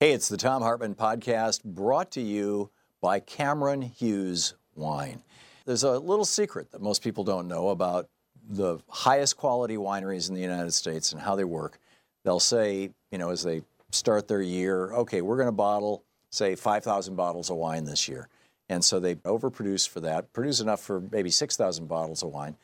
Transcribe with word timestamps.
Hey, 0.00 0.12
it's 0.12 0.28
the 0.28 0.36
Thom 0.36 0.60
Hartmann 0.60 0.96
Podcast 0.96 1.62
brought 1.62 2.10
to 2.10 2.20
you 2.20 2.70
by 3.00 3.20
Cameron 3.20 3.80
Hughes 3.80 4.54
Wine. 4.74 5.22
There's 5.66 5.84
a 5.84 6.00
little 6.00 6.24
secret 6.24 6.72
that 6.72 6.82
most 6.82 7.00
people 7.00 7.22
don't 7.22 7.46
know 7.46 7.68
about 7.68 8.08
the 8.46 8.80
highest 8.88 9.36
quality 9.36 9.76
wineries 9.76 10.28
in 10.28 10.34
the 10.34 10.40
United 10.40 10.74
States 10.74 11.12
and 11.12 11.20
how 11.20 11.36
they 11.36 11.44
work. 11.44 11.78
They'll 12.24 12.40
say, 12.40 12.90
you 13.12 13.18
know, 13.18 13.30
as 13.30 13.44
they 13.44 13.62
start 13.92 14.26
their 14.26 14.42
year, 14.42 14.92
okay, 14.92 15.22
we're 15.22 15.36
going 15.36 15.46
to 15.46 15.52
bottle, 15.52 16.02
say, 16.30 16.56
5,000 16.56 17.14
bottles 17.14 17.48
of 17.48 17.56
wine 17.56 17.84
this 17.84 18.08
year. 18.08 18.28
And 18.68 18.84
so 18.84 18.98
they 18.98 19.14
overproduce 19.14 19.88
for 19.88 20.00
that, 20.00 20.32
produce 20.32 20.58
enough 20.58 20.80
for 20.80 21.02
maybe 21.12 21.30
6,000 21.30 21.86
bottles 21.86 22.24
of 22.24 22.30
wine. 22.30 22.56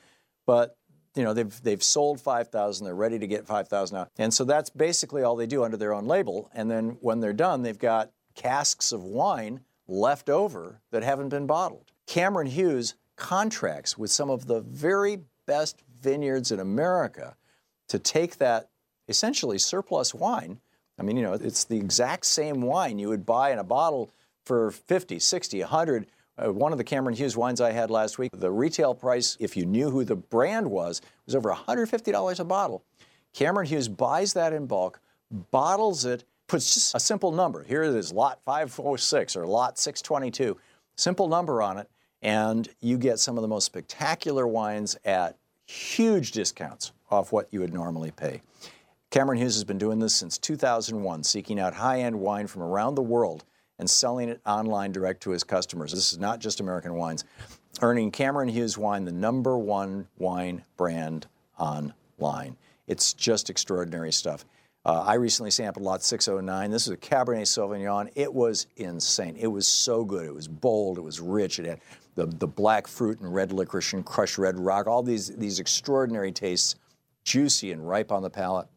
But 0.47 0.77
you 1.21 1.27
know 1.27 1.35
they've 1.35 1.63
they've 1.63 1.83
sold 1.83 2.19
5000 2.19 2.87
they're 2.87 2.95
ready 2.95 3.19
to 3.19 3.27
get 3.27 3.47
5000 3.47 3.95
out. 3.95 4.11
And 4.17 4.33
so 4.33 4.43
that's 4.43 4.71
basically 4.71 5.23
all 5.23 5.37
they 5.37 5.47
do 5.47 5.63
under 5.63 5.77
their 5.77 5.93
own 5.93 6.07
label. 6.07 6.51
And 6.55 6.71
then 6.71 6.97
when 7.03 7.21
they're 7.21 7.35
done 7.35 7.63
they've 7.63 7.79
got 7.79 8.11
casks 8.35 8.91
of 8.91 9.05
wine 9.05 9.61
left 9.87 10.31
over 10.31 10.81
that 10.93 11.03
haven't 11.03 11.29
been 11.29 11.47
bottled. 11.47 11.93
Cameron 12.07 12.47
hughes 12.47 12.95
contracts 13.17 13.99
with 13.99 14.11
some 14.11 14.31
of 14.31 14.47
the 14.47 14.63
very 14.63 15.19
best 15.45 15.83
vineyards 16.01 16.51
in 16.51 16.59
america 16.59 17.37
to 17.87 17.99
take 17.99 18.39
that 18.39 18.71
essentially 19.09 19.59
surplus 19.59 20.15
wine. 20.15 20.59
I 20.99 21.03
mean 21.03 21.19
you 21.19 21.23
know 21.23 21.35
it's 21.35 21.65
the 21.65 21.77
exact 21.77 22.25
same 22.25 22.63
wine 22.63 22.99
you 22.99 23.11
would 23.11 23.27
buy 23.27 23.53
in 23.53 23.59
a 23.59 23.65
bottle 23.65 24.11
for 24.47 24.71
50 24.71 25.19
60 25.19 25.61
100 25.61 26.07
uh, 26.41 26.53
one 26.53 26.73
of 26.73 26.79
the 26.79 26.85
Cameron 26.85 27.15
Hughes 27.15 27.37
wines 27.37 27.61
I 27.61 27.73
had 27.73 27.91
last 27.91 28.19
week, 28.19 28.31
the 28.33 28.51
retail 28.51 28.95
price, 28.95 29.37
if 29.41 29.57
you 29.57 29.67
knew 29.67 29.91
who 29.91 30.05
the 30.05 30.17
brand 30.17 30.71
was, 30.71 31.01
was 31.27 31.35
over 31.35 31.53
$150 31.53 32.41
a 32.41 32.45
bottle. 32.45 32.83
Cameron 33.33 33.67
Hughes 33.67 33.89
buys 33.89 34.33
that 34.33 34.53
in 34.53 34.67
bulk, 34.67 35.01
bottles 35.51 36.05
it, 36.05 36.25
puts 36.49 36.75
just 36.75 36.95
a 36.95 37.01
simple 37.01 37.31
number. 37.31 37.63
Here 37.63 37.83
it 37.83 37.95
is, 37.95 38.13
lot 38.13 38.41
506 38.45 39.37
or 39.37 39.47
lot 39.47 39.79
622, 39.79 40.57
simple 40.97 41.29
number 41.29 41.63
on 41.63 41.79
it, 41.79 41.89
and 42.23 42.69
you 42.81 42.99
get 42.99 43.19
some 43.19 43.39
of 43.39 43.43
the 43.43 43.49
most 43.49 43.67
spectacular 43.67 44.47
wines 44.47 44.97
at 45.05 45.37
huge 45.67 46.33
discounts 46.33 46.93
off 47.11 47.33
what 47.33 47.49
you 47.53 47.61
would 47.61 47.73
normally 47.73 48.11
pay. 48.11 48.43
Cameron 49.11 49.39
Hughes 49.39 49.55
has 49.55 49.65
been 49.65 49.79
doing 49.79 49.99
this 49.99 50.15
since 50.15 50.39
2001, 50.39 51.25
seeking 51.25 51.59
out 51.59 51.75
high 51.75 52.01
end 52.01 52.19
wine 52.19 52.47
from 52.47 52.63
around 52.63 52.95
the 52.95 53.03
world 53.03 53.45
and 53.81 53.91
selling 53.91 54.29
it 54.29 54.41
online 54.47 54.93
direct 54.93 55.23
to 55.23 55.31
his 55.31 55.43
customers. 55.43 55.91
This 55.93 56.13
is 56.13 56.19
not 56.19 56.39
just 56.39 56.61
American 56.61 56.95
wines. 56.95 57.25
Earning 57.81 58.11
Cameron 58.11 58.49
Hughes 58.49 58.77
Wine 58.79 59.05
the 59.05 59.13
number 59.13 59.59
one 59.59 60.07
wine 60.19 60.63
brand 60.77 61.27
online. 61.59 62.57
It's 62.87 63.15
just 63.15 63.51
extraordinary 63.51 64.13
stuff. 64.13 64.45
Uh, 64.85 65.05
I 65.07 65.15
recently 65.15 65.51
sampled 65.51 65.85
Lot 65.85 66.03
609. 66.03 66.71
This 66.71 66.87
is 66.87 66.93
a 66.93 66.97
Cabernet 66.97 67.43
Sauvignon. 67.43 68.11
It 68.15 68.33
was 68.33 68.67
insane. 68.77 69.37
It 69.37 69.47
was 69.47 69.67
so 69.67 70.05
good. 70.05 70.27
It 70.27 70.35
was 70.35 70.49
bold. 70.49 70.99
It 70.99 71.03
was 71.03 71.21
rich. 71.21 71.59
It 71.59 71.67
had 71.67 71.81
the, 72.15 72.27
the 72.27 72.47
black 72.47 72.87
fruit 72.87 73.21
and 73.21 73.35
red 73.35 73.53
licorice 73.53 73.93
and 73.93 74.05
crushed 74.05 74.39
red 74.39 74.59
rock. 74.59 74.87
All 74.87 75.03
these 75.03 75.29
these 75.37 75.59
extraordinary 75.59 76.33
tastes, 76.33 76.77
juicy 77.25 77.73
and 77.73 77.87
ripe 77.87 78.13
on 78.13 78.23
the 78.23 78.31
palate. 78.31 78.69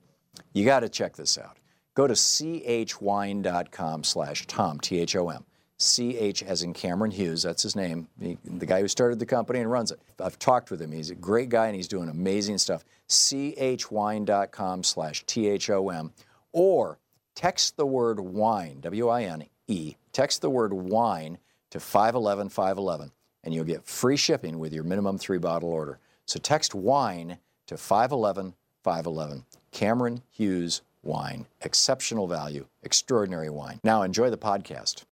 You 0.53 0.65
got 0.65 0.81
to 0.81 0.89
check 0.89 1.15
this 1.15 1.37
out. 1.37 1.57
Go 1.95 2.07
to 2.07 2.13
chwine.com 2.13 4.03
slash 4.03 4.47
Tom, 4.47 4.79
T-H-O-M. 4.79 5.45
CH 5.79 6.43
as 6.43 6.63
in 6.63 6.73
Cameron 6.73 7.11
Hughes, 7.11 7.43
that's 7.43 7.63
his 7.63 7.75
name, 7.75 8.07
the, 8.17 8.37
the, 8.45 8.65
guy 8.65 8.79
who 8.79 8.87
started 8.87 9.19
the 9.19 9.25
company 9.25 9.59
and 9.59 9.69
runs 9.69 9.91
it. 9.91 9.99
I've 10.19 10.39
talked 10.39 10.71
with 10.71 10.81
him. 10.81 10.91
He's 10.91 11.09
a 11.09 11.15
great 11.15 11.49
guy 11.49 11.65
and 11.67 11.75
he's 11.75 11.89
doing 11.89 12.09
amazing 12.09 12.57
stuff. 12.59 12.85
chwine.com 13.09 14.83
slash 14.83 15.25
T-H-O-M 15.25 16.13
or 16.53 16.99
text 17.35 17.75
the 17.75 17.85
word 17.85 18.19
wine, 18.19 18.79
W-I-N-E, 18.79 19.95
text 20.13 20.41
the 20.41 20.49
word 20.49 20.73
wine 20.73 21.37
to 21.71 21.79
511 21.79 22.49
511 22.49 23.11
and 23.43 23.53
you'll 23.53 23.65
get 23.65 23.85
free 23.85 24.15
shipping 24.15 24.59
with 24.59 24.73
your 24.73 24.83
minimum 24.83 25.17
three 25.17 25.37
bottle 25.37 25.69
order. 25.69 25.99
So 26.25 26.39
text 26.39 26.73
wine 26.73 27.39
to 27.67 27.77
511 27.77 28.53
511. 28.83 29.45
Cameron 29.71 30.21
Hughes 30.29 30.81
wine, 31.03 31.45
exceptional 31.61 32.27
value, 32.27 32.65
extraordinary 32.83 33.49
wine. 33.49 33.79
Now 33.83 34.03
enjoy 34.03 34.29
the 34.29 34.37
podcast. 34.37 35.03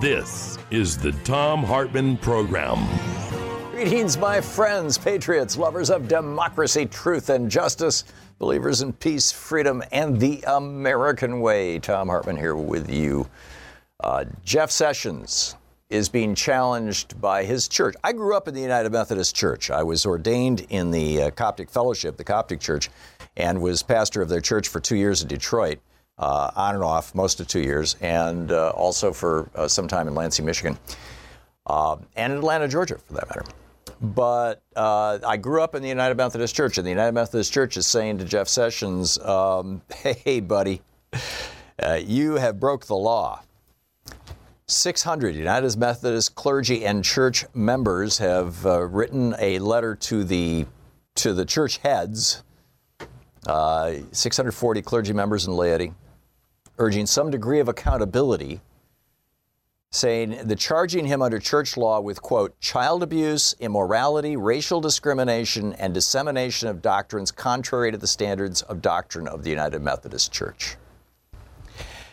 This 0.00 0.58
is 0.70 0.96
the 0.96 1.10
Thom 1.24 1.64
Hartmann 1.64 2.16
Program. 2.18 2.86
Greetings, 3.72 4.16
my 4.16 4.40
friends, 4.40 4.96
patriots, 4.96 5.56
lovers 5.56 5.90
of 5.90 6.06
democracy, 6.06 6.86
truth, 6.86 7.30
and 7.30 7.50
justice, 7.50 8.04
believers 8.38 8.82
in 8.82 8.92
peace, 8.92 9.32
freedom, 9.32 9.82
and 9.90 10.20
the 10.20 10.42
American 10.46 11.40
way. 11.40 11.80
Thom 11.80 12.08
Hartmann 12.08 12.36
here 12.36 12.54
with 12.54 12.88
you. 12.88 13.26
Uh, 14.00 14.24
Jeff 14.44 14.70
Sessions 14.70 15.56
is 15.90 16.08
being 16.08 16.34
challenged 16.34 17.20
by 17.20 17.42
his 17.42 17.66
church. 17.66 17.96
I 18.04 18.12
grew 18.12 18.36
up 18.36 18.46
in 18.46 18.54
the 18.54 18.60
United 18.60 18.92
Methodist 18.92 19.34
Church. 19.34 19.70
I 19.70 19.82
was 19.82 20.06
ordained 20.06 20.66
in 20.68 20.92
the 20.92 21.22
uh, 21.22 21.30
Coptic 21.32 21.68
Fellowship, 21.68 22.16
the 22.16 22.22
Coptic 22.22 22.60
Church, 22.60 22.90
and 23.36 23.60
was 23.60 23.82
pastor 23.82 24.22
of 24.22 24.28
their 24.28 24.40
church 24.40 24.68
for 24.68 24.78
two 24.78 24.94
years 24.94 25.22
in 25.22 25.28
Detroit, 25.28 25.80
uh, 26.18 26.50
on 26.54 26.76
and 26.76 26.84
off, 26.84 27.12
most 27.12 27.40
of 27.40 27.48
two 27.48 27.60
years, 27.60 27.96
and 28.00 28.52
uh, 28.52 28.70
also 28.70 29.12
for 29.12 29.50
uh, 29.56 29.66
some 29.66 29.88
time 29.88 30.06
in 30.06 30.14
Lansing, 30.14 30.44
Michigan, 30.44 30.78
uh, 31.66 31.96
and 32.14 32.32
Atlanta, 32.32 32.68
Georgia, 32.68 32.98
for 32.98 33.14
that 33.14 33.28
matter. 33.28 33.44
But 34.00 34.62
I 34.76 35.36
grew 35.38 35.60
up 35.60 35.74
in 35.74 35.82
the 35.82 35.88
United 35.88 36.16
Methodist 36.16 36.54
Church, 36.54 36.78
and 36.78 36.86
the 36.86 36.90
United 36.90 37.12
Methodist 37.12 37.52
Church 37.52 37.76
is 37.76 37.88
saying 37.88 38.18
to 38.18 38.24
Jeff 38.24 38.46
Sessions, 38.46 39.18
um, 39.18 39.82
"Hey, 40.02 40.38
buddy, 40.38 40.82
you 42.04 42.34
have 42.34 42.60
broke 42.60 42.86
the 42.86 42.94
law." 42.94 43.42
600 44.70 45.34
United 45.34 45.78
Methodist 45.78 46.34
clergy 46.34 46.84
and 46.84 47.02
church 47.02 47.46
members 47.54 48.18
have 48.18 48.66
uh, 48.66 48.84
written 48.84 49.34
a 49.38 49.58
letter 49.60 49.94
to 49.94 50.24
the 50.24 50.66
to 51.14 51.32
the 51.32 51.46
church 51.46 51.78
heads, 51.78 52.42
uh, 53.46 53.94
640 54.12 54.82
clergy 54.82 55.14
members 55.14 55.46
and 55.46 55.56
laity, 55.56 55.94
urging 56.76 57.06
some 57.06 57.30
degree 57.30 57.60
of 57.60 57.68
accountability, 57.68 58.60
saying 59.90 60.46
the 60.46 60.54
charging 60.54 61.06
him 61.06 61.22
under 61.22 61.38
church 61.38 61.78
law 61.78 61.98
with 61.98 62.20
quote 62.20 62.60
child 62.60 63.02
abuse, 63.02 63.54
immorality, 63.60 64.36
racial 64.36 64.82
discrimination, 64.82 65.72
and 65.72 65.94
dissemination 65.94 66.68
of 66.68 66.82
doctrines 66.82 67.32
contrary 67.32 67.90
to 67.90 67.96
the 67.96 68.06
standards 68.06 68.60
of 68.60 68.82
doctrine 68.82 69.26
of 69.28 69.44
the 69.44 69.50
United 69.50 69.80
Methodist 69.80 70.30
Church. 70.30 70.76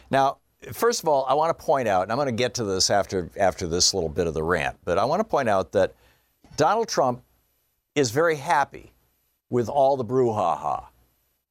Now, 0.09 0.37
first 0.73 1.03
of 1.03 1.09
all, 1.09 1.25
I 1.27 1.33
want 1.33 1.57
to 1.57 1.65
point 1.65 1.87
out, 1.87 2.03
and 2.03 2.11
I'm 2.11 2.17
going 2.17 2.27
to 2.27 2.31
get 2.31 2.53
to 2.55 2.63
this 2.63 2.89
after 2.89 3.29
after 3.37 3.67
this 3.67 3.93
little 3.93 4.09
bit 4.09 4.27
of 4.27 4.33
the 4.33 4.43
rant, 4.43 4.77
but 4.83 4.97
I 4.97 5.05
want 5.05 5.19
to 5.19 5.23
point 5.23 5.49
out 5.49 5.71
that 5.73 5.93
Donald 6.57 6.87
Trump 6.87 7.23
is 7.95 8.11
very 8.11 8.35
happy 8.35 8.93
with 9.49 9.69
all 9.69 9.97
the 9.97 10.05
brouhaha 10.05 10.85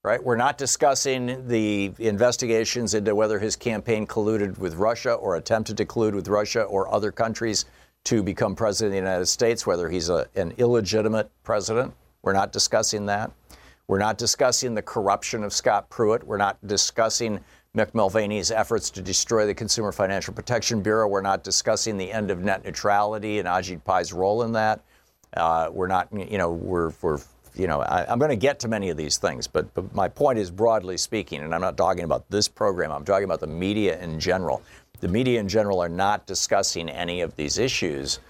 right? 0.05 0.23
We're 0.23 0.37
not 0.37 0.59
discussing 0.59 1.49
the 1.49 1.93
investigations 1.99 2.93
into 2.93 3.15
whether 3.15 3.39
his 3.39 3.57
campaign 3.57 4.07
colluded 4.07 4.59
with 4.59 4.75
Russia 4.75 5.15
or 5.15 5.37
attempted 5.37 5.79
to 5.79 5.87
collude 5.87 6.13
with 6.13 6.29
Russia 6.29 6.63
or 6.63 6.93
other 6.95 7.11
countries 7.11 7.65
to 8.05 8.23
become 8.23 8.55
president 8.55 8.91
of 8.91 8.93
the 8.93 9.09
United 9.11 9.27
States, 9.27 9.67
whether 9.67 9.89
he's 9.89 10.11
a, 10.11 10.29
an 10.37 10.53
illegitimate 10.59 11.31
president. 11.43 11.95
We're 12.21 12.35
not 12.35 12.53
discussing 12.53 13.07
that. 13.07 13.33
We're 13.89 13.99
not 13.99 14.19
discussing 14.19 14.75
the 14.75 14.83
corruption 14.83 15.43
of 15.43 15.55
Scott 15.55 15.89
Pruitt. 15.89 16.23
We're 16.23 16.37
not 16.37 16.59
discussing 16.67 17.41
Mick 17.77 17.93
Mulvaney's 17.93 18.53
efforts 18.53 18.89
to 18.91 19.03
destroy 19.03 19.47
the 19.47 19.55
Consumer 19.55 19.91
Financial 19.91 20.33
Protection 20.33 20.81
Bureau. 20.81 21.09
We're 21.09 21.23
not 21.23 21.43
discussing 21.43 21.97
the 21.97 22.13
end 22.13 22.31
of 22.31 22.41
net 22.41 22.65
neutrality 22.65 23.41
and 23.41 23.49
Ajit 23.49 23.83
Pai's 23.85 24.13
role 24.13 24.43
in 24.43 24.53
that. 24.53 24.81
Uh, 25.37 25.71
we're 25.73 25.89
not, 25.89 26.09
you 26.13 26.39
know, 26.39 26.53
we're, 26.53 26.93
we're 27.03 27.19
you 27.57 27.67
know, 27.67 27.81
I, 27.81 28.11
am 28.13 28.19
going 28.19 28.31
to 28.31 28.37
get 28.37 28.61
to 28.61 28.69
many 28.69 28.91
of 28.91 28.97
these 28.97 29.19
things, 29.19 29.49
but, 29.49 29.73
but 29.75 29.93
my 29.95 30.09
point 30.09 30.39
is 30.39 30.51
broadly 30.51 30.97
speaking, 30.97 31.43
and 31.43 31.55
I'm 31.55 31.61
not 31.61 31.77
talking 31.77 32.05
about 32.05 32.29
this 32.31 32.47
program, 32.47 32.93
I'm 32.93 33.05
talking 33.05 33.25
about 33.25 33.41
the 33.41 33.47
media 33.49 34.01
in 34.01 34.21
general. 34.21 34.63
The 35.01 35.09
media 35.09 35.41
in 35.41 35.49
general 35.49 35.81
are 35.83 35.89
not 35.89 36.27
discussing 36.27 36.89
any 36.89 37.21
of 37.21 37.35
these 37.37 37.59
issues 37.59 38.21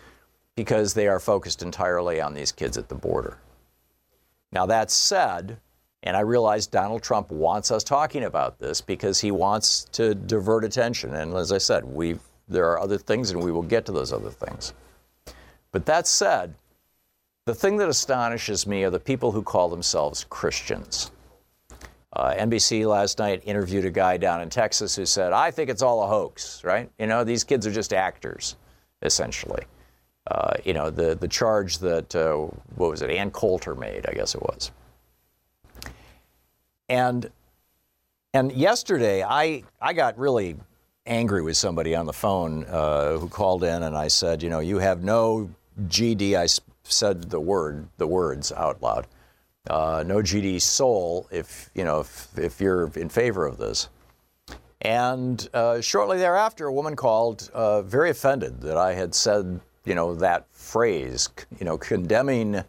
because 0.57 0.95
they 0.95 1.09
are 1.09 1.21
focused 1.21 1.63
entirely 1.63 2.21
on 2.21 2.33
these 2.33 2.53
kids 2.53 2.79
at 2.79 2.89
the 2.89 2.95
border. 2.95 3.39
Now, 4.53 4.67
that 4.67 4.91
said, 4.91 5.59
and 6.05 6.17
I 6.17 6.21
realize 6.21 6.67
Donald 6.67 7.03
Trump 7.03 7.31
wants 7.31 7.71
us 7.71 7.83
talking 7.83 8.25
about 8.25 8.59
this 8.59 8.81
because 8.81 9.21
he 9.21 9.31
wants 9.31 9.85
to 9.93 10.15
divert 10.15 10.65
attention. 10.65 11.15
And 11.15 11.35
as 11.35 11.51
I 11.51 11.59
said, 11.59 11.85
we 11.85 12.19
there 12.47 12.67
are 12.71 12.79
other 12.79 12.99
things, 12.99 13.31
and 13.31 13.43
we 13.43 13.51
will 13.51 13.63
get 13.63 13.87
to 13.87 13.93
those 13.93 14.13
other 14.13 14.31
things. 14.31 14.75
But 15.73 15.87
that 15.87 16.07
said, 16.07 16.55
the 17.47 17.55
thing 17.55 17.79
that 17.79 17.89
astonishes 17.89 18.67
me 18.67 18.85
are 18.85 18.91
the 18.91 19.01
people 19.01 19.33
who 19.33 19.43
call 19.43 19.71
themselves 19.71 20.25
Christians. 20.29 21.11
Uh, 22.13 22.35
NBC 22.35 22.87
last 22.87 23.19
night 23.19 23.43
interviewed 23.45 23.87
a 23.87 23.91
guy 23.91 24.19
down 24.19 24.41
in 24.41 24.51
Texas 24.51 24.95
who 24.95 25.07
said, 25.07 25.33
I 25.33 25.51
think 25.51 25.69
it's 25.69 25.83
all 25.83 26.03
a 26.03 26.07
hoax, 26.07 26.63
right? 26.63 26.91
You 26.99 27.07
know, 27.07 27.25
these 27.25 27.45
kids 27.45 27.67
are 27.67 27.73
just 27.73 27.93
actors, 27.93 28.57
essentially. 29.03 29.65
Uh, 30.31 30.55
you 30.65 30.75
know, 30.75 30.91
the, 30.91 31.15
the 31.17 31.29
charge 31.29 31.79
that, 31.79 32.15
uh, 32.15 32.37
what 32.77 32.91
was 32.91 33.03
it, 33.03 33.11
Ann 33.11 33.31
Coulter 33.31 33.75
made, 33.75 34.07
I 34.07 34.13
guess 34.13 34.35
it 34.35 34.43
was. 34.43 34.71
And, 36.89 37.31
and 38.33 38.53
yesterday, 38.53 39.23
I, 39.23 39.63
I 39.81 39.93
got 39.93 40.19
really 40.19 40.57
angry 41.07 41.43
with 41.43 41.57
somebody 41.57 41.95
on 41.95 42.07
the 42.07 42.13
phone 42.13 42.65
uh, 42.65 43.19
who 43.19 43.29
called 43.29 43.65
in 43.65 43.83
and 43.83 43.97
I 43.97 44.09
said, 44.09 44.43
you 44.43 44.51
know, 44.51 44.61
you 44.61 44.79
have 44.79 45.03
no 45.03 45.51
GD. 45.87 46.37
I 46.37 46.47
said 46.85 47.31
the 47.31 47.41
word, 47.41 47.89
the 47.99 48.07
words 48.07 48.53
out 48.53 48.83
loud. 48.83 49.07
Uh, 49.69 50.05
no 50.07 50.17
GD 50.17 50.61
soul 50.61 51.27
if 51.31 51.71
you 51.75 51.85
know 51.85 52.01
if, 52.01 52.29
if 52.39 52.61
you're 52.61 52.91
in 52.97 53.09
favor 53.09 53.47
of 53.47 53.57
this. 53.57 53.89
And 54.83 55.49
uh, 55.55 55.81
shortly 55.81 56.19
thereafter, 56.19 56.67
a 56.67 56.73
woman 56.73 56.95
called, 56.95 57.51
uh, 57.55 57.81
very 57.81 58.11
offended 58.11 58.61
that 58.61 58.77
I 58.77 58.93
had 58.93 59.15
said 59.15 59.61
you 59.87 59.95
know 59.95 60.15
that 60.17 60.47
phrase, 60.51 61.31
you 61.59 61.65
know, 61.65 61.79
condemning, 61.79 62.63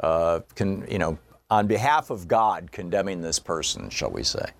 uh, 0.00 0.40
con, 0.54 0.86
you 0.90 0.98
know, 0.98 1.18
on 1.50 1.66
behalf 1.66 2.10
of 2.10 2.26
God, 2.26 2.72
condemning 2.72 3.20
this 3.20 3.38
person, 3.38 3.88
shall 3.88 4.10
we 4.10 4.22
say, 4.22 4.50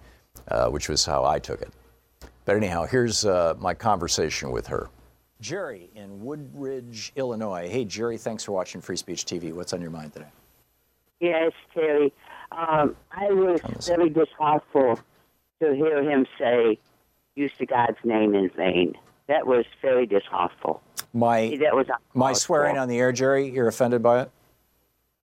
uh, 0.49 0.69
which 0.69 0.89
was 0.89 1.05
how 1.05 1.25
I 1.25 1.39
took 1.39 1.61
it. 1.63 1.73
But 2.45 2.57
anyhow, 2.57 2.85
here's 2.85 3.25
uh, 3.25 3.55
my 3.59 3.75
conversation 3.75 4.53
with 4.53 4.67
her. 4.69 4.89
Jerry 5.41 5.91
in 5.95 6.25
Woodridge, 6.25 7.13
Illinois. 7.17 7.69
Hey, 7.69 7.85
Jerry, 7.85 8.17
thanks 8.17 8.45
for 8.45 8.53
watching 8.53 8.81
Free 8.81 8.97
Speech 8.97 9.25
TV. 9.25 9.53
What's 9.53 9.73
on 9.73 9.83
your 9.83 9.91
mind 9.91 10.13
today? 10.13 10.29
Yes, 11.21 11.53
Terry. 11.75 12.13
Um, 12.53 12.97
I 13.11 13.27
was 13.33 13.61
very 13.87 14.09
disheartened 14.09 15.03
to 15.61 15.75
hear 15.75 16.03
him 16.09 16.27
say, 16.39 16.79
use 17.35 17.53
the 17.59 17.67
God's 17.67 17.99
name 18.05 18.35
in 18.35 18.49
vain. 18.51 18.95
That 19.27 19.47
was 19.47 19.65
very 19.83 20.07
disheartening. 20.07 20.77
My, 21.13 21.57
that 21.61 21.75
was 21.75 21.87
my 22.15 22.33
swearing 22.33 22.79
on 22.79 22.89
the 22.89 22.99
air, 22.99 23.11
Jerry, 23.11 23.51
you're 23.51 23.69
offended 23.69 24.03
by 24.03 24.23
it? 24.23 24.31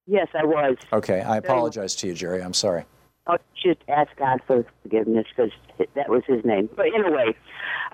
Yes, 0.05 0.27
I 0.33 0.43
was. 0.43 0.77
Okay, 0.91 1.21
I 1.21 1.37
apologize 1.37 1.95
to 1.97 2.07
you, 2.07 2.13
Jerry. 2.13 2.41
I'm 2.41 2.53
sorry. 2.53 2.85
I 3.25 3.37
should 3.55 3.77
ask 3.87 4.13
God 4.17 4.41
for 4.45 4.65
forgiveness 4.81 5.25
because 5.33 5.51
that 5.95 6.09
was 6.09 6.23
his 6.27 6.43
name. 6.43 6.69
But 6.75 6.87
anyway, 6.87 7.35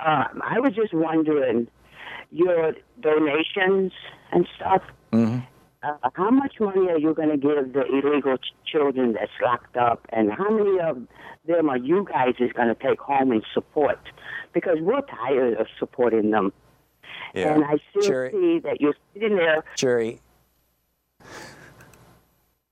um, 0.04 0.42
I 0.44 0.60
was 0.60 0.74
just 0.74 0.94
wondering 0.94 1.68
your 2.32 2.74
donations 3.00 3.92
and 4.32 4.48
stuff. 4.56 4.82
Mm-hmm. 5.12 5.40
Uh, 5.82 6.10
how 6.14 6.30
much 6.30 6.56
money 6.60 6.90
are 6.90 6.98
you 6.98 7.14
going 7.14 7.30
to 7.30 7.38
give 7.38 7.74
the 7.74 7.86
illegal 7.86 8.38
ch- 8.38 8.54
children 8.70 9.14
that's 9.14 9.32
locked 9.42 9.78
up, 9.78 10.06
and 10.10 10.32
how 10.32 10.50
many 10.50 10.80
of 10.80 11.08
them 11.46 11.70
are 11.70 11.78
you 11.78 12.06
guys 12.12 12.34
is 12.40 12.52
going 12.52 12.68
to 12.68 12.76
take 12.76 13.00
home 13.00 13.32
and 13.32 13.46
support? 13.54 14.00
Because 14.54 14.78
we're 14.82 15.02
tired 15.02 15.58
of 15.58 15.68
supporting 15.78 16.32
them. 16.32 16.52
Yeah. 17.34 17.54
And 17.54 17.64
I 17.64 17.78
still 17.92 18.02
Jerry, 18.02 18.32
see 18.32 18.60
that 18.60 18.82
you're 18.82 18.96
sitting 19.14 19.38
there. 19.38 19.64
Jerry, 19.78 20.20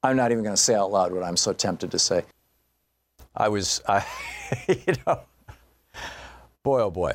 I'm 0.04 0.16
not 0.16 0.32
even 0.32 0.44
going 0.44 0.56
to 0.56 0.62
say 0.62 0.76
out 0.76 0.92
loud 0.92 1.12
what 1.12 1.24
I'm 1.24 1.38
so 1.38 1.54
tempted 1.54 1.92
to 1.92 2.00
say. 2.00 2.24
I 3.36 3.50
was, 3.50 3.82
I, 3.88 4.06
you 4.68 4.94
know, 5.06 5.22
boy, 6.64 6.82
oh 6.82 6.92
boy. 6.92 7.14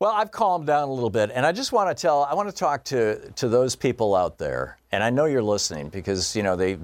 Well, 0.00 0.12
I've 0.12 0.32
calmed 0.32 0.66
down 0.66 0.88
a 0.88 0.92
little 0.92 1.08
bit, 1.08 1.30
and 1.32 1.46
I 1.46 1.52
just 1.52 1.72
want 1.72 1.96
to 1.96 2.00
tell, 2.00 2.24
I 2.24 2.34
want 2.34 2.48
to 2.50 2.54
talk 2.54 2.84
to, 2.84 3.30
to 3.32 3.48
those 3.48 3.76
people 3.76 4.14
out 4.14 4.36
there, 4.38 4.76
and 4.92 5.02
I 5.04 5.08
know 5.08 5.24
you're 5.24 5.42
listening 5.42 5.88
because, 5.88 6.34
you 6.34 6.42
know, 6.42 6.56
they, 6.56 6.74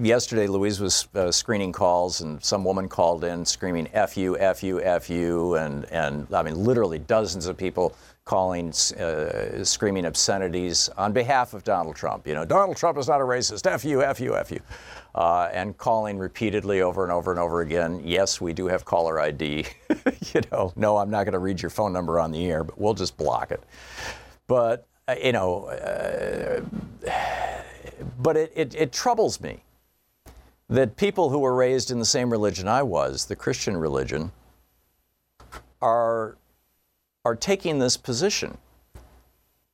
yesterday 0.00 0.46
Louise 0.46 0.80
was 0.80 1.08
uh, 1.14 1.30
screening 1.32 1.72
calls, 1.72 2.20
and 2.20 2.42
some 2.42 2.64
woman 2.64 2.88
called 2.88 3.24
in 3.24 3.44
screaming, 3.44 3.88
F 3.92 4.16
you, 4.16 4.38
F 4.38 4.62
you, 4.62 4.80
F 4.80 5.10
you, 5.10 5.56
and, 5.56 5.84
and 5.86 6.26
I 6.32 6.42
mean, 6.42 6.54
literally 6.54 7.00
dozens 7.00 7.46
of 7.46 7.56
people 7.56 7.94
calling, 8.24 8.68
uh, 8.98 9.62
screaming 9.64 10.06
obscenities 10.06 10.88
on 10.96 11.12
behalf 11.12 11.52
of 11.52 11.62
Donald 11.62 11.94
Trump. 11.94 12.26
You 12.26 12.34
know, 12.34 12.44
Donald 12.44 12.76
Trump 12.76 12.96
is 12.96 13.08
not 13.08 13.20
a 13.20 13.24
racist, 13.24 13.66
F 13.70 13.84
you, 13.84 14.02
F 14.02 14.18
you, 14.18 14.34
F 14.36 14.50
you. 14.50 14.60
Uh, 15.14 15.48
and 15.52 15.76
calling 15.76 16.18
repeatedly 16.18 16.80
over 16.80 17.04
and 17.04 17.12
over 17.12 17.30
and 17.30 17.38
over 17.38 17.60
again. 17.60 18.00
Yes, 18.02 18.40
we 18.40 18.52
do 18.52 18.66
have 18.66 18.84
caller 18.84 19.20
ID. 19.20 19.66
you 20.34 20.40
know, 20.50 20.72
no, 20.74 20.96
I'm 20.96 21.10
not 21.10 21.24
going 21.24 21.34
to 21.34 21.38
read 21.38 21.60
your 21.60 21.70
phone 21.70 21.92
number 21.92 22.18
on 22.18 22.32
the 22.32 22.46
air, 22.46 22.64
but 22.64 22.80
we'll 22.80 22.94
just 22.94 23.16
block 23.16 23.52
it. 23.52 23.62
But, 24.46 24.86
uh, 25.06 25.14
you 25.22 25.32
know, 25.32 25.66
uh, 25.66 26.62
but 28.18 28.36
it, 28.36 28.52
it, 28.56 28.74
it 28.74 28.92
troubles 28.92 29.40
me 29.40 29.62
that 30.68 30.96
people 30.96 31.28
who 31.28 31.38
were 31.38 31.54
raised 31.54 31.90
in 31.90 31.98
the 31.98 32.04
same 32.04 32.30
religion 32.30 32.66
I 32.66 32.82
was, 32.82 33.26
the 33.26 33.36
Christian 33.36 33.76
religion, 33.76 34.32
are, 35.82 36.36
are 37.24 37.34
taking 37.34 37.78
this 37.78 37.96
position 37.96 38.58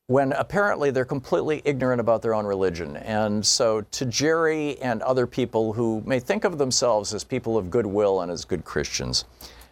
when 0.07 0.33
apparently 0.33 0.91
they're 0.91 1.05
completely 1.05 1.61
ignorant 1.63 2.01
about 2.01 2.21
their 2.21 2.33
own 2.33 2.45
religion. 2.45 2.97
And 2.97 3.45
so, 3.45 3.81
to 3.81 4.05
Jerry 4.05 4.77
and 4.81 5.01
other 5.03 5.25
people 5.25 5.71
who 5.71 6.03
may 6.05 6.19
think 6.19 6.43
of 6.43 6.57
themselves 6.57 7.13
as 7.13 7.23
people 7.23 7.57
of 7.57 7.69
goodwill 7.69 8.21
and 8.21 8.31
as 8.31 8.43
good 8.43 8.65
Christians, 8.65 9.23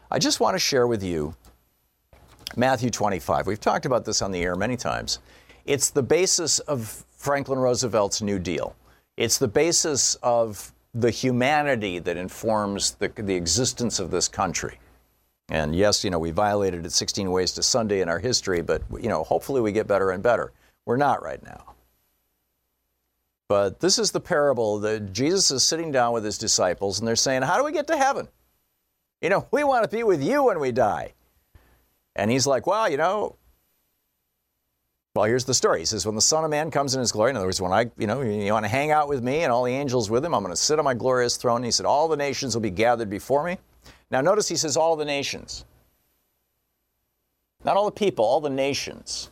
I 0.09 0.17
just 0.17 0.39
want 0.39 0.55
to 0.55 0.59
share 0.59 0.87
with 0.87 1.03
you 1.03 1.35
Matthew 2.55 2.89
25. 2.89 3.47
We've 3.47 3.59
talked 3.59 3.85
about 3.85 4.05
this 4.05 4.21
on 4.21 4.31
the 4.31 4.41
air 4.41 4.55
many 4.55 4.77
times. 4.77 5.19
It's 5.65 5.89
the 5.89 6.03
basis 6.03 6.59
of 6.59 7.05
Franklin 7.11 7.59
Roosevelt's 7.59 8.21
New 8.21 8.39
Deal, 8.39 8.75
it's 9.17 9.37
the 9.37 9.47
basis 9.47 10.15
of 10.23 10.73
the 10.93 11.11
humanity 11.11 11.99
that 11.99 12.17
informs 12.17 12.91
the, 12.91 13.09
the 13.09 13.35
existence 13.35 13.99
of 13.99 14.09
this 14.09 14.27
country. 14.27 14.79
And 15.49 15.75
yes, 15.75 16.03
you 16.03 16.09
know, 16.11 16.19
we 16.19 16.31
violated 16.31 16.85
it 16.85 16.91
16 16.91 17.31
ways 17.31 17.53
to 17.53 17.63
Sunday 17.63 18.01
in 18.01 18.09
our 18.09 18.19
history, 18.19 18.61
but, 18.61 18.83
you 18.99 19.09
know, 19.09 19.23
hopefully 19.23 19.61
we 19.61 19.71
get 19.71 19.87
better 19.87 20.11
and 20.11 20.21
better. 20.21 20.51
We're 20.85 20.97
not 20.97 21.23
right 21.23 21.41
now. 21.43 21.73
But 23.47 23.79
this 23.79 23.97
is 23.97 24.11
the 24.11 24.19
parable 24.19 24.79
that 24.81 25.11
Jesus 25.11 25.49
is 25.49 25.63
sitting 25.63 25.91
down 25.91 26.13
with 26.13 26.23
his 26.23 26.37
disciples 26.37 26.99
and 26.99 27.07
they're 27.07 27.15
saying, 27.15 27.41
How 27.41 27.57
do 27.57 27.63
we 27.63 27.71
get 27.71 27.87
to 27.87 27.97
heaven? 27.97 28.27
You 29.21 29.29
know, 29.29 29.47
we 29.51 29.63
want 29.63 29.89
to 29.89 29.95
be 29.95 30.03
with 30.03 30.23
you 30.23 30.43
when 30.43 30.59
we 30.59 30.71
die. 30.71 31.13
And 32.15 32.29
he's 32.29 32.45
like, 32.45 32.67
Well, 32.67 32.87
you 32.89 32.97
know, 32.97 33.37
well, 35.15 35.25
here's 35.25 35.45
the 35.45 35.55
story. 35.55 35.79
He 35.79 35.85
says, 35.85 36.05
When 36.05 36.13
the 36.13 36.21
Son 36.21 36.43
of 36.43 36.51
Man 36.51 36.69
comes 36.69 36.93
in 36.93 36.99
his 36.99 37.11
glory, 37.11 37.31
in 37.31 37.37
other 37.37 37.47
words, 37.47 37.59
when 37.59 37.73
I, 37.73 37.89
you 37.97 38.05
know, 38.05 38.21
you 38.21 38.53
want 38.53 38.65
to 38.65 38.69
hang 38.69 38.91
out 38.91 39.09
with 39.09 39.23
me 39.23 39.41
and 39.41 39.51
all 39.51 39.63
the 39.63 39.73
angels 39.73 40.11
with 40.11 40.23
him, 40.23 40.35
I'm 40.35 40.43
going 40.43 40.53
to 40.53 40.61
sit 40.61 40.77
on 40.77 40.85
my 40.85 40.93
glorious 40.93 41.35
throne. 41.35 41.57
And 41.57 41.65
he 41.65 41.71
said, 41.71 41.87
All 41.87 42.07
the 42.07 42.17
nations 42.17 42.55
will 42.55 42.61
be 42.61 42.69
gathered 42.69 43.09
before 43.09 43.43
me. 43.43 43.57
Now, 44.11 44.21
notice 44.21 44.47
he 44.47 44.55
says 44.55 44.75
all 44.75 44.95
the 44.95 45.05
nations. 45.05 45.65
Not 47.63 47.77
all 47.77 47.85
the 47.85 47.91
people, 47.91 48.25
all 48.25 48.41
the 48.41 48.49
nations. 48.49 49.29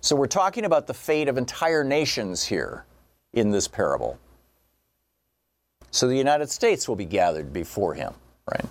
So 0.00 0.14
we're 0.14 0.26
talking 0.26 0.64
about 0.64 0.86
the 0.86 0.94
fate 0.94 1.28
of 1.28 1.38
entire 1.38 1.84
nations 1.84 2.44
here 2.44 2.84
in 3.32 3.50
this 3.50 3.68
parable. 3.68 4.18
So 5.90 6.06
the 6.06 6.16
United 6.16 6.50
States 6.50 6.88
will 6.88 6.96
be 6.96 7.04
gathered 7.04 7.52
before 7.52 7.94
him, 7.94 8.12
right? 8.50 8.64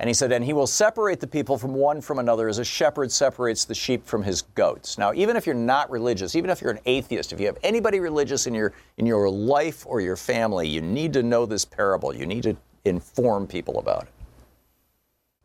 And 0.00 0.08
he 0.08 0.14
said, 0.14 0.32
and 0.32 0.44
he 0.44 0.52
will 0.52 0.66
separate 0.66 1.20
the 1.20 1.26
people 1.26 1.56
from 1.56 1.72
one 1.74 2.00
from 2.00 2.18
another 2.18 2.48
as 2.48 2.58
a 2.58 2.64
shepherd 2.64 3.10
separates 3.10 3.64
the 3.64 3.74
sheep 3.74 4.04
from 4.06 4.22
his 4.22 4.42
goats. 4.42 4.98
Now, 4.98 5.12
even 5.14 5.36
if 5.36 5.46
you're 5.46 5.54
not 5.54 5.90
religious, 5.90 6.34
even 6.34 6.50
if 6.50 6.60
you're 6.60 6.72
an 6.72 6.80
atheist, 6.84 7.32
if 7.32 7.40
you 7.40 7.46
have 7.46 7.58
anybody 7.62 8.00
religious 8.00 8.46
in 8.46 8.54
your 8.54 8.72
in 8.96 9.06
your 9.06 9.30
life 9.30 9.84
or 9.86 10.00
your 10.00 10.16
family, 10.16 10.68
you 10.68 10.80
need 10.80 11.12
to 11.12 11.22
know 11.22 11.46
this 11.46 11.64
parable. 11.64 12.14
You 12.14 12.26
need 12.26 12.42
to 12.42 12.56
inform 12.84 13.46
people 13.46 13.78
about 13.78 14.04
it. 14.04 14.08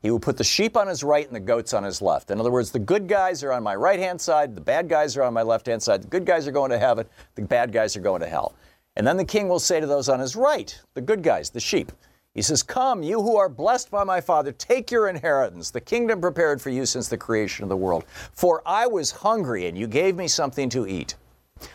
He 0.01 0.11
will 0.11 0.19
put 0.19 0.37
the 0.37 0.43
sheep 0.43 0.77
on 0.77 0.87
his 0.87 1.03
right 1.03 1.25
and 1.25 1.35
the 1.35 1.41
goats 1.41 1.73
on 1.73 1.83
his 1.83 2.01
left. 2.01 2.31
In 2.31 2.39
other 2.39 2.51
words, 2.51 2.71
the 2.71 2.79
good 2.79 3.07
guys 3.07 3.43
are 3.43 3.51
on 3.51 3.63
my 3.63 3.75
right 3.75 3.99
hand 3.99 4.19
side, 4.19 4.55
the 4.55 4.61
bad 4.61 4.87
guys 4.87 5.17
are 5.17 5.23
on 5.23 5.33
my 5.33 5.41
left 5.41 5.67
hand 5.67 5.83
side. 5.83 6.03
The 6.03 6.07
good 6.07 6.25
guys 6.25 6.47
are 6.47 6.53
going 6.53 6.71
to 6.71 6.79
heaven, 6.79 7.05
the 7.35 7.41
bad 7.41 7.73
guys 7.73 7.97
are 7.97 8.01
going 8.01 8.21
to 8.21 8.27
hell. 8.27 8.55
And 8.95 9.05
then 9.05 9.17
the 9.17 9.25
king 9.25 9.47
will 9.47 9.59
say 9.59 9.79
to 9.79 9.87
those 9.87 10.09
on 10.09 10.19
his 10.19 10.35
right, 10.35 10.79
the 10.93 11.01
good 11.01 11.21
guys, 11.21 11.49
the 11.49 11.59
sheep, 11.59 11.91
he 12.33 12.41
says, 12.41 12.63
Come, 12.63 13.03
you 13.03 13.21
who 13.21 13.37
are 13.37 13.49
blessed 13.49 13.91
by 13.91 14.03
my 14.03 14.21
Father, 14.21 14.51
take 14.51 14.91
your 14.91 15.09
inheritance, 15.09 15.71
the 15.71 15.81
kingdom 15.81 16.21
prepared 16.21 16.61
for 16.61 16.69
you 16.69 16.85
since 16.85 17.07
the 17.07 17.17
creation 17.17 17.63
of 17.63 17.69
the 17.69 17.77
world. 17.77 18.05
For 18.33 18.61
I 18.65 18.87
was 18.87 19.11
hungry, 19.11 19.67
and 19.67 19.77
you 19.77 19.87
gave 19.87 20.15
me 20.15 20.27
something 20.27 20.69
to 20.69 20.87
eat. 20.87 21.15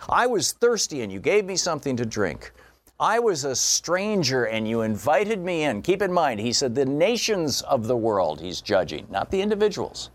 I 0.08 0.26
was 0.26 0.52
thirsty, 0.52 1.02
and 1.02 1.12
you 1.12 1.20
gave 1.20 1.44
me 1.44 1.56
something 1.56 1.96
to 1.96 2.06
drink. 2.06 2.52
I 3.00 3.18
was 3.18 3.44
a 3.44 3.56
stranger 3.56 4.44
and 4.44 4.68
you 4.68 4.82
invited 4.82 5.40
me 5.40 5.64
in. 5.64 5.82
Keep 5.82 6.02
in 6.02 6.12
mind, 6.12 6.40
he 6.40 6.52
said 6.52 6.74
the 6.74 6.84
nations 6.84 7.60
of 7.62 7.86
the 7.86 7.96
world 7.96 8.40
he's 8.40 8.60
judging, 8.60 9.06
not 9.10 9.30
the 9.30 9.40
individuals. 9.40 10.10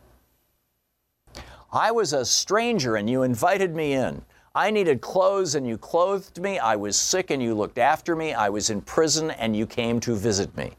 I 1.71 1.91
was 1.91 2.13
a 2.13 2.25
stranger 2.25 2.95
and 2.95 3.09
you 3.09 3.23
invited 3.23 3.75
me 3.75 3.93
in. 3.93 4.23
I 4.55 4.71
needed 4.71 5.01
clothes 5.01 5.55
and 5.55 5.67
you 5.67 5.77
clothed 5.77 6.39
me. 6.39 6.57
I 6.57 6.75
was 6.75 6.97
sick 6.97 7.29
and 7.29 7.43
you 7.43 7.53
looked 7.53 7.77
after 7.77 8.15
me. 8.15 8.33
I 8.33 8.49
was 8.49 8.69
in 8.69 8.81
prison 8.81 9.29
and 9.31 9.55
you 9.55 9.67
came 9.67 9.99
to 10.01 10.15
visit 10.15 10.55
me. 10.57 10.71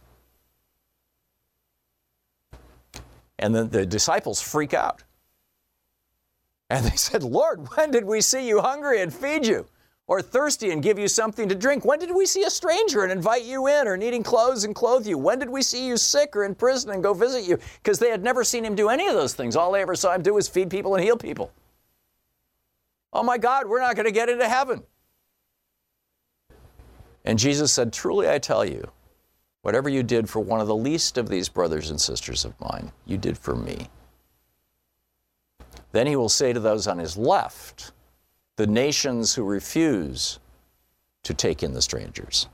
And 3.39 3.55
then 3.55 3.71
the 3.71 3.87
disciples 3.87 4.41
freak 4.41 4.75
out. 4.75 5.03
And 6.69 6.85
they 6.85 6.97
said, 6.97 7.23
Lord, 7.23 7.69
when 7.77 7.91
did 7.91 8.05
we 8.05 8.21
see 8.21 8.47
you 8.47 8.61
hungry 8.61 9.01
and 9.01 9.13
feed 9.13 9.47
you? 9.47 9.67
Or 10.11 10.21
thirsty 10.21 10.73
and 10.73 10.83
give 10.83 10.99
you 10.99 11.07
something 11.07 11.49
to 11.49 11.55
drink? 11.55 11.85
When 11.85 12.01
did 12.01 12.13
we 12.13 12.27
see 12.27 12.43
a 12.43 12.51
stranger 12.51 13.05
and 13.05 13.13
invite 13.13 13.45
you 13.45 13.69
in, 13.69 13.87
or 13.87 13.97
needing 13.97 14.25
clothes 14.25 14.65
and 14.65 14.75
clothe 14.75 15.07
you? 15.07 15.17
When 15.17 15.39
did 15.39 15.49
we 15.49 15.63
see 15.63 15.87
you 15.87 15.97
sick 15.97 16.35
or 16.35 16.43
in 16.43 16.57
prison 16.57 16.91
and 16.91 17.01
go 17.01 17.15
visit 17.15 17.45
you? 17.45 17.61
Because 17.81 18.01
they 18.01 18.11
had 18.11 18.25
never 18.25 18.43
seen 18.43 18.65
him 18.65 18.75
do 18.75 18.89
any 18.89 19.07
of 19.07 19.15
those 19.15 19.35
things. 19.35 19.55
All 19.55 19.71
they 19.71 19.83
ever 19.83 19.95
saw 19.95 20.13
him 20.13 20.23
do 20.23 20.35
was 20.35 20.49
feed 20.49 20.69
people 20.69 20.97
and 20.97 21.05
heal 21.05 21.17
people. 21.17 21.53
Oh 23.13 23.23
my 23.23 23.39
God, 23.39 23.69
we're 23.69 23.81
not 23.81 23.95
going 23.95 24.07
to 24.07 24.11
get 24.11 24.29
into 24.29 24.49
heaven. 24.49 24.83
And 27.25 27.39
Jesus 27.39 27.73
said, 27.73 27.93
Truly 27.93 28.29
I 28.29 28.41
tell 28.41 28.65
you, 28.65 28.91
whatever 29.63 29.89
you 29.89 30.03
did 30.03 30.29
for 30.29 30.41
one 30.41 30.61
of 30.61 30.67
the 30.67 30.75
least 30.75 31.19
of 31.19 31.29
these 31.29 31.49
brothers 31.49 31.89
and 31.89 32.01
sisters 32.01 32.45
of 32.45 32.61
mine, 32.61 32.91
you 33.07 33.17
did 33.17 33.39
for 33.39 33.55
me. 33.55 33.87
Then 35.93 36.09
he 36.09 36.17
will 36.17 36.29
say 36.29 36.53
to 36.53 36.59
those 36.59 36.89
on 36.89 36.99
his 36.99 37.17
left, 37.17 37.93
the 38.57 38.67
nations 38.67 39.35
who 39.35 39.45
refuse 39.45 40.39
to 41.23 41.35
take 41.35 41.63
in 41.63 41.73
the 41.73 41.83
strangers, 41.83 42.47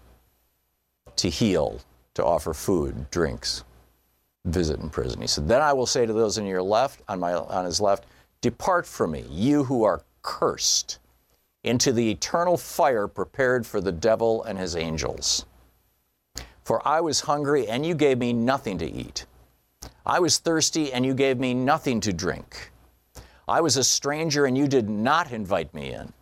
to 1.16 1.28
heal, 1.28 1.80
to 2.14 2.24
offer 2.24 2.54
food, 2.54 3.10
drinks, 3.10 3.64
visit 4.44 4.80
in 4.80 4.88
prison. 4.88 5.20
He 5.20 5.26
said, 5.26 5.48
Then 5.48 5.62
I 5.62 5.72
will 5.72 5.86
say 5.86 6.06
to 6.06 6.12
those 6.12 6.38
on 6.38 6.46
your 6.46 6.62
left, 6.62 7.02
on 7.08 7.20
my 7.20 7.34
on 7.34 7.64
his 7.64 7.80
left, 7.80 8.06
Depart 8.40 8.86
from 8.86 9.12
me, 9.12 9.24
you 9.30 9.64
who 9.64 9.84
are 9.84 10.02
cursed, 10.22 10.98
into 11.64 11.92
the 11.92 12.10
eternal 12.10 12.56
fire 12.56 13.08
prepared 13.08 13.66
for 13.66 13.80
the 13.80 13.92
devil 13.92 14.42
and 14.44 14.58
his 14.58 14.76
angels. 14.76 15.46
For 16.62 16.86
I 16.86 17.00
was 17.00 17.20
hungry, 17.20 17.68
and 17.68 17.84
you 17.84 17.94
gave 17.94 18.18
me 18.18 18.32
nothing 18.32 18.78
to 18.78 18.90
eat. 18.90 19.26
I 20.04 20.20
was 20.20 20.38
thirsty, 20.38 20.92
and 20.92 21.04
you 21.04 21.14
gave 21.14 21.38
me 21.38 21.54
nothing 21.54 22.00
to 22.00 22.12
drink. 22.12 22.70
I 23.48 23.60
was 23.60 23.76
a 23.76 23.84
stranger 23.84 24.46
and 24.46 24.58
you 24.58 24.66
did 24.66 24.88
not 24.88 25.30
invite 25.32 25.72
me 25.72 25.92
in. 25.92 26.12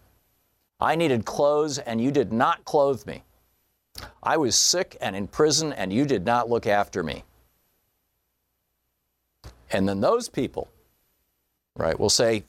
I 0.80 0.96
needed 0.96 1.24
clothes 1.24 1.78
and 1.78 2.00
you 2.00 2.10
did 2.10 2.32
not 2.32 2.64
clothe 2.64 3.06
me. 3.06 3.22
I 4.22 4.36
was 4.36 4.56
sick 4.56 4.96
and 5.00 5.16
in 5.16 5.28
prison 5.28 5.72
and 5.72 5.92
you 5.92 6.04
did 6.04 6.24
not 6.24 6.50
look 6.50 6.66
after 6.66 7.02
me. 7.02 7.24
And 9.70 9.88
then 9.88 10.00
those 10.00 10.28
people, 10.28 10.68
right, 11.76 11.98
will 11.98 12.10
say, 12.10 12.44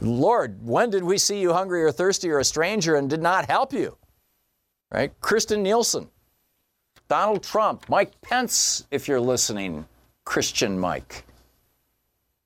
Lord, 0.00 0.64
when 0.64 0.90
did 0.90 1.04
we 1.04 1.18
see 1.18 1.40
you 1.40 1.52
hungry 1.52 1.82
or 1.82 1.92
thirsty 1.92 2.30
or 2.30 2.38
a 2.38 2.44
stranger 2.44 2.96
and 2.96 3.10
did 3.10 3.22
not 3.22 3.46
help 3.46 3.72
you? 3.72 3.96
Right? 4.90 5.18
Kirstjen 5.20 5.60
Nielsen, 5.60 6.08
Donald 7.08 7.42
Trump, 7.42 7.88
Mike 7.88 8.20
Pence, 8.22 8.86
if 8.90 9.08
you're 9.08 9.20
listening, 9.20 9.86
Christian 10.24 10.78
Mike. 10.78 11.24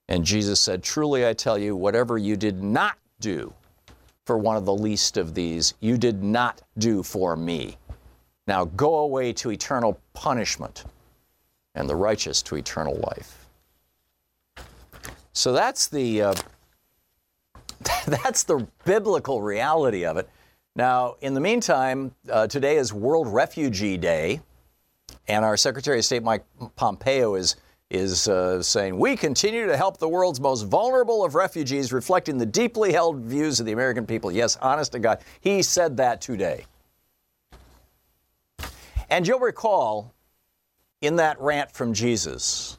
And 0.09 0.25
Jesus 0.25 0.61
said, 0.61 0.83
Truly 0.83 1.27
I 1.27 1.35
tell 1.35 1.59
you, 1.59 1.77
whatever 1.77 2.17
you 2.17 2.37
did 2.37 2.63
not 2.63 2.97
do 3.21 3.53
for 4.25 4.39
one 4.39 4.57
of 4.57 4.65
the 4.65 4.75
least 4.75 5.17
of 5.17 5.35
these, 5.35 5.75
you 5.81 5.97
did 5.99 6.23
not 6.23 6.63
do 6.79 7.03
for 7.03 7.37
me. 7.37 7.77
Now 8.47 8.65
go 8.65 8.99
away 8.99 9.33
to 9.35 9.51
eternal 9.51 10.01
punishment, 10.15 10.85
and 11.75 11.89
the 11.89 11.97
righteous 11.97 12.43
to 12.43 12.57
eternal 12.57 12.95
life. 12.97 13.47
So 15.33 15.53
that's 15.53 15.89
the 15.89 16.23
uh, 16.23 16.35
that's 18.07 18.43
the 18.45 18.67
biblical 18.85 19.43
reality 19.43 20.05
of 20.05 20.17
it. 20.17 20.29
Now, 20.75 21.17
in 21.21 21.35
the 21.35 21.41
meantime, 21.41 22.13
uh, 22.31 22.47
today 22.47 22.77
is 22.77 22.93
World 22.93 23.29
Refugee 23.29 23.97
Day, 23.97 24.41
and 25.27 25.45
our 25.45 25.57
Secretary 25.57 25.99
of 25.99 26.05
State 26.05 26.23
Mike 26.23 26.45
Pompeo 26.77 27.35
is 27.35 27.57
is 27.91 28.29
uh, 28.29 28.63
saying, 28.63 28.99
We 28.99 29.17
continue 29.17 29.67
to 29.67 29.77
help 29.77 29.99
the 29.99 30.09
world's 30.09 30.41
most 30.41 30.63
vulnerable 30.63 31.25
of 31.25 31.35
refugees, 31.35 31.93
reflecting 31.93 32.39
the 32.39 32.47
deeply 32.47 32.93
held 32.93 33.21
views 33.21 33.61
of 33.61 33.67
the 33.67 33.73
American 33.73 34.07
people. 34.07 34.31
Yes, 34.31 34.57
honest 34.61 34.93
to 34.93 34.99
God, 34.99 35.21
he 35.41 35.63
said 35.63 35.97
that 35.97 36.21
today. 36.21 36.67
And 39.11 39.27
you'll 39.27 39.41
recall 39.41 40.13
in 41.01 41.17
that 41.17 41.41
rant 41.41 41.71
from 41.71 41.95
Jesus, 41.95 42.77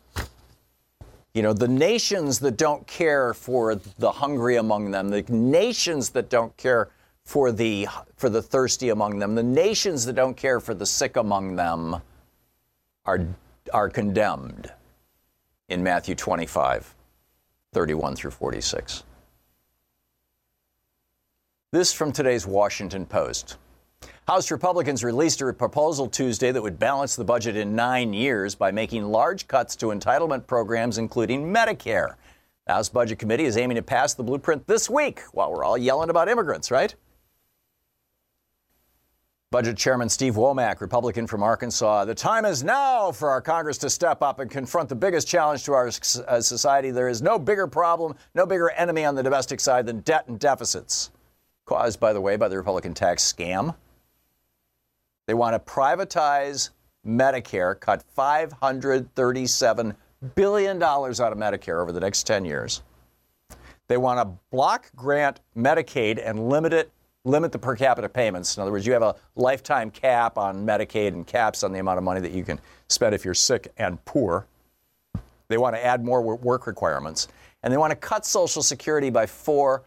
you 1.34 1.42
know, 1.42 1.54
the 1.54 1.68
nations 1.68 2.39
that 2.39 2.58
don't 2.58 2.86
care 2.86 3.34
for 3.34 3.75
the 3.75 4.12
hungry 4.12 4.58
among 4.58 4.92
them, 4.92 5.10
the 5.10 5.24
nations 5.30 6.10
that 6.12 6.30
don't 6.30 6.56
care 6.56 6.89
for 7.24 7.51
the, 7.51 7.88
for 8.16 8.30
the 8.30 8.42
thirsty 8.42 8.89
among 8.89 9.18
them, 9.20 9.34
the 9.34 9.44
nations 9.44 10.06
that 10.06 10.13
don't 10.13 10.38
care 10.38 10.60
for 10.60 10.74
the 10.74 10.86
sick 10.86 11.16
among 11.16 11.56
them 11.56 12.01
are, 13.06 13.25
are 13.74 13.89
condemned 13.89 14.72
in 15.70 15.84
Matthew 15.84 16.16
25, 16.16 16.96
31 17.74 18.16
through 18.16 18.32
46. 18.32 19.04
This 21.72 21.94
from 21.94 22.12
today's 22.12 22.48
Washington 22.48 23.06
Post. 23.06 23.58
House 24.28 24.52
Republicans 24.52 25.04
released 25.04 25.42
a 25.42 25.54
proposal 25.54 26.08
Tuesday 26.08 26.52
that 26.52 26.62
would 26.62 26.80
balance 26.80 27.16
the 27.16 27.24
budget 27.24 27.56
in 27.56 27.76
nine 27.76 28.14
years 28.14 28.56
by 28.56 28.72
making 28.72 29.04
large 29.04 29.48
cuts 29.48 29.76
to 29.76 29.88
entitlement 29.88 30.48
programs, 30.48 30.98
including 30.98 31.54
Medicare. 31.54 32.16
The 32.66 32.74
House 32.74 32.90
Budget 32.90 33.20
Committee 33.20 33.46
is 33.46 33.58
aiming 33.58 33.76
to 33.76 33.82
pass 33.82 34.14
the 34.14 34.24
blueprint 34.24 34.68
this 34.68 34.90
week 34.90 35.22
while 35.32 35.52
we're 35.52 35.64
all 35.64 35.78
yelling 35.78 36.10
about 36.10 36.30
immigrants, 36.30 36.72
right? 36.72 36.94
Budget 39.51 39.77
Chairman 39.77 40.10
Steve 40.10 40.36
Womack, 40.36 40.79
Republican 40.79 41.25
from 41.25 41.41
Arkansas. 41.41 42.06
The 42.06 42.13
time 42.13 42.46
is 42.46 42.63
now 42.63 43.12
for 43.12 43.32
our 43.32 43.41
Congress 43.41 43.79
to 43.79 43.89
step 43.89 44.22
up 44.22 44.39
and 44.39 44.51
confront 44.51 44.89
the 44.89 44.96
biggest 44.96 45.27
challenge 45.27 45.63
to 45.63 45.74
our 45.74 45.88
uh, 45.88 46.39
society. 46.39 46.91
There 46.91 47.08
is 47.08 47.24
no 47.24 47.39
bigger 47.39 47.65
problem, 47.65 48.13
no 48.36 48.46
bigger 48.46 48.70
enemy 48.70 49.06
on 49.06 49.15
the 49.15 49.24
domestic 49.24 49.60
side 49.60 49.88
than 49.88 50.01
debt 50.01 50.27
and 50.27 50.38
deficits, 50.38 51.10
caused, 51.65 52.00
by 52.00 52.13
the 52.13 52.22
way, 52.22 52.36
by 52.36 52.48
the 52.48 52.58
Republican 52.58 52.94
tax 52.94 53.24
scam. 53.34 53.74
They 55.25 55.34
want 55.34 55.56
to 55.56 55.72
privatize 55.72 56.70
Medicare, 57.03 57.79
cut 57.79 58.03
$537 58.15 59.96
billion 60.36 60.84
out 60.84 61.10
of 61.10 61.38
Medicare 61.39 61.82
over 61.82 61.91
the 61.91 62.00
next 62.00 62.27
10 62.27 62.46
years. 62.46 62.84
They 63.88 63.98
want 63.98 64.20
to 64.20 64.38
block 64.51 64.91
grant 64.96 65.39
Medicaid 65.58 66.22
and 66.24 66.50
limit 66.50 66.72
it 66.72 66.91
limit 67.30 67.52
the 67.52 67.60
per 67.60 67.76
capita 67.76 68.10
payments. 68.10 68.58
In 68.58 68.62
other 68.62 68.72
words, 68.72 68.86
you 68.86 68.94
have 68.94 69.04
a 69.04 69.16
lifetime 69.36 69.92
cap 69.92 70.38
on 70.38 70.66
Medicaid 70.66 71.10
and 71.10 71.26
caps 71.26 71.64
on 71.64 71.72
the 71.72 71.80
amount 71.80 71.98
of 71.98 72.04
money 72.04 72.20
that 72.20 72.32
you 72.32 72.44
can 72.44 72.60
spend 72.88 73.14
if 73.16 73.24
you're 73.24 73.34
sick 73.34 73.72
and 73.78 74.04
poor. 74.06 74.48
They 75.48 75.58
want 75.58 75.76
to 75.76 75.84
add 75.84 76.04
more 76.04 76.22
work 76.22 76.68
requirements. 76.68 77.28
And 77.64 77.74
they 77.74 77.78
want 77.78 77.92
to 77.92 77.96
cut 77.96 78.26
Social 78.26 78.62
Security 78.62 79.10
by 79.10 79.26
$4 79.26 79.82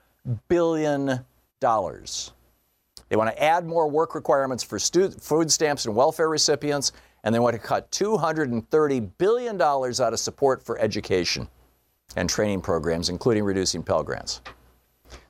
billion. 0.49 1.21
They 1.61 3.17
want 3.17 3.31
to 3.31 3.43
add 3.43 3.67
more 3.67 3.89
work 3.89 4.15
requirements 4.15 4.63
for 4.63 4.79
food 4.79 5.51
stamps 5.51 5.87
and 5.87 5.95
welfare 5.95 6.29
recipients. 6.29 6.93
And 7.25 7.35
they 7.35 7.39
want 7.39 7.55
to 7.55 7.61
cut 7.61 7.91
$230 7.93 9.11
billion 9.19 9.61
out 9.61 9.99
of 9.99 10.19
support 10.19 10.63
for 10.63 10.79
education 10.79 11.49
and 12.17 12.29
training 12.29 12.61
programs, 12.61 13.09
including 13.09 13.45
reducing 13.45 13.83
Pell 13.83 14.03
Grants. 14.03 14.41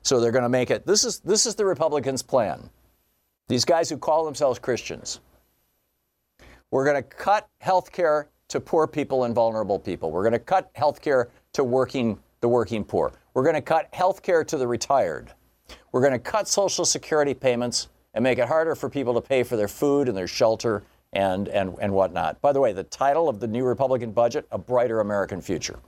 So 0.03 0.19
they're 0.19 0.31
going 0.31 0.43
to 0.43 0.49
make 0.49 0.69
it. 0.69 0.85
This 0.85 1.03
is, 1.03 1.19
this 1.19 1.45
is 1.45 1.55
the 1.55 1.65
Republicans' 1.65 2.21
plan. 2.21 2.69
These 3.47 3.65
guys 3.65 3.89
who 3.89 3.97
call 3.97 4.25
themselves 4.25 4.59
Christians. 4.59 5.19
We're 6.71 6.85
going 6.85 7.01
to 7.01 7.03
cut 7.03 7.47
health 7.59 7.91
care 7.91 8.29
to 8.49 8.59
poor 8.59 8.85
people 8.87 9.23
and 9.23 9.33
vulnerable 9.33 9.79
people. 9.79 10.11
We're 10.11 10.23
going 10.23 10.33
to 10.33 10.39
cut 10.39 10.69
health 10.75 11.01
care 11.01 11.29
to 11.53 11.63
working, 11.63 12.19
the 12.41 12.47
working 12.47 12.83
poor. 12.83 13.13
We're 13.33 13.43
going 13.43 13.55
to 13.55 13.61
cut 13.61 13.89
health 13.93 14.21
care 14.21 14.43
to 14.43 14.57
the 14.57 14.67
retired. 14.67 15.31
We're 15.91 16.01
going 16.01 16.13
to 16.13 16.19
cut 16.19 16.47
Social 16.47 16.85
Security 16.85 17.33
payments 17.33 17.87
and 18.13 18.23
make 18.23 18.37
it 18.37 18.47
harder 18.47 18.75
for 18.75 18.89
people 18.89 19.13
to 19.13 19.21
pay 19.21 19.43
for 19.43 19.55
their 19.55 19.67
food 19.67 20.07
and 20.07 20.17
their 20.17 20.27
shelter 20.27 20.83
and, 21.13 21.47
and, 21.47 21.75
and 21.79 21.93
whatnot. 21.93 22.41
By 22.41 22.51
the 22.51 22.59
way, 22.59 22.73
the 22.73 22.83
title 22.83 23.29
of 23.29 23.39
the 23.39 23.47
new 23.47 23.63
Republican 23.63 24.11
budget, 24.11 24.47
A 24.51 24.57
Brighter 24.57 24.99
American 24.99 25.41
Future. 25.41 25.79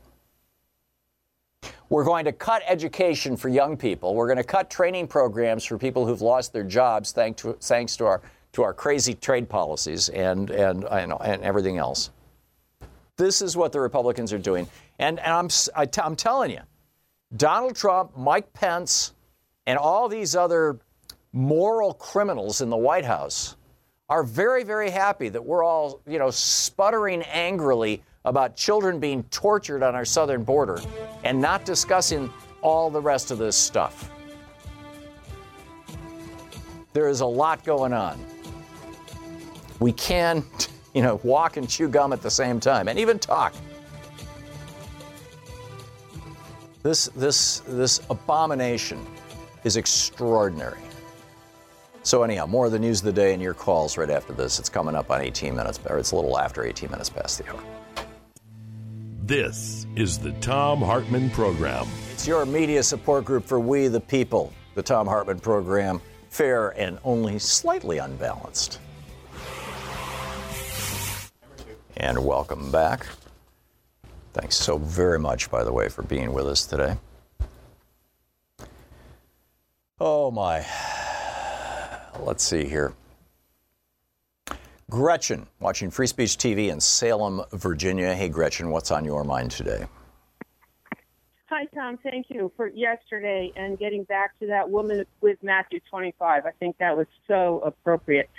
We're 1.89 2.03
going 2.03 2.25
to 2.25 2.31
cut 2.31 2.63
education 2.67 3.37
for 3.37 3.49
young 3.49 3.77
people. 3.77 4.15
We're 4.15 4.27
going 4.27 4.37
to 4.37 4.43
cut 4.43 4.69
training 4.69 5.07
programs 5.07 5.63
for 5.65 5.77
people 5.77 6.05
who've 6.05 6.21
lost 6.21 6.53
their 6.53 6.63
jobs 6.63 7.11
thanks 7.11 7.41
to, 7.41 7.53
thanks 7.53 7.95
to, 7.97 8.05
our, 8.05 8.21
to 8.53 8.63
our 8.63 8.73
crazy 8.73 9.13
trade 9.13 9.49
policies 9.49 10.09
and, 10.09 10.49
and, 10.49 10.83
and, 10.85 11.13
and 11.21 11.43
everything 11.43 11.77
else. 11.77 12.09
This 13.17 13.41
is 13.41 13.55
what 13.55 13.71
the 13.71 13.79
Republicans 13.79 14.33
are 14.33 14.37
doing. 14.39 14.67
And, 14.99 15.19
and 15.19 15.31
I'm, 15.31 15.49
I 15.75 15.85
t- 15.85 16.01
I'm 16.01 16.15
telling 16.15 16.51
you, 16.51 16.61
Donald 17.37 17.75
Trump, 17.75 18.17
Mike 18.17 18.51
Pence, 18.53 19.13
and 19.65 19.77
all 19.77 20.07
these 20.09 20.35
other 20.35 20.79
moral 21.31 21.93
criminals 21.93 22.61
in 22.61 22.69
the 22.69 22.77
White 22.77 23.05
House 23.05 23.55
are 24.09 24.23
very, 24.23 24.63
very 24.63 24.89
happy 24.89 25.29
that 25.29 25.43
we're 25.43 25.63
all, 25.63 26.01
you 26.07 26.19
know, 26.19 26.29
sputtering 26.29 27.21
angrily 27.23 28.03
about 28.25 28.55
children 28.55 28.99
being 28.99 29.23
tortured 29.25 29.83
on 29.83 29.95
our 29.95 30.05
southern 30.05 30.43
border 30.43 30.79
and 31.23 31.39
not 31.39 31.63
discussing 31.63 32.31
all 32.61 32.89
the 32.89 33.01
rest 33.01 33.31
of 33.31 33.37
this 33.37 33.55
stuff. 33.55 34.11
There 36.93 37.07
is 37.07 37.21
a 37.21 37.25
lot 37.25 37.63
going 37.63 37.93
on. 37.93 38.19
We 39.79 39.91
can, 39.91 40.43
you 40.93 41.01
know, 41.01 41.19
walk 41.23 41.57
and 41.57 41.69
chew 41.69 41.87
gum 41.87 42.13
at 42.13 42.21
the 42.21 42.31
same 42.31 42.59
time 42.59 42.87
and 42.87 42.97
even 42.97 43.19
talk. 43.19 43.53
This, 46.83 47.07
this, 47.15 47.61
this 47.67 48.01
abomination 48.09 49.05
is 49.63 49.75
extraordinary. 49.75 50.79
So 52.03 52.21
anyhow, 52.21 52.45
more 52.45 52.67
of 52.67 52.71
the 52.71 52.77
news 52.77 52.99
of 52.99 53.05
the 53.05 53.13
day 53.13 53.33
and 53.33 53.41
your 53.41 53.55
calls 53.55 53.97
right 53.97 54.11
after 54.11 54.31
this. 54.31 54.59
It's 54.59 54.69
coming 54.69 54.93
up 54.93 55.09
on 55.09 55.21
18 55.21 55.55
minutes, 55.55 55.79
or 55.89 55.97
it's 55.97 56.11
a 56.11 56.15
little 56.15 56.37
after 56.37 56.63
18 56.63 56.91
minutes 56.91 57.09
past 57.09 57.39
the 57.39 57.49
hour. 57.49 57.74
This 59.25 59.87
is 59.95 60.19
the 60.19 60.33
Thom 60.33 60.83
Hartmann 60.83 61.31
Program. 61.31 61.87
It's 62.11 62.27
your 62.27 62.45
media 62.45 62.83
support 62.83 63.25
group 63.25 63.43
for 63.43 63.59
We 63.59 63.87
the 63.87 63.99
People, 63.99 64.53
the 64.75 64.83
Thom 64.83 65.07
Hartmann 65.07 65.39
Program, 65.39 65.99
fair 66.29 66.79
and 66.79 66.99
only 67.03 67.39
slightly 67.39 67.97
unbalanced. 67.97 68.79
And 71.97 72.23
welcome 72.23 72.71
back. 72.71 73.07
Thanks 74.33 74.57
so 74.57 74.77
very 74.77 75.17
much, 75.17 75.49
by 75.49 75.63
the 75.63 75.73
way, 75.73 75.89
for 75.89 76.03
being 76.03 76.31
with 76.31 76.45
us 76.45 76.67
today. 76.67 76.95
Oh 79.99 80.29
my. 80.29 80.63
Let's 82.19 82.43
see 82.43 82.65
here. 82.65 82.93
Gretchen, 84.89 85.47
watching 85.59 85.89
Free 85.89 86.05
Speech 86.05 86.37
TV 86.37 86.71
in 86.71 86.79
Salem, 86.79 87.41
Virginia. 87.51 88.13
Hey, 88.13 88.29
Gretchen, 88.29 88.69
what's 88.69 88.91
on 88.91 89.03
your 89.03 89.23
mind 89.23 89.49
today? 89.49 89.85
Hi, 91.49 91.65
Tom. 91.73 91.97
Thank 92.03 92.27
you 92.29 92.51
for 92.55 92.67
yesterday 92.67 93.51
and 93.55 93.79
getting 93.79 94.03
back 94.03 94.37
to 94.39 94.47
that 94.47 94.69
woman 94.69 95.05
with 95.21 95.41
Matthew 95.41 95.79
25. 95.89 96.45
I 96.45 96.51
think 96.59 96.77
that 96.77 96.95
was 96.95 97.07
so 97.27 97.61
appropriate. 97.65 98.29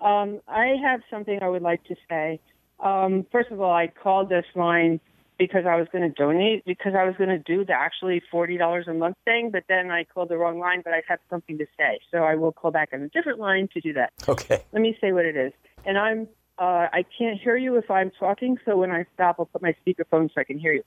Um, 0.00 0.40
I 0.46 0.74
have 0.82 1.00
something 1.10 1.38
I 1.42 1.48
would 1.48 1.62
like 1.62 1.82
to 1.84 1.96
say. 2.08 2.40
Um, 2.80 3.24
first 3.32 3.50
of 3.50 3.60
all, 3.60 3.72
I 3.72 3.88
called 3.88 4.28
this 4.28 4.44
line 4.54 5.00
because 5.38 5.64
I 5.66 5.76
was 5.76 5.86
going 5.92 6.02
to 6.02 6.10
donate, 6.10 6.64
because 6.64 6.94
I 6.94 7.04
was 7.04 7.14
going 7.16 7.30
to 7.30 7.38
do 7.38 7.64
the 7.64 7.72
actually 7.72 8.22
$40 8.32 8.88
a 8.88 8.94
month 8.94 9.16
thing, 9.24 9.50
but 9.50 9.64
then 9.68 9.90
I 9.90 10.04
called 10.04 10.28
the 10.28 10.36
wrong 10.36 10.58
line, 10.58 10.82
but 10.82 10.92
I 10.92 11.02
have 11.08 11.20
something 11.30 11.58
to 11.58 11.66
say. 11.78 12.00
So 12.10 12.18
I 12.18 12.34
will 12.34 12.52
call 12.52 12.70
back 12.70 12.90
on 12.92 13.02
a 13.02 13.08
different 13.08 13.38
line 13.38 13.68
to 13.74 13.80
do 13.80 13.92
that. 13.94 14.12
Okay. 14.28 14.62
Let 14.72 14.82
me 14.82 14.96
say 15.00 15.12
what 15.12 15.24
it 15.24 15.36
is. 15.36 15.52
And 15.86 15.96
I'm, 15.96 16.28
uh, 16.58 16.88
I 16.92 17.04
can't 17.18 17.40
hear 17.40 17.56
you 17.56 17.76
if 17.76 17.90
I'm 17.90 18.10
talking, 18.10 18.58
so 18.64 18.76
when 18.76 18.90
I 18.90 19.06
stop, 19.14 19.36
I'll 19.38 19.46
put 19.46 19.62
my 19.62 19.74
speakerphone 19.86 20.28
so 20.28 20.40
I 20.40 20.44
can 20.44 20.58
hear 20.58 20.72
you. 20.72 20.82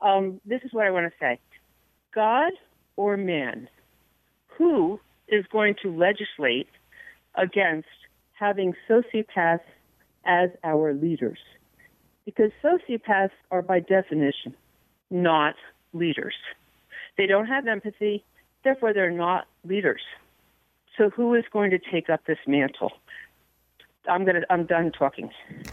Um, 0.00 0.40
this 0.44 0.60
is 0.64 0.72
what 0.72 0.86
I 0.86 0.90
want 0.90 1.06
to 1.06 1.12
say 1.18 1.40
God 2.14 2.52
or 2.96 3.16
man, 3.16 3.68
who 4.58 5.00
is 5.28 5.44
going 5.50 5.74
to 5.82 5.90
legislate 5.90 6.68
against 7.34 7.88
having 8.34 8.74
sociopaths 8.88 9.60
as 10.24 10.50
our 10.62 10.92
leaders? 10.92 11.38
because 12.24 12.50
sociopaths 12.62 13.30
are 13.50 13.62
by 13.62 13.80
definition 13.80 14.54
not 15.10 15.54
leaders. 15.92 16.34
They 17.18 17.26
don't 17.26 17.46
have 17.46 17.66
empathy, 17.66 18.24
therefore, 18.64 18.94
they're 18.94 19.10
not 19.10 19.46
leaders. 19.64 20.00
So, 20.96 21.10
who 21.10 21.34
is 21.34 21.44
going 21.52 21.70
to 21.70 21.78
take 21.78 22.08
up 22.08 22.24
this 22.26 22.38
mantle? 22.46 22.92
I'm 24.08 24.24
gonna. 24.24 24.42
I'm 24.50 24.66
done 24.66 24.90
talking. 24.92 25.30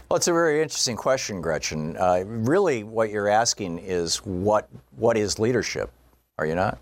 Well, 0.08 0.16
it's 0.16 0.28
a 0.28 0.32
very 0.32 0.62
interesting 0.62 0.96
question, 0.96 1.40
Gretchen. 1.40 1.96
Uh, 1.96 2.22
really, 2.24 2.84
what 2.84 3.10
you're 3.10 3.28
asking 3.28 3.78
is 3.80 4.16
what 4.18 4.68
what 4.96 5.16
is 5.16 5.38
leadership? 5.38 5.90
Are 6.38 6.46
you 6.46 6.54
not? 6.54 6.78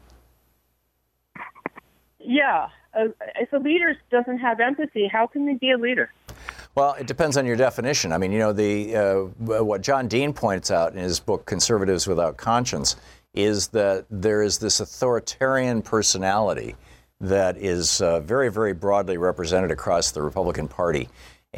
Yeah. 2.19 2.69
Uh, 2.95 3.09
if 3.37 3.53
a 3.53 3.59
leader 3.59 3.97
doesn't 4.11 4.39
have 4.39 4.61
empathy, 4.61 5.09
how 5.11 5.27
can 5.27 5.47
they 5.47 5.55
be 5.55 5.71
a 5.71 5.79
leader? 5.79 6.13
Well, 6.75 6.95
it 6.95 7.07
depends 7.07 7.37
on 7.37 7.47
your 7.47 7.57
definition. 7.57 8.13
I 8.13 8.19
mean, 8.19 8.31
you 8.31 8.39
know, 8.39 8.53
the 8.53 8.97
uh, 8.97 9.15
what 9.65 9.81
John 9.81 10.07
Dean 10.09 10.33
points 10.33 10.71
out 10.71 10.93
in 10.93 10.99
his 10.99 11.19
book 11.19 11.47
"Conservatives 11.47 12.07
Without 12.07 12.37
Conscience" 12.37 12.97
is 13.35 13.69
that 13.69 14.07
there 14.11 14.43
is 14.43 14.59
this 14.59 14.81
authoritarian 14.81 15.83
personality 15.83 16.75
that 17.21 17.57
is 17.57 18.01
uh, 18.01 18.21
very, 18.21 18.51
very 18.51 18.73
broadly 18.73 19.17
represented 19.17 19.71
across 19.71 20.13
the 20.13 20.23
Republican 20.23 20.69
Party. 20.69 21.09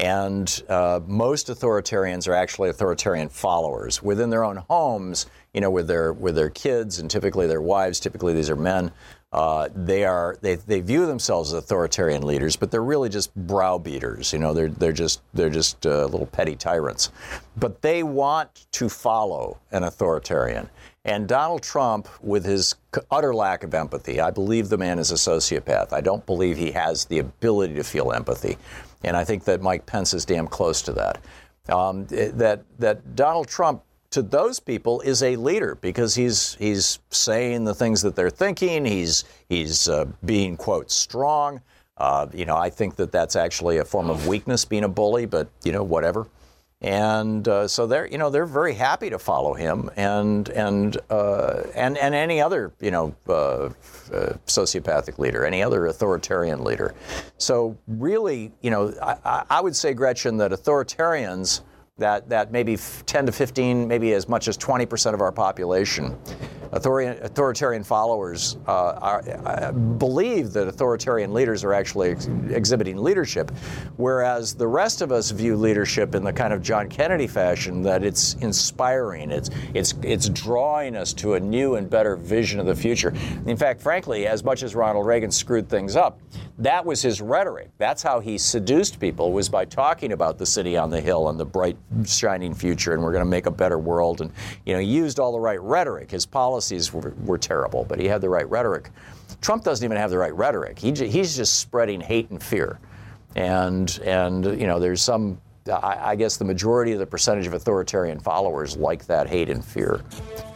And 0.01 0.63
uh, 0.67 0.99
most 1.05 1.47
authoritarians 1.47 2.27
are 2.27 2.33
actually 2.33 2.69
authoritarian 2.69 3.29
followers 3.29 4.01
within 4.01 4.31
their 4.31 4.43
own 4.43 4.57
homes, 4.57 5.27
you 5.53 5.61
know, 5.61 5.69
with 5.69 5.87
their 5.87 6.11
with 6.11 6.33
their 6.33 6.49
kids 6.49 6.97
and 6.97 7.09
typically 7.09 7.45
their 7.45 7.61
wives. 7.61 7.99
Typically, 7.99 8.33
these 8.33 8.49
are 8.49 8.55
men. 8.55 8.91
Uh, 9.31 9.69
they 9.75 10.03
are 10.03 10.37
they, 10.41 10.55
they 10.55 10.81
view 10.81 11.05
themselves 11.05 11.53
as 11.53 11.59
authoritarian 11.59 12.23
leaders, 12.23 12.55
but 12.55 12.71
they're 12.71 12.83
really 12.83 13.09
just 13.09 13.33
browbeaters. 13.45 14.33
You 14.33 14.39
know, 14.39 14.55
they're 14.55 14.69
they're 14.69 14.91
just 14.91 15.21
they're 15.35 15.51
just 15.51 15.85
uh, 15.85 16.05
little 16.05 16.25
petty 16.25 16.55
tyrants. 16.55 17.11
But 17.57 17.83
they 17.83 18.01
want 18.01 18.65
to 18.71 18.89
follow 18.89 19.59
an 19.71 19.83
authoritarian. 19.83 20.67
And 21.05 21.27
Donald 21.27 21.61
Trump, 21.61 22.07
with 22.21 22.43
his 22.43 22.75
utter 23.11 23.33
lack 23.33 23.63
of 23.63 23.73
empathy, 23.73 24.19
I 24.19 24.31
believe 24.31 24.69
the 24.69 24.77
man 24.77 24.99
is 24.99 25.11
a 25.11 25.15
sociopath. 25.15 25.93
I 25.93 26.01
don't 26.01 26.25
believe 26.25 26.57
he 26.57 26.71
has 26.71 27.05
the 27.05 27.19
ability 27.19 27.75
to 27.75 27.83
feel 27.83 28.11
empathy, 28.11 28.57
and 29.03 29.17
I 29.17 29.23
think 29.23 29.43
that 29.45 29.61
Mike 29.61 29.85
Pence 29.85 30.13
is 30.13 30.25
damn 30.25 30.47
close 30.47 30.81
to 30.83 30.93
that. 30.93 31.21
Um, 31.69 32.05
that 32.07 32.63
that 32.79 33.15
Donald 33.15 33.47
Trump 33.47 33.83
to 34.11 34.21
those 34.21 34.59
people 34.59 35.01
is 35.01 35.23
a 35.23 35.35
leader 35.35 35.75
because 35.75 36.15
he's 36.15 36.55
he's 36.55 36.99
saying 37.09 37.63
the 37.63 37.75
things 37.75 38.01
that 38.01 38.15
they're 38.15 38.29
thinking. 38.29 38.85
He's 38.85 39.23
he's 39.49 39.87
uh, 39.87 40.05
being 40.25 40.57
quote 40.57 40.91
strong. 40.91 41.61
Uh, 41.97 42.27
you 42.33 42.45
know, 42.45 42.57
I 42.57 42.69
think 42.69 42.95
that 42.95 43.11
that's 43.11 43.35
actually 43.35 43.77
a 43.77 43.85
form 43.85 44.09
of 44.09 44.27
weakness, 44.27 44.65
being 44.65 44.83
a 44.83 44.89
bully. 44.89 45.25
But 45.25 45.49
you 45.63 45.71
know, 45.71 45.83
whatever. 45.83 46.27
And 46.81 47.47
uh, 47.47 47.67
so 47.67 47.85
they're 47.85 48.07
you 48.07 48.17
know 48.17 48.31
they're 48.31 48.47
very 48.47 48.73
happy 48.73 49.11
to 49.11 49.19
follow 49.19 49.53
him 49.53 49.91
and 49.95 50.49
and 50.49 50.97
uh, 51.11 51.61
and 51.75 51.95
and 51.97 52.15
any 52.15 52.41
other 52.41 52.73
you 52.79 52.89
know 52.89 53.15
uh, 53.29 53.33
uh, 53.33 53.69
sociopathic 54.47 55.19
leader, 55.19 55.45
any 55.45 55.61
other 55.61 55.85
authoritarian 55.85 56.63
leader. 56.63 56.95
So 57.37 57.77
really, 57.87 58.51
you 58.61 58.71
know, 58.71 58.93
I, 59.01 59.43
I 59.49 59.61
would 59.61 59.75
say 59.75 59.93
Gretchen 59.93 60.37
that 60.37 60.51
authoritarians 60.51 61.61
that, 62.01 62.27
that 62.29 62.51
maybe 62.51 62.77
10 63.05 63.25
to 63.27 63.31
15, 63.31 63.87
maybe 63.87 64.13
as 64.13 64.27
much 64.27 64.47
as 64.47 64.57
20% 64.57 65.13
of 65.13 65.21
our 65.21 65.31
population, 65.31 66.17
authoritarian 66.73 67.83
followers 67.83 68.57
uh, 68.67 68.93
are, 69.01 69.23
uh, 69.45 69.71
believe 69.71 70.53
that 70.53 70.67
authoritarian 70.67 71.33
leaders 71.33 71.63
are 71.63 71.73
actually 71.73 72.11
ex- 72.11 72.27
exhibiting 72.49 72.97
leadership, 72.97 73.51
whereas 73.97 74.53
the 74.53 74.67
rest 74.67 75.01
of 75.01 75.11
us 75.11 75.31
view 75.31 75.55
leadership 75.55 76.15
in 76.15 76.23
the 76.23 76.31
kind 76.31 76.53
of 76.53 76.61
John 76.61 76.87
Kennedy 76.87 77.27
fashion 77.27 77.81
that 77.83 78.03
it's 78.03 78.35
inspiring, 78.35 79.31
it's, 79.31 79.49
it's, 79.73 79.93
it's 80.01 80.29
drawing 80.29 80.95
us 80.95 81.13
to 81.13 81.33
a 81.33 81.39
new 81.39 81.75
and 81.75 81.89
better 81.89 82.15
vision 82.15 82.59
of 82.59 82.65
the 82.65 82.75
future. 82.75 83.13
In 83.45 83.57
fact, 83.57 83.81
frankly, 83.81 84.27
as 84.27 84.43
much 84.43 84.63
as 84.63 84.73
Ronald 84.73 85.05
Reagan 85.05 85.31
screwed 85.31 85.67
things 85.67 85.95
up, 85.95 86.19
that 86.57 86.85
was 86.85 87.01
his 87.01 87.21
rhetoric. 87.21 87.69
That's 87.79 88.03
how 88.03 88.19
he 88.19 88.37
seduced 88.37 88.99
people 88.99 89.33
was 89.33 89.49
by 89.49 89.65
talking 89.65 90.11
about 90.13 90.37
the 90.37 90.45
city 90.45 90.77
on 90.77 90.89
the 90.89 91.01
hill 91.01 91.29
and 91.29 91.39
the 91.39 91.45
bright, 91.45 91.75
shining 92.05 92.53
future, 92.53 92.93
and 92.93 93.01
we're 93.03 93.11
going 93.11 93.23
to 93.23 93.29
make 93.29 93.45
a 93.45 93.51
better 93.51 93.77
world. 93.77 94.21
And 94.21 94.31
you 94.65 94.73
know, 94.73 94.79
he 94.79 94.87
used 94.87 95.19
all 95.19 95.31
the 95.31 95.39
right 95.39 95.61
rhetoric. 95.61 96.11
His 96.11 96.25
policies 96.25 96.93
were, 96.93 97.13
were 97.23 97.37
terrible, 97.37 97.85
but 97.85 97.99
he 97.99 98.07
had 98.07 98.21
the 98.21 98.29
right 98.29 98.49
rhetoric. 98.49 98.89
Trump 99.41 99.63
doesn't 99.63 99.83
even 99.83 99.97
have 99.97 100.11
the 100.11 100.17
right 100.17 100.33
rhetoric. 100.33 100.77
He, 100.77 100.91
he's 100.91 101.35
just 101.35 101.59
spreading 101.59 102.01
hate 102.01 102.29
and 102.29 102.41
fear, 102.41 102.79
and 103.35 103.99
and 104.03 104.45
you 104.59 104.67
know, 104.67 104.79
there's 104.79 105.01
some 105.01 105.41
I, 105.71 106.15
guess 106.15 106.37
the 106.37 106.45
majority 106.45 106.91
of 106.93 106.99
the 106.99 107.05
percentage 107.05 107.45
of 107.45 107.53
authoritarian 107.53 108.19
followers 108.19 108.75
like 108.77 109.05
that 109.05 109.29
hate 109.29 109.49
and 109.49 109.63
fear. 109.63 110.01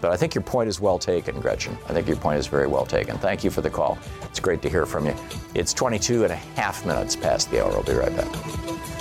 But 0.02 0.12
I 0.12 0.18
think 0.18 0.34
your 0.34 0.44
point 0.44 0.68
is 0.68 0.80
well 0.80 0.98
taken, 0.98 1.40
Gretchen. 1.40 1.78
I 1.88 1.94
think 1.94 2.08
your 2.08 2.18
point 2.18 2.40
is 2.40 2.48
very 2.48 2.68
well 2.68 2.86
taken. 2.86 3.18
Thank 3.20 3.44
you 3.44 3.52
for 3.52 3.62
the 3.62 3.70
call. 3.70 4.00
It's 4.24 4.40
great 4.40 4.64
to 4.64 4.70
hear 4.70 4.86
from 4.86 5.06
you. 5.06 5.16
It's 5.54 5.74
22 5.74 6.24
and 6.24 6.34
a 6.34 6.36
half 6.36 6.86
minutes 6.86 7.16
past 7.16 7.52
the 7.52 7.64
hour. 7.64 7.72
I'll 7.72 7.84
be 7.84 7.94
right 7.94 8.16
back. 8.16 8.95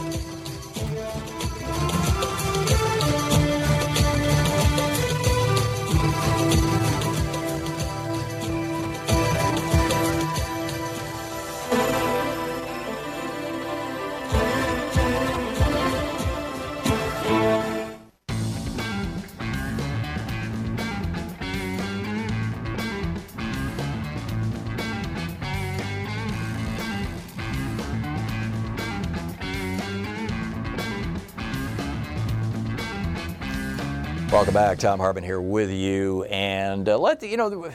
Back, 34.54 34.78
Thom 34.78 35.00
Hartmann 35.00 35.24
here 35.24 35.40
with 35.40 35.68
you, 35.68 36.22
and 36.26 36.88
uh, 36.88 36.96
let 36.96 37.18
the, 37.18 37.26
you 37.26 37.36
know. 37.36 37.68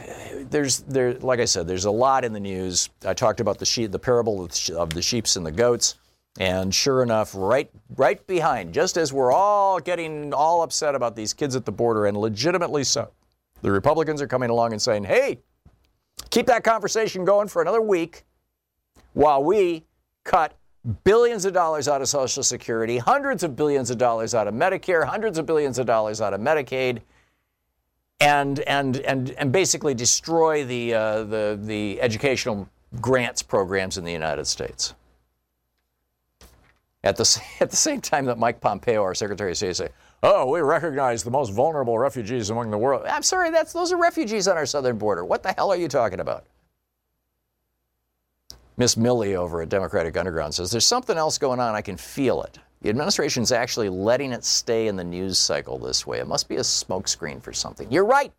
There's 0.49 0.79
there, 0.79 1.15
like 1.15 1.41
I 1.41 1.45
said, 1.45 1.67
there's 1.67 1.83
a 1.83 1.91
lot 1.91 2.23
in 2.23 2.31
the 2.31 2.39
news. 2.39 2.89
I 3.05 3.13
talked 3.13 3.41
about 3.41 3.59
the 3.59 3.65
sheep, 3.65 3.91
the 3.91 3.99
parable 3.99 4.45
of, 4.45 4.69
of 4.69 4.91
the 4.91 5.01
sheep's 5.01 5.35
and 5.35 5.45
the 5.45 5.51
goats, 5.51 5.95
and 6.39 6.73
sure 6.73 7.03
enough, 7.03 7.33
right 7.35 7.69
right 7.97 8.25
behind, 8.27 8.73
just 8.73 8.95
as 8.95 9.11
we're 9.11 9.33
all 9.33 9.81
getting 9.81 10.33
all 10.33 10.61
upset 10.61 10.95
about 10.95 11.17
these 11.17 11.33
kids 11.33 11.53
at 11.57 11.65
the 11.65 11.71
border, 11.73 12.05
and 12.05 12.15
legitimately 12.15 12.85
so, 12.85 13.11
the 13.61 13.71
Republicans 13.71 14.21
are 14.21 14.27
coming 14.27 14.49
along 14.49 14.71
and 14.71 14.81
saying, 14.81 15.03
"Hey, 15.03 15.39
keep 16.29 16.45
that 16.45 16.63
conversation 16.63 17.25
going 17.25 17.49
for 17.49 17.61
another 17.61 17.81
week, 17.81 18.23
while 19.11 19.43
we 19.43 19.85
cut 20.23 20.53
billions 21.03 21.45
of 21.45 21.53
dollars 21.53 21.87
out 21.87 22.01
of 22.01 22.09
Social 22.09 22.43
Security, 22.43 22.97
hundreds 22.97 23.43
of 23.43 23.55
billions 23.55 23.89
of 23.89 23.97
dollars 23.97 24.33
out 24.33 24.47
of 24.47 24.53
Medicare, 24.53 25.05
hundreds 25.05 25.37
of 25.37 25.45
billions 25.45 25.79
of 25.79 25.85
dollars 25.85 26.21
out 26.21 26.33
of 26.33 26.41
Medicaid, 26.41 27.01
and 28.19 28.59
and 28.61 28.97
and 28.97 29.31
and 29.31 29.51
basically 29.51 29.93
destroy 29.93 30.65
the 30.65 30.93
uh, 30.93 31.23
the 31.23 31.59
the 31.61 32.01
educational 32.01 32.67
grants 32.99 33.41
programs 33.41 33.97
in 33.97 34.03
the 34.03 34.11
United 34.11 34.45
States. 34.45 34.93
At 37.03 37.15
the 37.15 37.41
at 37.59 37.69
the 37.69 37.77
same 37.77 38.01
time 38.01 38.25
that 38.25 38.37
Mike 38.37 38.61
Pompeo, 38.61 39.01
our 39.01 39.15
Secretary 39.15 39.51
of 39.51 39.57
State, 39.57 39.75
say, 39.75 39.89
"Oh, 40.23 40.49
we 40.49 40.59
recognize 40.61 41.23
the 41.23 41.31
most 41.31 41.51
vulnerable 41.51 41.97
refugees 41.97 42.49
among 42.49 42.71
the 42.71 42.77
world." 42.77 43.05
I'm 43.05 43.23
sorry, 43.23 43.51
that's 43.51 43.73
those 43.73 43.91
are 43.91 43.97
refugees 43.97 44.47
on 44.47 44.57
our 44.57 44.65
southern 44.65 44.97
border. 44.97 45.23
What 45.23 45.43
the 45.43 45.53
hell 45.53 45.71
are 45.71 45.77
you 45.77 45.87
talking 45.87 46.19
about? 46.19 46.45
Miss 48.79 48.95
Millie 48.95 49.35
over 49.35 49.61
at 49.61 49.67
Democratic 49.67 50.15
Underground 50.15 50.55
says, 50.55 50.71
There's 50.71 50.87
something 50.87 51.17
else 51.17 51.37
going 51.37 51.59
on. 51.59 51.75
I 51.75 51.81
can 51.81 51.97
feel 51.97 52.41
it. 52.43 52.57
The 52.81 52.89
administration's 52.89 53.51
actually 53.51 53.89
letting 53.89 54.31
it 54.31 54.45
stay 54.45 54.87
in 54.87 54.95
the 54.95 55.03
news 55.03 55.37
cycle 55.37 55.77
this 55.77 56.07
way. 56.07 56.19
It 56.19 56.27
must 56.27 56.47
be 56.47 56.55
a 56.55 56.61
smokescreen 56.61 57.43
for 57.43 57.51
something. 57.51 57.91
You're 57.91 58.05
right. 58.05 58.31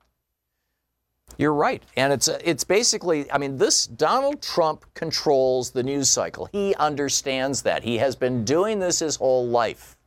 You're 1.36 1.52
right. 1.52 1.82
And 1.94 2.10
it's, 2.10 2.26
it's 2.28 2.64
basically, 2.64 3.30
I 3.30 3.36
mean, 3.36 3.58
this 3.58 3.86
Donald 3.86 4.40
Trump 4.40 4.86
controls 4.94 5.72
the 5.72 5.82
news 5.82 6.10
cycle. 6.10 6.46
He 6.46 6.74
understands 6.76 7.60
that. 7.62 7.84
He 7.84 7.98
has 7.98 8.16
been 8.16 8.42
doing 8.42 8.78
this 8.78 9.00
his 9.00 9.16
whole 9.16 9.46
life. 9.46 9.98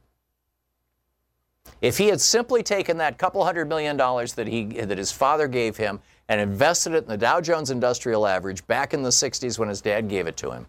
If 1.80 2.00
he 2.00 2.08
had 2.08 2.22
simply 2.22 2.64
taken 2.64 2.98
that 2.98 3.20
couple 3.20 3.46
hundred 3.46 3.70
million 3.70 3.98
dollars 3.98 4.34
that, 4.34 4.48
he, 4.48 4.66
that 4.66 4.98
his 4.98 5.12
father 5.12 5.48
gave 5.48 5.78
him 5.78 6.00
and 6.30 6.40
invested 6.40 6.94
it 6.94 7.04
in 7.04 7.10
the 7.10 7.18
Dow 7.18 7.42
Jones 7.42 7.70
Industrial 7.70 8.26
Average 8.26 8.66
back 8.68 8.94
in 8.94 9.04
the 9.04 9.10
60s 9.10 9.60
when 9.60 9.70
his 9.70 9.82
dad 9.82 10.08
gave 10.08 10.28
it 10.28 10.38
to 10.38 10.52
him, 10.52 10.68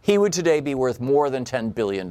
he 0.00 0.18
would 0.18 0.32
today 0.32 0.60
be 0.60 0.74
worth 0.74 1.00
more 1.00 1.30
than 1.30 1.44
$10 1.44 1.74
billion. 1.74 2.08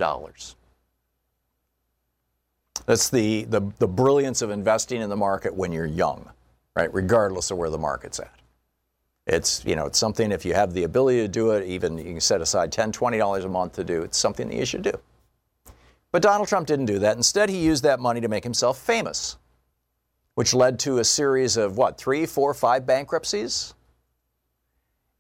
That's 2.86 3.10
the, 3.10 3.44
the, 3.46 3.62
the 3.80 3.88
brilliance 3.88 4.42
of 4.42 4.52
investing 4.52 5.02
in 5.02 5.10
the 5.10 5.16
market 5.16 5.54
when 5.54 5.72
you're 5.72 5.86
young, 5.86 6.30
right? 6.76 6.94
Regardless 6.94 7.52
of 7.52 7.58
where 7.58 7.70
the 7.70 7.78
market's 7.78 8.20
at. 8.20 8.34
It's, 9.28 9.64
you 9.64 9.76
know, 9.76 9.86
it's 9.86 10.00
something, 10.00 10.32
if 10.32 10.44
you 10.44 10.56
have 10.56 10.74
the 10.74 10.84
ability 10.84 11.20
to 11.20 11.28
do 11.28 11.52
it, 11.52 11.66
even 11.68 11.98
you 11.98 12.04
can 12.04 12.20
set 12.20 12.42
aside 12.42 12.72
$10, 12.72 12.92
$20 12.92 13.46
a 13.46 13.48
month 13.48 13.74
to 13.74 13.84
do, 13.84 14.02
it's 14.02 14.18
something 14.18 14.48
that 14.50 14.56
you 14.56 14.66
should 14.66 14.82
do. 14.82 14.94
But 16.12 16.24
Donald 16.24 16.48
Trump 16.48 16.66
didn't 16.68 16.88
do 16.88 16.98
that. 17.00 17.16
Instead, 17.16 17.50
he 17.50 17.58
used 17.58 17.84
that 17.84 18.00
money 18.00 18.22
to 18.22 18.28
make 18.28 18.44
himself 18.44 18.80
famous 18.80 19.38
which 20.40 20.54
led 20.54 20.80
to 20.80 21.00
a 21.00 21.04
series 21.04 21.58
of 21.58 21.76
what, 21.76 21.98
three, 21.98 22.26
four, 22.26 22.54
five 22.54 22.86
bankruptcies? 22.86 23.74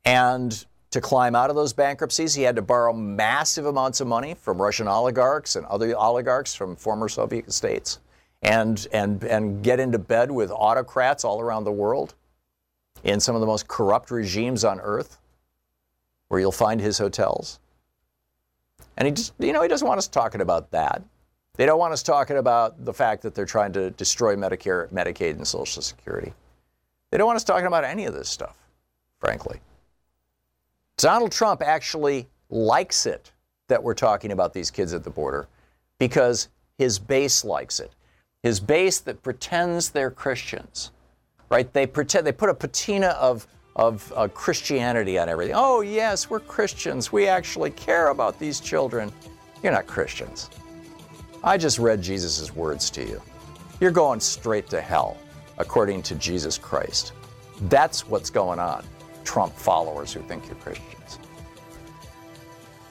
And 0.05 0.65
to 0.91 1.01
climb 1.01 1.35
out 1.35 1.49
of 1.49 1.57
those 1.57 1.73
bankruptcies, 1.73 2.33
he 2.33 2.43
had 2.43 2.55
to 2.55 2.61
borrow 2.61 2.93
massive 2.93 3.65
amounts 3.65 3.99
of 3.99 4.07
money 4.07 4.33
from 4.33 4.61
Russian 4.61 4.87
oligarchs 4.87 5.57
and 5.57 5.65
other 5.65 5.93
oligarchs 5.93 6.55
from 6.55 6.73
former 6.77 7.09
Soviet 7.09 7.51
states 7.51 7.99
and, 8.43 8.87
and, 8.93 9.21
and 9.25 9.61
get 9.61 9.81
into 9.81 9.99
bed 9.99 10.31
with 10.31 10.51
autocrats 10.51 11.25
all 11.25 11.41
around 11.41 11.65
the 11.65 11.71
world 11.73 12.15
in 13.03 13.19
some 13.19 13.35
of 13.35 13.41
the 13.41 13.47
most 13.47 13.67
corrupt 13.67 14.11
regimes 14.11 14.63
on 14.63 14.79
earth 14.79 15.17
where 16.29 16.39
you'll 16.39 16.53
find 16.53 16.79
his 16.79 16.97
hotels. 16.97 17.59
And 18.95 19.05
he 19.05 19.13
just, 19.13 19.33
you 19.37 19.51
know, 19.51 19.63
he 19.63 19.67
doesn't 19.67 19.85
want 19.85 19.97
us 19.97 20.07
talking 20.07 20.39
about 20.39 20.71
that. 20.71 21.03
They 21.59 21.65
don't 21.65 21.77
want 21.77 21.91
us 21.91 22.01
talking 22.03 22.37
about 22.37 22.85
the 22.85 22.93
fact 22.93 23.21
that 23.23 23.35
they're 23.35 23.45
trying 23.45 23.73
to 23.73 23.89
destroy 23.91 24.37
Medicare, 24.37 24.87
Medicaid, 24.93 25.31
and 25.31 25.45
Social 25.45 25.81
Security. 25.81 26.31
They 27.11 27.17
don't 27.17 27.27
want 27.27 27.35
us 27.35 27.43
talking 27.43 27.67
about 27.67 27.83
any 27.83 28.05
of 28.05 28.13
this 28.13 28.29
stuff, 28.29 28.55
frankly. 29.19 29.59
Donald 30.95 31.33
Trump 31.33 31.61
actually 31.61 32.29
likes 32.49 33.05
it 33.05 33.33
that 33.67 33.83
we're 33.83 33.93
talking 33.93 34.31
about 34.31 34.53
these 34.53 34.71
kids 34.71 34.93
at 34.93 35.03
the 35.03 35.09
border 35.09 35.49
because 35.97 36.47
his 36.77 36.97
base 36.97 37.43
likes 37.43 37.81
it. 37.81 37.91
His 38.41 38.61
base 38.61 39.01
that 39.01 39.21
pretends 39.21 39.89
they're 39.89 40.11
Christians, 40.11 40.91
right? 41.49 41.73
They 41.73 41.85
pretend 41.85 42.25
they 42.25 42.31
put 42.31 42.49
a 42.49 42.53
patina 42.53 43.07
of 43.19 43.45
of 43.75 44.13
uh, 44.15 44.29
Christianity 44.29 45.19
on 45.19 45.27
everything. 45.27 45.55
Oh 45.57 45.81
yes, 45.81 46.29
we're 46.29 46.39
Christians. 46.39 47.11
We 47.11 47.27
actually 47.27 47.71
care 47.71 48.11
about 48.11 48.39
these 48.39 48.61
children. 48.61 49.11
You're 49.61 49.73
not 49.73 49.87
Christians. 49.87 50.49
I 51.43 51.57
just 51.57 51.79
read 51.79 52.01
Jesus' 52.01 52.53
words 52.53 52.89
to 52.91 53.01
you. 53.01 53.21
You're 53.79 53.91
going 53.91 54.19
straight 54.19 54.67
to 54.71 54.81
hell, 54.81 55.17
according 55.57 56.03
to 56.03 56.15
Jesus 56.15 56.57
Christ. 56.57 57.13
That's 57.63 58.05
what's 58.05 58.29
going 58.29 58.59
on, 58.59 58.83
Trump 59.23 59.55
followers 59.55 60.11
who 60.11 60.21
think 60.23 60.47
you're 60.47 60.55
Christians. 60.55 61.17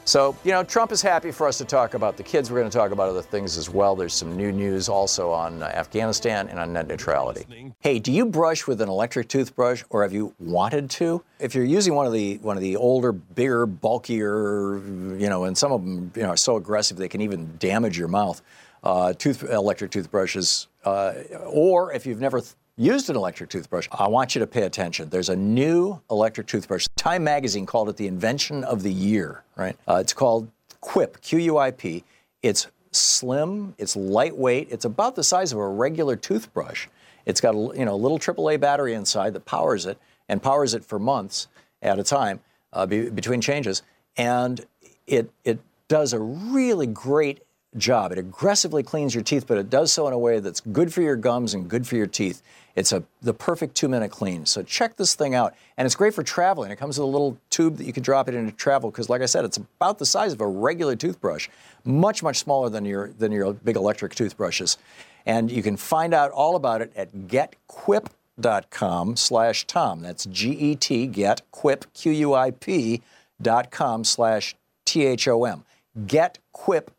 So, 0.09 0.35
you 0.43 0.53
know, 0.53 0.65
Trump 0.65 0.91
is 0.91 1.03
happy 1.03 1.31
for 1.31 1.47
us 1.47 1.59
to 1.59 1.67
talk 1.67 1.93
about 1.93 2.17
the 2.17 2.23
kids. 2.23 2.51
We're 2.51 2.61
going 2.61 2.71
to 2.71 2.79
talk 2.79 2.93
about 2.93 3.11
other 3.11 3.21
things 3.21 3.59
as 3.59 3.69
well. 3.69 3.95
There's 3.95 4.15
some 4.15 4.39
new 4.39 4.51
news 4.51 4.89
also 4.89 5.31
on 5.31 5.63
uh, 5.63 5.67
Afghanistan 5.67 6.49
and 6.49 6.59
on 6.59 6.73
net 6.73 6.87
neutrality. 6.87 7.75
Hey, 7.81 7.99
do 7.99 8.11
you 8.11 8.25
brush 8.25 8.67
with 8.67 8.81
an 8.81 8.89
electric 8.89 9.29
toothbrush 9.29 9.85
or 9.91 10.03
have 10.03 10.15
you 10.15 10.35
wanted 10.39 10.89
to? 10.93 11.23
If 11.39 11.55
you're 11.55 11.67
using 11.67 11.95
one 11.95 12.07
of 12.07 12.15
the 12.15 12.39
one 12.39 12.57
of 12.57 12.63
the 12.63 12.75
older, 12.77 13.13
bigger, 13.13 13.67
bulkier, 13.67 14.79
you 15.19 15.29
know, 15.29 15.45
and 15.45 15.59
some 15.59 15.73
of 15.73 15.85
them, 15.85 16.11
you 16.17 16.23
know, 16.23 16.31
are 16.31 16.39
so 16.39 16.57
aggressive 16.57 16.97
they 16.97 17.09
can 17.09 17.21
even 17.21 17.59
damage 17.59 17.99
your 17.99 18.09
mouth, 18.09 18.41
uh, 18.85 19.13
tooth 19.13 19.43
electric 19.43 19.91
toothbrushes, 19.91 20.69
uh, 20.87 21.13
or 21.45 21.93
if 21.93 22.07
you've 22.07 22.21
never 22.21 22.41
th- 22.41 22.55
used 22.79 23.11
an 23.11 23.17
electric 23.17 23.51
toothbrush, 23.51 23.89
I 23.91 24.09
want 24.09 24.35
you 24.35 24.39
to 24.39 24.47
pay 24.47 24.63
attention. 24.63 25.09
There's 25.09 25.29
a 25.29 25.37
new 25.37 26.01
electric 26.11 26.47
toothbrush. 26.47 26.87
Time 26.97 27.25
magazine 27.25 27.67
called 27.67 27.89
it 27.89 27.97
the 27.97 28.07
invention 28.07 28.65
of 28.65 28.83
the 28.83 28.93
year, 28.93 29.43
right? 29.57 29.77
Uh, 29.87 29.97
it's 29.97 30.13
called 30.13 30.49
Quip, 30.81 31.21
Q 31.21 31.39
U 31.41 31.59
I 31.59 31.73
P. 31.73 32.05
It's 32.43 32.69
slim, 32.93 33.75
it's 33.79 33.97
lightweight, 33.97 34.69
it's 34.71 34.85
about 34.85 35.17
the 35.17 35.25
size 35.25 35.53
of 35.53 35.59
a 35.59 35.69
regular 35.69 36.17
toothbrush. 36.17 36.87
It's 37.27 37.41
got 37.41 37.55
a 37.55 37.79
you 37.79 37.85
know, 37.85 37.97
little 37.97 38.19
AAA 38.19 38.61
battery 38.61 38.95
inside 38.95 39.35
that 39.35 39.45
powers 39.45 39.85
it 39.85 39.99
and 40.29 40.43
powers 40.43 40.73
it 40.73 40.85
for 40.85 40.99
months 40.99 41.49
at 41.83 41.99
a 41.99 42.03
time 42.03 42.41
uh, 42.73 42.87
be, 42.87 43.11
between 43.11 43.41
changes. 43.41 43.83
And 44.17 44.65
it, 45.07 45.31
it 45.45 45.59
does 45.89 46.13
a 46.13 46.19
really 46.19 46.87
great 46.87 47.43
job. 47.77 48.13
It 48.13 48.19
aggressively 48.19 48.83
cleans 48.83 49.15
your 49.15 49.23
teeth, 49.23 49.47
but 49.47 49.59
it 49.59 49.69
does 49.69 49.93
so 49.93 50.07
in 50.07 50.13
a 50.13 50.19
way 50.19 50.41
that's 50.41 50.61
good 50.61 50.93
for 50.93 51.03
your 51.03 51.17
gums 51.17 51.55
and 51.55 51.69
good 51.69 51.87
for 51.87 51.97
your 51.97 52.07
teeth. 52.07 52.43
It's 52.75 52.93
a 52.93 53.03
the 53.21 53.35
perfect 53.35 53.75
two 53.75 53.89
minute 53.89 54.11
clean. 54.11 54.47
So 54.47 54.63
check 54.63 54.97
this 54.97 55.15
thing 55.15 55.35
out, 55.35 55.55
and 55.77 55.85
it's 55.85 55.97
great 55.97 56.15
for 56.15 56.23
traveling. 56.23 56.71
It 56.71 56.77
comes 56.77 56.99
with 56.99 57.05
a 57.05 57.11
little 57.11 57.37
tube 57.51 57.77
that 57.79 57.85
you 57.85 57.93
can 57.93 58.03
drop 58.03 58.29
it 58.29 58.35
into 58.35 58.53
travel 58.53 58.91
because, 58.91 59.09
like 59.09 59.21
I 59.21 59.27
said, 59.27 59.45
it's 59.45 59.57
about 59.57 59.99
the 59.99 60.07
size 60.07 60.33
of 60.33 60.41
a 60.41 60.47
regular 60.47 60.95
toothbrush, 60.95 61.49
much 61.85 62.23
much 62.23 62.39
smaller 62.39 62.71
than 62.71 62.85
your 62.85 63.09
than 63.09 63.33
your 63.33 63.53
big 63.53 63.77
electric 63.77 64.15
toothbrushes. 64.15 64.79
And 65.27 65.51
you 65.51 65.63
can 65.63 65.77
find 65.77 66.15
out 66.15 66.31
all 66.31 66.57
about 66.57 66.81
it 66.81 66.93
at 66.97 67.13
getquip.com 67.13 69.17
slash 69.17 69.67
Tom. 69.67 70.01
That's 70.01 70.25
G-E-T, 70.25 71.07
get, 71.09 71.43
quip, 71.51 71.93
Q-U-I-P 71.93 73.03
dot 73.43 73.71
com 73.71 74.05
slash 74.05 74.57
T-H-O-M. 74.87 75.65
Getquip.com 76.07 76.95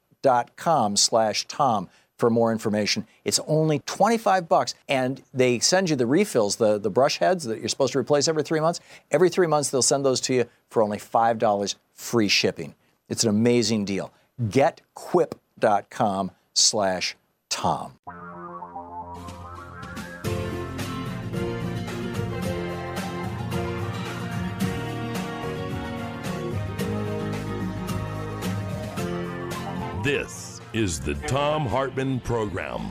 slash 0.95 1.45
Tom 1.47 1.89
for 2.17 2.29
more 2.29 2.51
information. 2.51 3.07
It's 3.23 3.39
only 3.47 3.79
25 3.79 4.49
bucks 4.49 4.75
and 4.87 5.23
they 5.33 5.59
send 5.59 5.89
you 5.89 5.95
the 5.95 6.05
refills, 6.05 6.57
the, 6.57 6.77
the 6.77 6.89
brush 6.89 7.17
heads 7.17 7.45
that 7.45 7.59
you're 7.59 7.69
supposed 7.69 7.93
to 7.93 7.99
replace 7.99 8.27
every 8.27 8.43
three 8.43 8.59
months. 8.59 8.81
Every 9.09 9.29
three 9.29 9.47
months 9.47 9.69
they'll 9.69 9.81
send 9.81 10.05
those 10.05 10.19
to 10.21 10.33
you 10.33 10.45
for 10.69 10.83
only 10.83 10.97
$5 10.97 11.75
free 11.93 12.27
shipping. 12.27 12.75
It's 13.07 13.23
an 13.23 13.29
amazing 13.29 13.85
deal. 13.85 14.11
Getquip.com 14.43 16.31
slash 16.53 17.15
Tom. 17.49 17.93
This 30.03 30.61
is 30.71 31.01
the 31.01 31.13
Thom 31.13 31.65
Hartmann 31.65 32.21
Program. 32.21 32.89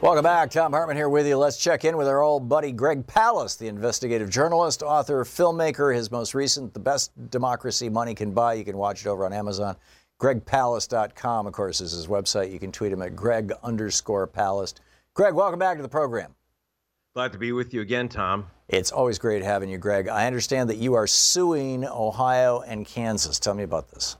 Welcome 0.00 0.24
back. 0.24 0.50
Thom 0.50 0.72
Hartmann 0.72 0.96
here 0.96 1.08
with 1.08 1.28
you. 1.28 1.36
Let's 1.36 1.58
check 1.58 1.84
in 1.84 1.96
with 1.96 2.08
our 2.08 2.22
old 2.22 2.48
buddy 2.48 2.72
Greg 2.72 3.06
Palast, 3.06 3.58
the 3.58 3.68
investigative 3.68 4.30
journalist, 4.30 4.82
author, 4.82 5.22
filmmaker. 5.24 5.94
His 5.94 6.10
most 6.10 6.34
recent, 6.34 6.74
The 6.74 6.80
Best 6.80 7.12
Democracy 7.30 7.88
Money 7.88 8.16
Can 8.16 8.32
Buy. 8.32 8.54
You 8.54 8.64
can 8.64 8.76
watch 8.76 9.06
it 9.06 9.08
over 9.08 9.24
on 9.24 9.32
Amazon. 9.32 9.76
GregPalast.com, 10.20 11.46
of 11.46 11.52
course, 11.52 11.80
is 11.80 11.92
his 11.92 12.08
website. 12.08 12.50
You 12.50 12.58
can 12.58 12.72
tweet 12.72 12.90
him 12.90 13.02
at 13.02 13.14
Greg 13.14 13.52
underscore 13.62 14.26
Palast. 14.26 14.78
Greg, 15.14 15.34
welcome 15.34 15.60
back 15.60 15.76
to 15.76 15.84
the 15.84 15.88
program. 15.88 16.34
Glad 17.14 17.30
to 17.30 17.38
be 17.38 17.52
with 17.52 17.72
you 17.72 17.80
again, 17.80 18.08
Tom. 18.08 18.46
It's 18.66 18.90
always 18.90 19.20
great 19.20 19.44
having 19.44 19.68
you, 19.68 19.78
Greg. 19.78 20.08
I 20.08 20.26
understand 20.26 20.68
that 20.70 20.78
you 20.78 20.94
are 20.94 21.06
suing 21.06 21.84
Ohio 21.84 22.62
and 22.62 22.84
Kansas. 22.84 23.38
Tell 23.38 23.54
me 23.54 23.62
about 23.62 23.92
this. 23.92 24.16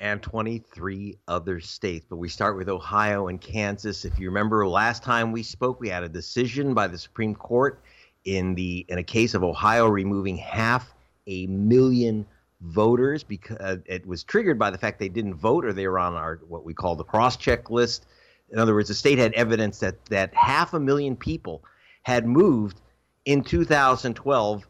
And 0.00 0.22
23 0.22 1.18
other 1.28 1.60
states. 1.60 2.04
But 2.08 2.16
we 2.16 2.28
start 2.28 2.56
with 2.56 2.68
Ohio 2.68 3.28
and 3.28 3.40
Kansas. 3.40 4.04
If 4.04 4.18
you 4.18 4.28
remember 4.28 4.66
last 4.66 5.02
time 5.02 5.32
we 5.32 5.42
spoke, 5.42 5.80
we 5.80 5.88
had 5.88 6.02
a 6.02 6.08
decision 6.08 6.74
by 6.74 6.88
the 6.88 6.98
Supreme 6.98 7.34
Court 7.34 7.80
in 8.24 8.54
the 8.54 8.84
in 8.88 8.98
a 8.98 9.02
case 9.02 9.34
of 9.34 9.44
Ohio 9.44 9.86
removing 9.86 10.36
half 10.36 10.94
a 11.26 11.46
million 11.46 12.26
voters 12.60 13.22
because 13.22 13.56
uh, 13.58 13.76
it 13.86 14.06
was 14.06 14.24
triggered 14.24 14.58
by 14.58 14.70
the 14.70 14.78
fact 14.78 14.98
they 14.98 15.08
didn't 15.08 15.34
vote 15.34 15.64
or 15.64 15.72
they 15.72 15.86
were 15.86 15.98
on 15.98 16.14
our 16.14 16.40
what 16.48 16.64
we 16.64 16.74
call 16.74 16.96
the 16.96 17.04
cross-check 17.04 17.70
list. 17.70 18.06
In 18.50 18.58
other 18.58 18.74
words, 18.74 18.88
the 18.88 18.94
state 18.94 19.18
had 19.18 19.32
evidence 19.34 19.78
that 19.80 20.04
that 20.06 20.34
half 20.34 20.74
a 20.74 20.80
million 20.80 21.16
people 21.16 21.62
had 22.02 22.26
moved 22.26 22.80
in 23.24 23.42
2012 23.42 24.66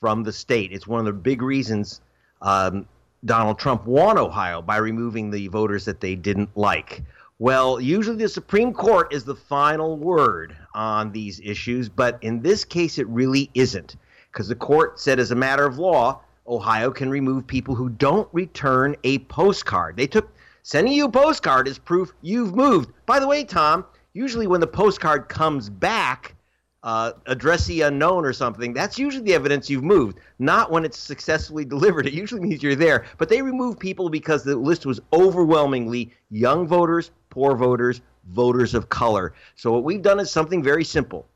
from 0.00 0.22
the 0.22 0.32
state. 0.32 0.72
It's 0.72 0.86
one 0.86 1.00
of 1.00 1.06
the 1.06 1.12
big 1.12 1.42
reasons 1.42 2.00
um, 2.40 2.86
Donald 3.24 3.58
Trump 3.58 3.84
won 3.84 4.18
Ohio 4.18 4.62
by 4.62 4.76
removing 4.76 5.30
the 5.30 5.48
voters 5.48 5.84
that 5.84 6.00
they 6.00 6.14
didn't 6.14 6.56
like. 6.56 7.02
Well, 7.40 7.80
usually 7.80 8.16
the 8.16 8.28
Supreme 8.28 8.72
Court 8.72 9.12
is 9.12 9.24
the 9.24 9.34
final 9.34 9.96
word 9.96 10.56
on 10.74 11.12
these 11.12 11.40
issues, 11.40 11.88
but 11.88 12.18
in 12.22 12.42
this 12.42 12.64
case, 12.64 12.98
it 12.98 13.08
really 13.08 13.50
isn't. 13.54 13.96
Because 14.32 14.48
the 14.48 14.54
court 14.54 14.98
said, 15.00 15.18
as 15.18 15.30
a 15.30 15.36
matter 15.36 15.64
of 15.64 15.78
law, 15.78 16.20
Ohio 16.46 16.90
can 16.90 17.10
remove 17.10 17.46
people 17.46 17.74
who 17.74 17.90
don't 17.90 18.28
return 18.32 18.96
a 19.04 19.18
postcard. 19.20 19.96
They 19.96 20.06
took 20.06 20.32
sending 20.62 20.92
you 20.92 21.06
a 21.06 21.10
postcard 21.10 21.68
as 21.68 21.78
proof 21.78 22.12
you've 22.22 22.54
moved. 22.54 22.90
By 23.06 23.20
the 23.20 23.26
way, 23.26 23.44
Tom, 23.44 23.84
usually 24.14 24.46
when 24.46 24.60
the 24.60 24.66
postcard 24.66 25.28
comes 25.28 25.70
back, 25.70 26.34
uh, 26.82 27.12
addressee 27.26 27.82
unknown 27.82 28.24
or 28.24 28.32
something, 28.32 28.72
that's 28.72 28.98
usually 28.98 29.24
the 29.24 29.34
evidence 29.34 29.68
you've 29.68 29.84
moved, 29.84 30.18
not 30.38 30.70
when 30.70 30.84
it's 30.84 30.98
successfully 30.98 31.64
delivered. 31.74 32.06
It 32.06 32.12
usually 32.12 32.40
means 32.40 32.62
you're 32.62 32.74
there. 32.74 33.04
But 33.18 33.28
they 33.28 33.42
removed 33.42 33.80
people 33.80 34.08
because 34.10 34.44
the 34.44 34.56
list 34.56 34.86
was 34.86 35.00
overwhelmingly 35.12 36.12
young 36.30 36.66
voters, 36.66 37.10
poor 37.30 37.56
voters, 37.56 38.00
voters 38.30 38.74
of 38.74 38.88
color. 38.88 39.34
So 39.56 39.72
what 39.72 39.84
we've 39.84 40.02
done 40.02 40.20
is 40.20 40.30
something 40.30 40.62
very 40.62 40.84
simple. 40.84 41.26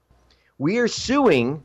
We 0.59 0.79
are 0.79 0.89
suing 0.89 1.63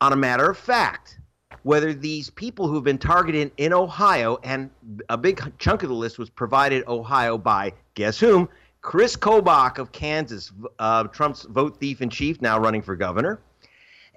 on 0.00 0.12
a 0.12 0.16
matter 0.16 0.48
of 0.48 0.56
fact 0.56 1.18
whether 1.62 1.92
these 1.92 2.30
people 2.30 2.68
who've 2.68 2.84
been 2.84 2.98
targeted 2.98 3.52
in 3.56 3.72
Ohio, 3.72 4.38
and 4.42 4.70
a 5.08 5.16
big 5.16 5.40
chunk 5.58 5.82
of 5.82 5.88
the 5.88 5.94
list 5.94 6.18
was 6.18 6.30
provided 6.30 6.86
Ohio 6.86 7.36
by 7.36 7.72
guess 7.94 8.18
whom? 8.18 8.48
Chris 8.80 9.16
Kobach 9.16 9.78
of 9.78 9.92
Kansas, 9.92 10.52
uh, 10.78 11.04
Trump's 11.04 11.42
vote 11.42 11.78
thief 11.78 12.00
in 12.00 12.10
chief, 12.10 12.40
now 12.40 12.58
running 12.58 12.82
for 12.82 12.96
governor. 12.96 13.40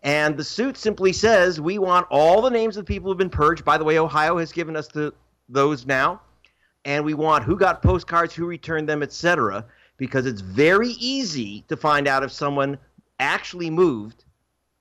And 0.04 0.36
the 0.36 0.43
suit 0.43 0.78
simply 0.78 1.13
says 1.13 1.62
we 1.62 1.78
want 1.78 2.08
all 2.10 2.41
the 2.41 2.50
names 2.50 2.78
of 2.78 2.86
the 2.86 2.93
people 2.93 3.10
who've 3.10 3.17
been 3.17 3.30
purged. 3.30 3.63
By 3.63 3.78
the 3.78 3.84
way, 3.84 4.00
Ohio 4.00 4.38
has 4.38 4.52
given 4.52 4.76
us 4.76 4.88
the, 4.88 5.13
those 5.47 5.86
now. 5.86 6.21
And 6.86 7.06
we 7.06 7.13
want 7.13 7.43
who 7.43 7.56
got 7.56 7.84
postcards, 7.84 8.34
who 8.34 8.47
returned 8.47 8.89
them, 8.89 9.04
etc. 9.04 9.65
Because 9.97 10.26
it's 10.26 10.41
very 10.41 10.89
easy 10.91 11.63
to 11.67 11.78
find 11.78 12.08
out 12.08 12.24
if 12.24 12.32
someone 12.32 12.80
actually 13.19 13.69
moved, 13.69 14.24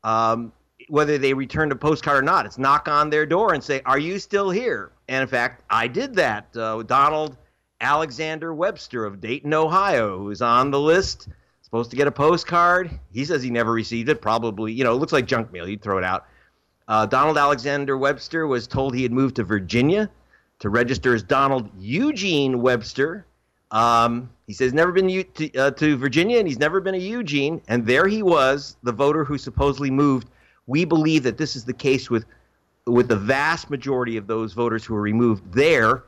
um, 0.02 0.52
whether 0.88 1.18
they 1.18 1.34
returned 1.34 1.72
a 1.72 1.76
postcard 1.76 2.18
or 2.18 2.22
not. 2.22 2.46
It's 2.46 2.56
knock 2.56 2.88
on 2.88 3.10
their 3.10 3.26
door 3.26 3.52
and 3.52 3.62
say, 3.62 3.82
Are 3.84 3.98
you 3.98 4.18
still 4.18 4.48
here? 4.48 4.92
And 5.08 5.20
in 5.20 5.28
fact, 5.28 5.62
I 5.68 5.86
did 5.86 6.14
that. 6.14 6.56
Uh, 6.56 6.82
Donald 6.82 7.36
Alexander 7.80 8.52
Webster 8.52 9.04
of 9.04 9.20
Dayton, 9.20 9.54
Ohio, 9.54 10.18
who's 10.18 10.42
on 10.42 10.70
the 10.70 10.80
list, 10.80 11.28
supposed 11.62 11.90
to 11.90 11.96
get 11.96 12.06
a 12.06 12.12
postcard. 12.12 12.90
He 13.12 13.24
says 13.24 13.42
he 13.42 13.50
never 13.50 13.72
received 13.72 14.08
it. 14.08 14.20
Probably, 14.20 14.72
you 14.72 14.84
know, 14.84 14.92
it 14.92 14.96
looks 14.96 15.12
like 15.12 15.26
junk 15.26 15.52
mail. 15.52 15.66
He'd 15.66 15.82
throw 15.82 15.98
it 15.98 16.04
out. 16.04 16.26
Uh, 16.88 17.06
Donald 17.06 17.38
Alexander 17.38 17.96
Webster 17.96 18.46
was 18.46 18.66
told 18.66 18.94
he 18.94 19.04
had 19.04 19.12
moved 19.12 19.36
to 19.36 19.44
Virginia 19.44 20.10
to 20.58 20.68
register 20.68 21.14
as 21.14 21.22
Donald 21.22 21.70
Eugene 21.78 22.60
Webster. 22.60 23.24
Um, 23.70 24.30
he 24.48 24.52
says 24.52 24.74
never 24.74 24.90
been 24.90 25.24
to, 25.34 25.54
uh, 25.54 25.70
to 25.70 25.96
Virginia 25.96 26.38
and 26.38 26.48
he's 26.48 26.58
never 26.58 26.80
been 26.80 26.96
a 26.96 26.98
Eugene. 26.98 27.62
And 27.68 27.86
there 27.86 28.08
he 28.08 28.22
was, 28.22 28.76
the 28.82 28.92
voter 28.92 29.24
who 29.24 29.38
supposedly 29.38 29.90
moved. 29.90 30.28
We 30.66 30.84
believe 30.84 31.22
that 31.22 31.38
this 31.38 31.54
is 31.54 31.64
the 31.64 31.72
case 31.72 32.10
with 32.10 32.24
with 32.86 33.08
the 33.08 33.16
vast 33.16 33.70
majority 33.70 34.16
of 34.16 34.26
those 34.26 34.52
voters 34.52 34.84
who 34.84 34.94
were 34.94 35.00
removed 35.00 35.52
there 35.52 36.02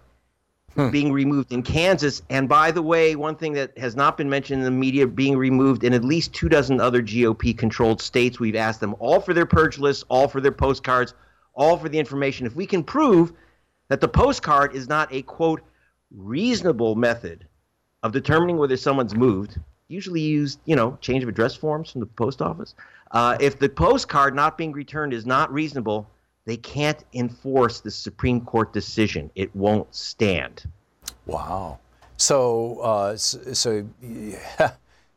hmm. 0.74 0.90
being 0.90 1.12
removed 1.12 1.52
in 1.52 1.62
Kansas. 1.62 2.22
And 2.30 2.48
by 2.48 2.70
the 2.70 2.82
way, 2.82 3.16
one 3.16 3.37
thing 3.37 3.52
that 3.54 3.76
has 3.78 3.96
not 3.96 4.16
been 4.16 4.28
mentioned 4.28 4.61
in 4.61 4.64
the 4.64 4.70
media 4.70 5.06
being 5.06 5.37
removed 5.37 5.85
in 5.85 5.92
at 5.92 6.04
least 6.04 6.32
two 6.32 6.48
dozen 6.48 6.80
other 6.80 7.02
GOP 7.02 7.56
controlled 7.56 8.00
states. 8.00 8.40
We've 8.40 8.56
asked 8.56 8.80
them 8.80 8.94
all 8.98 9.20
for 9.20 9.35
their 9.35 9.46
purge 9.46 9.78
lists, 9.78 10.04
all 10.08 10.28
for 10.28 10.40
their 10.40 10.52
postcards, 10.52 11.14
all 11.54 11.76
for 11.76 11.88
the 11.88 11.98
information. 11.98 12.46
If 12.46 12.56
we 12.56 12.66
can 12.66 12.82
prove 12.82 13.32
that 13.88 14.00
the 14.00 14.08
postcard 14.08 14.74
is 14.74 14.88
not 14.88 15.12
a 15.12 15.22
quote 15.22 15.61
reasonable 16.11 16.94
method 16.94 17.46
of 18.02 18.12
determining 18.12 18.58
whether 18.58 18.76
someone's 18.76 19.14
moved, 19.14 19.58
usually 19.88 20.20
used, 20.20 20.58
you 20.64 20.76
know, 20.76 20.96
change 21.00 21.22
of 21.22 21.28
address 21.28 21.54
forms 21.54 21.90
from 21.90 22.00
the 22.00 22.06
post 22.06 22.42
office. 22.42 22.74
Uh, 23.11 23.37
if 23.40 23.58
the 23.58 23.68
postcard 23.68 24.35
not 24.35 24.56
being 24.56 24.72
returned 24.72 25.12
is 25.12 25.26
not 25.26 25.52
reasonable, 25.52 26.08
they 26.44 26.57
can't 26.57 27.05
enforce 27.12 27.81
the 27.81 27.90
Supreme 27.90 28.40
Court 28.40 28.72
decision. 28.72 29.31
It 29.35 29.55
won't 29.55 29.94
stand. 29.94 30.64
Wow. 31.26 31.78
So, 32.16 32.78
uh, 32.81 33.16
so, 33.16 33.52
so 33.52 33.88
yeah, 34.02 34.72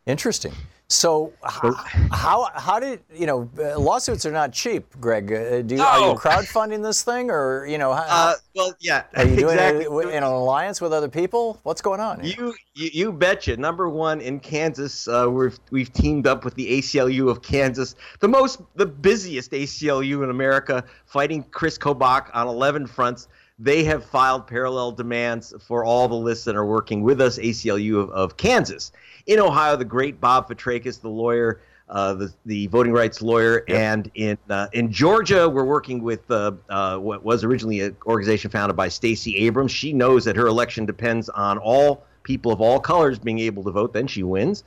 interesting. 0.05 0.53
So 0.95 1.33
how, 1.43 1.73
how, 2.11 2.49
how 2.55 2.79
did 2.79 3.01
you 3.13 3.25
know 3.25 3.49
lawsuits 3.77 4.25
are 4.25 4.31
not 4.31 4.53
cheap, 4.53 4.85
Greg? 5.01 5.31
Uh, 5.31 5.61
do 5.61 5.75
you, 5.75 5.81
Are 5.81 5.99
you 5.99 6.15
crowdfunding 6.15 6.81
this 6.81 7.03
thing, 7.03 7.29
or 7.29 7.65
you 7.65 7.77
know? 7.77 7.93
How, 7.93 8.05
uh, 8.07 8.33
well, 8.55 8.73
yeah. 8.79 9.03
Are 9.15 9.25
you 9.25 9.35
doing 9.35 9.53
exactly. 9.53 9.85
it 9.85 10.09
in 10.09 10.17
an 10.17 10.23
alliance 10.23 10.79
with 10.79 10.93
other 10.93 11.09
people? 11.09 11.59
What's 11.63 11.81
going 11.81 11.99
on? 11.99 12.23
You, 12.23 12.55
you, 12.75 12.89
you 12.93 13.11
betcha. 13.11 13.57
Number 13.57 13.89
one 13.89 14.21
in 14.21 14.39
Kansas, 14.39 15.07
uh, 15.09 15.27
we've 15.29 15.59
we've 15.69 15.91
teamed 15.91 16.27
up 16.27 16.45
with 16.45 16.55
the 16.55 16.79
ACLU 16.79 17.29
of 17.29 17.41
Kansas, 17.41 17.95
the 18.21 18.29
most, 18.29 18.61
the 18.75 18.85
busiest 18.85 19.51
ACLU 19.51 20.23
in 20.23 20.29
America, 20.29 20.83
fighting 21.05 21.43
Chris 21.51 21.77
Kobach 21.77 22.29
on 22.33 22.47
11 22.47 22.87
fronts 22.87 23.27
they 23.57 23.85
have 23.85 24.03
filed 24.03 24.47
parallel 24.47 24.91
demands 24.91 25.53
for 25.65 25.85
all 25.85 26.07
the 26.07 26.15
lists 26.15 26.43
that 26.45 26.55
are 26.55 26.65
working 26.65 27.03
with 27.03 27.21
us, 27.21 27.37
ACLU 27.37 28.01
of, 28.01 28.09
of 28.09 28.37
Kansas. 28.37 28.91
In 29.25 29.39
Ohio, 29.39 29.75
the 29.75 29.85
great 29.85 30.21
Bob 30.21 30.49
Fitrakis, 30.49 31.01
the 31.01 31.09
lawyer, 31.09 31.61
uh, 31.89 32.13
the, 32.13 32.33
the 32.45 32.67
voting 32.67 32.93
rights 32.93 33.21
lawyer, 33.21 33.63
and 33.67 34.09
in 34.15 34.37
uh, 34.49 34.67
in 34.73 34.91
Georgia, 34.91 35.47
we're 35.47 35.65
working 35.65 36.01
with 36.01 36.29
uh, 36.31 36.51
uh 36.69 36.97
what 36.97 37.23
was 37.23 37.43
originally 37.43 37.81
an 37.81 37.95
organization 38.05 38.49
founded 38.49 38.75
by 38.75 38.87
Stacey 38.87 39.37
Abrams. 39.37 39.71
She 39.71 39.93
knows 39.93 40.25
that 40.25 40.35
her 40.35 40.47
election 40.47 40.85
depends 40.85 41.29
on 41.29 41.57
all 41.57 42.03
people 42.23 42.51
of 42.51 42.61
all 42.61 42.79
colors 42.79 43.19
being 43.19 43.39
able 43.39 43.63
to 43.63 43.71
vote. 43.71 43.93
Then 43.93 44.07
she 44.07 44.23
wins. 44.23 44.63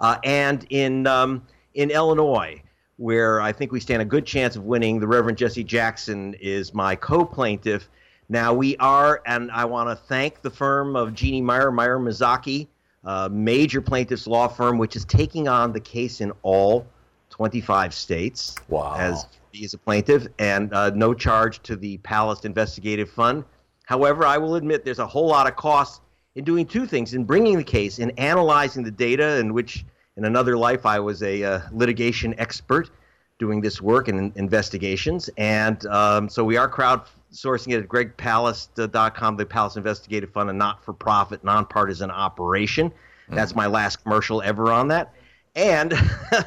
Uh, 0.00 0.18
and 0.24 0.66
in 0.70 1.06
um, 1.06 1.46
in 1.74 1.90
Illinois, 1.90 2.62
where 2.96 3.40
I 3.40 3.52
think 3.52 3.72
we 3.72 3.80
stand 3.80 4.02
a 4.02 4.06
good 4.06 4.26
chance 4.26 4.56
of 4.56 4.64
winning, 4.64 4.98
the 4.98 5.06
Reverend 5.06 5.38
Jesse 5.38 5.64
Jackson 5.64 6.34
is 6.40 6.72
my 6.74 6.96
co-plaintiff 6.96 7.88
now 8.32 8.54
we 8.54 8.78
are, 8.78 9.20
and 9.26 9.50
I 9.50 9.66
want 9.66 9.90
to 9.90 9.94
thank 9.94 10.40
the 10.40 10.50
firm 10.50 10.96
of 10.96 11.12
Jeanne 11.12 11.44
Mirer, 11.44 11.70
Mirer 11.70 12.00
Mazzocchi, 12.00 12.66
a 13.04 13.28
major 13.28 13.80
plaintiffs 13.80 14.26
law 14.26 14.48
firm, 14.48 14.78
which 14.78 14.96
is 14.96 15.04
taking 15.04 15.48
on 15.48 15.72
the 15.72 15.80
case 15.80 16.20
in 16.20 16.32
all 16.42 16.86
25 17.30 17.92
states 17.94 18.54
wow. 18.68 18.94
as 18.96 19.26
as 19.62 19.74
a 19.74 19.78
plaintiff, 19.78 20.26
and 20.38 20.72
uh, 20.72 20.90
no 20.90 21.12
charge 21.12 21.62
to 21.62 21.76
the 21.76 21.98
Palast 21.98 22.44
Investigative 22.46 23.10
Fund. 23.10 23.44
However, 23.84 24.24
I 24.24 24.38
will 24.38 24.54
admit 24.54 24.84
there's 24.84 24.98
a 24.98 25.06
whole 25.06 25.26
lot 25.26 25.46
of 25.46 25.56
cost 25.56 26.00
in 26.36 26.44
doing 26.44 26.66
two 26.66 26.86
things: 26.86 27.14
in 27.14 27.24
bringing 27.24 27.56
the 27.56 27.64
case, 27.64 27.98
in 27.98 28.10
analyzing 28.12 28.82
the 28.82 28.90
data, 28.90 29.38
in 29.38 29.52
which 29.52 29.84
in 30.16 30.24
another 30.24 30.56
life 30.56 30.86
I 30.86 31.00
was 31.00 31.22
a 31.22 31.42
uh, 31.42 31.60
litigation 31.72 32.34
expert 32.38 32.90
doing 33.38 33.60
this 33.60 33.82
work 33.82 34.08
and 34.08 34.34
investigations, 34.36 35.28
and 35.36 35.84
um, 35.86 36.28
so 36.28 36.44
we 36.44 36.56
are 36.56 36.68
crowd 36.68 37.02
sourcing 37.32 37.72
it 37.72 37.82
at 37.82 37.88
gregpalast.com, 37.88 39.36
the 39.36 39.46
Palast 39.46 39.76
Investigative 39.76 40.30
Fund, 40.30 40.50
a 40.50 40.52
not 40.52 40.84
for 40.84 40.92
profit, 40.92 41.42
nonpartisan 41.42 42.10
operation. 42.10 42.90
Mm-hmm. 42.90 43.34
That's 43.34 43.54
my 43.54 43.66
last 43.66 44.02
commercial 44.02 44.42
ever 44.42 44.70
on 44.70 44.88
that. 44.88 45.12
And. 45.54 45.94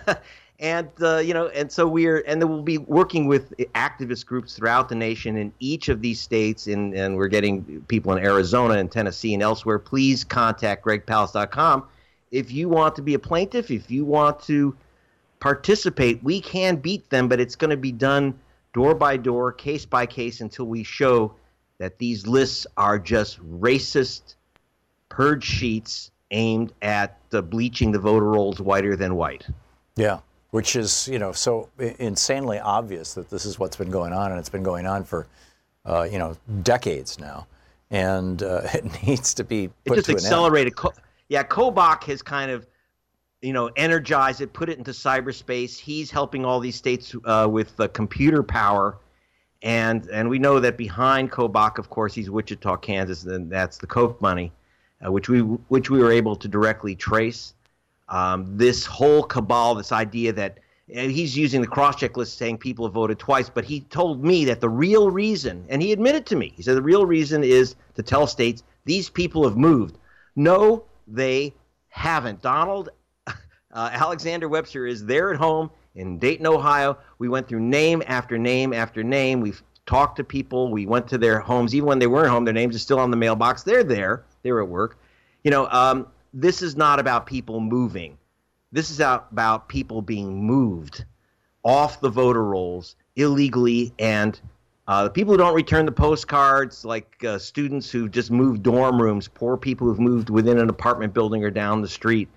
and 0.59 0.89
uh, 1.01 1.17
you 1.17 1.33
know, 1.33 1.47
and 1.47 1.69
so 1.69 1.85
we're, 1.85 2.23
and 2.25 2.41
then 2.41 2.47
we'll 2.47 2.61
be 2.61 2.77
working 2.77 3.27
with 3.27 3.53
activist 3.75 4.25
groups 4.25 4.55
throughout 4.55 4.87
the 4.87 4.95
nation 4.95 5.35
in 5.35 5.51
each 5.59 5.89
of 5.89 6.01
these 6.01 6.19
states, 6.19 6.67
and, 6.67 6.93
and 6.93 7.17
we're 7.17 7.27
getting 7.27 7.81
people 7.89 8.13
in 8.13 8.23
Arizona 8.23 8.75
and 8.75 8.89
Tennessee 8.89 9.33
and 9.33 9.43
elsewhere. 9.43 9.79
Please 9.79 10.23
contact 10.23 10.85
GregPalast.com 10.85 11.83
if 12.31 12.51
you 12.51 12.69
want 12.69 12.95
to 12.95 13.01
be 13.01 13.13
a 13.13 13.19
plaintiff, 13.19 13.71
if 13.71 13.89
you 13.89 14.05
want 14.05 14.39
to 14.41 14.75
participate. 15.39 16.23
We 16.23 16.41
can 16.41 16.75
beat 16.77 17.09
them, 17.09 17.27
but 17.27 17.39
it's 17.39 17.55
going 17.55 17.69
to 17.69 17.77
be 17.77 17.91
done 17.91 18.37
door 18.75 18.93
by 18.93 19.15
door, 19.15 19.53
case 19.53 19.85
by 19.85 20.05
case, 20.05 20.41
until 20.41 20.65
we 20.65 20.83
show 20.83 21.33
that 21.77 21.97
these 21.97 22.27
lists 22.27 22.67
are 22.75 22.99
just 22.99 23.39
racist 23.59 24.35
purge 25.07 25.45
sheets 25.45 26.11
aimed 26.31 26.73
at 26.81 27.17
uh, 27.31 27.41
bleaching 27.41 27.93
the 27.93 27.99
voter 27.99 28.25
rolls 28.25 28.59
whiter 28.59 28.97
than 28.97 29.15
white. 29.15 29.47
Yeah, 29.95 30.19
which 30.51 30.75
is 30.75 31.07
you 31.07 31.19
know 31.19 31.31
so 31.31 31.69
insanely 31.79 32.59
obvious 32.59 33.13
that 33.13 33.29
this 33.29 33.45
is 33.45 33.57
what's 33.57 33.77
been 33.77 33.91
going 33.91 34.11
on, 34.11 34.31
and 34.31 34.39
it's 34.39 34.49
been 34.49 34.63
going 34.63 34.85
on 34.85 35.05
for 35.05 35.25
uh, 35.85 36.05
you 36.11 36.19
know 36.19 36.35
decades 36.61 37.17
now, 37.17 37.47
and 37.89 38.43
uh, 38.43 38.61
it 38.73 39.07
needs 39.07 39.33
to 39.35 39.45
be 39.45 39.69
put 39.85 39.99
it 39.99 40.05
just 40.05 40.09
accelerated. 40.09 40.75
Co- 40.75 40.93
yeah, 41.29 41.43
Kobach 41.43 42.03
has 42.03 42.21
kind 42.21 42.51
of 42.51 42.67
you 43.45 43.53
know 43.53 43.69
energize 43.75 44.41
it, 44.41 44.53
put 44.53 44.69
it 44.69 44.77
into 44.77 44.91
cyberspace. 44.91 45.77
He's 45.77 46.09
helping 46.09 46.45
all 46.45 46.59
these 46.59 46.75
states 46.75 47.15
uh, 47.25 47.47
with 47.49 47.75
the 47.77 47.87
computer 47.89 48.41
power. 48.43 48.97
And, 49.61 50.07
and 50.09 50.29
we 50.29 50.37
know 50.37 50.59
that 50.59 50.77
behind 50.77 51.31
Kobach, 51.31 51.79
of 51.79 51.89
course, 51.89 52.13
he's 52.13 52.29
Wichita, 52.29 52.77
Kansas, 52.77 53.23
and 53.23 53.49
that's 53.49 53.77
the 53.77 53.87
Koch 53.87 54.21
money, 54.21 54.51
uh, 55.03 55.11
which 55.11 55.29
we 55.29 55.39
which 55.39 55.89
we 55.89 55.99
were 55.99 56.11
able 56.11 56.35
to 56.35 56.47
directly 56.47 56.95
trace. 56.95 57.53
Um, 58.09 58.57
this 58.57 58.85
whole 58.85 59.23
cabal, 59.23 59.75
this 59.75 59.91
idea 59.91 60.33
that 60.33 60.59
and 60.93 61.11
he's 61.11 61.35
using 61.35 61.61
the 61.61 61.67
cross-check 61.67 62.15
list 62.15 62.37
saying 62.37 62.59
people 62.59 62.85
have 62.85 62.93
voted 62.93 63.17
twice, 63.17 63.49
but 63.49 63.65
he 63.65 63.81
told 63.81 64.23
me 64.23 64.45
that 64.45 64.61
the 64.61 64.69
real 64.69 65.09
reason, 65.09 65.65
and 65.67 65.81
he 65.81 65.91
admitted 65.91 66.27
to 66.27 66.35
me, 66.35 66.53
he 66.55 66.61
said 66.61 66.77
the 66.77 66.81
real 66.81 67.07
reason 67.07 67.43
is 67.43 67.75
to 67.95 68.03
tell 68.03 68.27
states 68.27 68.61
these 68.85 69.09
people 69.09 69.43
have 69.43 69.57
moved. 69.57 69.97
No, 70.35 70.83
they 71.07 71.55
haven't. 71.89 72.41
Donald 72.43 72.89
uh, 73.75 73.89
Alexander 73.91 74.47
Webster 74.47 74.87
is 74.87 75.05
there 75.05 75.31
at 75.31 75.37
home 75.37 75.69
in 75.95 76.17
Dayton, 76.17 76.47
Ohio. 76.47 76.97
We 77.19 77.27
went 77.27 77.47
through 77.47 77.59
name 77.59 78.01
after 78.07 78.37
name 78.37 78.73
after 78.73 79.03
name. 79.03 79.41
We've 79.41 79.61
talked 79.85 80.15
to 80.17 80.23
people. 80.23 80.71
We 80.71 80.85
went 80.85 81.07
to 81.09 81.17
their 81.17 81.39
homes, 81.39 81.75
even 81.75 81.87
when 81.87 81.99
they 81.99 82.07
weren't 82.07 82.29
home. 82.29 82.45
Their 82.45 82.53
names 82.53 82.75
are 82.75 82.79
still 82.79 82.99
on 82.99 83.11
the 83.11 83.17
mailbox. 83.17 83.63
They're 83.63 83.83
there. 83.83 84.23
They're 84.41 84.61
at 84.61 84.69
work. 84.69 84.97
You 85.43 85.51
know, 85.51 85.67
um, 85.69 86.07
this 86.33 86.61
is 86.61 86.75
not 86.75 86.99
about 86.99 87.25
people 87.25 87.59
moving. 87.59 88.17
This 88.71 88.89
is 88.89 88.99
about 88.99 89.67
people 89.67 90.01
being 90.01 90.43
moved 90.43 91.05
off 91.63 91.99
the 91.99 92.09
voter 92.09 92.43
rolls 92.43 92.95
illegally 93.15 93.93
and 93.99 94.39
uh, 94.87 95.05
the 95.05 95.09
people 95.09 95.33
who 95.33 95.37
don't 95.37 95.55
return 95.55 95.85
the 95.85 95.91
postcards, 95.91 96.85
like 96.85 97.23
uh, 97.23 97.39
students 97.39 97.89
who've 97.89 98.11
just 98.11 98.29
moved 98.29 98.61
dorm 98.63 99.01
rooms, 99.01 99.27
poor 99.27 99.57
people 99.57 99.87
who've 99.87 99.99
moved 99.99 100.29
within 100.29 100.59
an 100.59 100.69
apartment 100.69 101.13
building 101.13 101.43
or 101.43 101.49
down 101.49 101.81
the 101.81 101.87
street, 101.87 102.29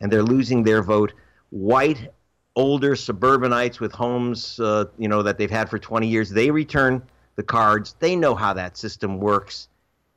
and 0.00 0.12
they're 0.12 0.22
losing 0.22 0.62
their 0.62 0.82
vote. 0.82 1.12
White, 1.50 2.10
older 2.56 2.96
suburbanites 2.96 3.80
with 3.80 3.92
homes, 3.92 4.58
uh, 4.60 4.86
you 4.98 5.08
know, 5.08 5.22
that 5.22 5.38
they've 5.38 5.50
had 5.50 5.70
for 5.70 5.78
20 5.78 6.06
years, 6.06 6.30
they 6.30 6.50
return 6.50 7.02
the 7.36 7.42
cards. 7.42 7.94
They 8.00 8.16
know 8.16 8.34
how 8.34 8.52
that 8.54 8.76
system 8.76 9.18
works. 9.18 9.68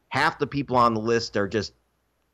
Half 0.10 0.40
the 0.40 0.48
people 0.48 0.76
on 0.76 0.94
the 0.94 1.00
list 1.00 1.38
are 1.38 1.48
just 1.48 1.74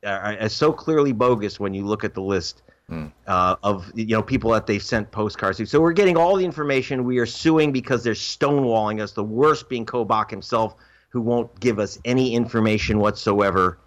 are, 0.06 0.38
are 0.40 0.50
so 0.50 0.72
clearly 0.72 1.12
bogus 1.12 1.60
when 1.60 1.74
you 1.74 1.86
look 1.86 2.04
at 2.04 2.14
the 2.14 2.22
list 2.22 2.64
mm. 2.90 3.12
uh, 3.28 3.56
of 3.64 3.92
you 3.96 4.08
know 4.08 4.24
people 4.24 4.52
that 4.52 4.66
they've 4.68 4.84
sent 4.84 5.12
postcards 5.12 5.58
to. 5.58 5.66
So 5.66 5.82
we're 5.82 5.94
getting 5.94 6.18
all 6.18 6.36
the 6.36 6.46
information. 6.46 7.04
We 7.04 7.20
are 7.20 7.26
suing 7.26 7.72
because 7.72 8.04
they're 8.04 8.14
stonewalling 8.14 9.02
us. 9.02 9.12
The 9.12 9.24
worst 9.24 9.70
being 9.70 9.86
Kobach 9.86 10.30
himself, 10.30 10.76
who 11.10 11.22
won't 11.22 11.60
give 11.60 11.80
us 11.80 12.00
any 12.06 12.34
information 12.34 13.00
whatsoever. 13.00 13.80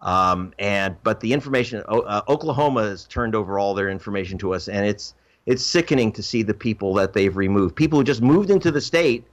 Um, 0.00 0.52
and 0.58 0.96
but 1.02 1.20
the 1.20 1.32
information, 1.32 1.82
uh, 1.88 2.22
Oklahoma 2.28 2.82
has 2.82 3.04
turned 3.04 3.34
over 3.34 3.58
all 3.58 3.74
their 3.74 3.88
information 3.88 4.38
to 4.38 4.54
us, 4.54 4.68
and 4.68 4.86
it's 4.86 5.14
it's 5.46 5.64
sickening 5.64 6.12
to 6.12 6.22
see 6.22 6.42
the 6.42 6.54
people 6.54 6.94
that 6.94 7.12
they've 7.12 7.36
removed. 7.36 7.74
People 7.74 7.98
who 7.98 8.04
just 8.04 8.22
moved 8.22 8.50
into 8.50 8.70
the 8.70 8.80
state, 8.80 9.24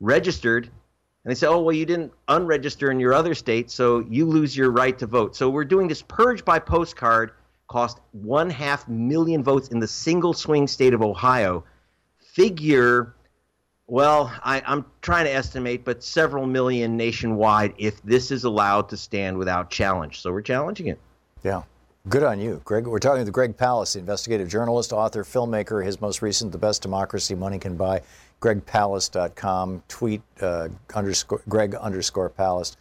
registered, 0.00 0.64
and 0.64 1.30
they 1.30 1.34
say, 1.34 1.46
"Oh, 1.46 1.60
well, 1.60 1.74
you 1.74 1.84
didn't 1.84 2.12
unregister 2.28 2.90
in 2.90 2.98
your 2.98 3.12
other 3.12 3.34
state, 3.34 3.70
so 3.70 4.00
you 4.08 4.24
lose 4.24 4.56
your 4.56 4.70
right 4.70 4.98
to 4.98 5.06
vote." 5.06 5.36
So 5.36 5.50
we're 5.50 5.64
doing 5.64 5.88
this 5.88 6.02
purge 6.02 6.44
by 6.44 6.58
postcard 6.58 7.32
cost 7.68 8.00
one 8.12 8.50
half 8.50 8.88
million 8.88 9.44
votes 9.44 9.68
in 9.68 9.80
the 9.80 9.86
single 9.86 10.32
swing 10.32 10.66
state 10.66 10.94
of 10.94 11.02
Ohio. 11.02 11.64
Figure, 12.18 13.14
well, 13.90 14.32
I, 14.44 14.62
am 14.66 14.84
trying 15.02 15.24
to 15.24 15.32
estimate, 15.32 15.84
but 15.84 16.04
several 16.04 16.46
million 16.46 16.96
nationwide 16.96 17.74
if 17.76 18.00
this 18.02 18.30
is 18.30 18.44
allowed 18.44 18.88
to 18.90 18.96
stand 18.96 19.36
without 19.36 19.68
challenge. 19.68 20.20
So 20.20 20.30
we're 20.30 20.42
challenging 20.42 20.86
it. 20.86 21.00
Yeah. 21.42 21.62
Good 22.08 22.22
on 22.22 22.38
you, 22.40 22.62
Greg. 22.64 22.86
We're 22.86 23.00
talking 23.00 23.24
with 23.24 23.32
Greg 23.32 23.56
Palast, 23.56 23.96
investigative 23.96 24.48
journalist, 24.48 24.92
author, 24.92 25.24
filmmaker. 25.24 25.84
His 25.84 26.00
most 26.00 26.22
recent, 26.22 26.52
The 26.52 26.58
Best 26.58 26.82
Democracy 26.82 27.34
Money 27.34 27.58
Can 27.58 27.76
Buy, 27.76 28.00
gregpalast.com. 28.40 29.82
Tweet 29.88 30.22
uh, 30.40 30.68
underscore, 30.94 31.42
Greg 31.48 31.74
underscore 31.74 32.30
Palast. 32.30 32.76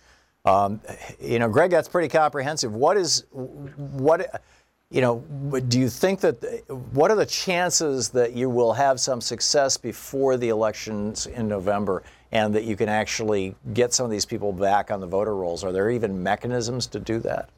Um, 0.45 0.79
you 1.19 1.39
know, 1.39 1.49
Greg, 1.49 1.71
that's 1.71 1.89
pretty 1.89 2.07
comprehensive. 2.07 2.75
What 2.75 2.97
is, 2.97 3.25
what, 3.31 4.43
you 4.91 5.02
know, 5.02 5.19
do 5.67 5.80
you 5.80 5.88
think 5.88 6.19
that 6.21 6.63
what 6.93 7.12
are 7.12 7.15
the 7.15 7.25
chances 7.25 8.10
that 8.10 8.34
you 8.34 8.49
will 8.49 8.73
have 8.73 8.99
some 8.99 9.21
success 9.21 9.78
before 9.78 10.36
the 10.36 10.49
elections 10.49 11.28
in 11.28 11.47
November 11.47 12.02
and 12.32 12.56
that 12.56 12.63
you 12.63 12.75
can 12.75 12.89
actually 12.89 13.56
get 13.73 13.93
some 13.93 14.06
of 14.06 14.12
these 14.12 14.25
people 14.25 14.52
back 14.52 14.89
on 14.89 14.99
the 14.99 15.06
voter 15.06 15.36
rolls? 15.36 15.63
Are 15.63 15.71
there 15.71 15.91
even 15.91 16.23
mechanisms 16.23 16.88
to 16.88 16.99
do 16.99 17.19
that? 17.19 17.49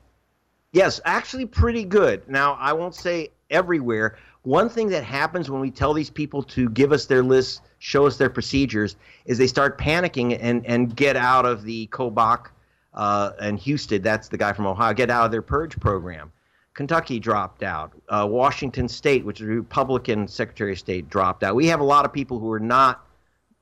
Yes, 0.74 1.00
actually, 1.06 1.46
pretty 1.46 1.86
good. 1.86 2.28
Now, 2.28 2.58
I 2.60 2.74
won't 2.74 2.96
say 2.96 3.30
everywhere. 3.50 4.18
One 4.44 4.68
thing 4.68 4.90
that 4.90 5.04
happens 5.04 5.50
when 5.50 5.62
we 5.62 5.72
tell 5.72 5.94
these 5.94 6.10
people 6.10 6.44
to 6.44 6.70
give 6.70 6.92
us 6.92 7.06
their 7.06 7.24
lists, 7.24 7.62
show 7.80 8.08
us 8.08 8.18
their 8.18 8.30
procedures, 8.30 8.98
is 9.26 9.38
they 9.38 9.48
start 9.48 9.78
panicking 9.78 10.38
and, 10.42 10.66
and 10.66 10.94
get 10.96 11.16
out 11.16 11.46
of 11.46 11.64
the 11.64 11.88
Kobach 11.88 12.48
uh, 12.94 13.32
and 13.40 13.58
Husted, 13.58 14.04
that's 14.04 14.28
the 14.28 14.38
guy 14.38 14.52
from 14.52 14.66
Ohio, 14.66 14.94
get 14.94 15.10
out 15.10 15.26
of 15.26 15.32
their 15.32 15.42
purge 15.42 15.80
program. 15.80 16.32
Kentucky 16.74 17.20
dropped 17.20 17.64
out. 17.64 17.92
Uh, 18.08 18.28
Washington 18.30 18.88
State, 18.88 19.26
which 19.26 19.42
is 19.42 19.48
a 19.48 19.52
Republican 19.52 20.28
Secretary 20.28 20.72
of 20.72 20.80
State, 20.80 21.10
dropped 21.10 21.44
out. 21.44 21.56
We 21.56 21.68
have 21.68 21.82
a 21.82 21.86
lot 21.86 22.06
of 22.06 22.14
people 22.14 22.40
who 22.40 22.52
are 22.52 22.60
not 22.60 23.06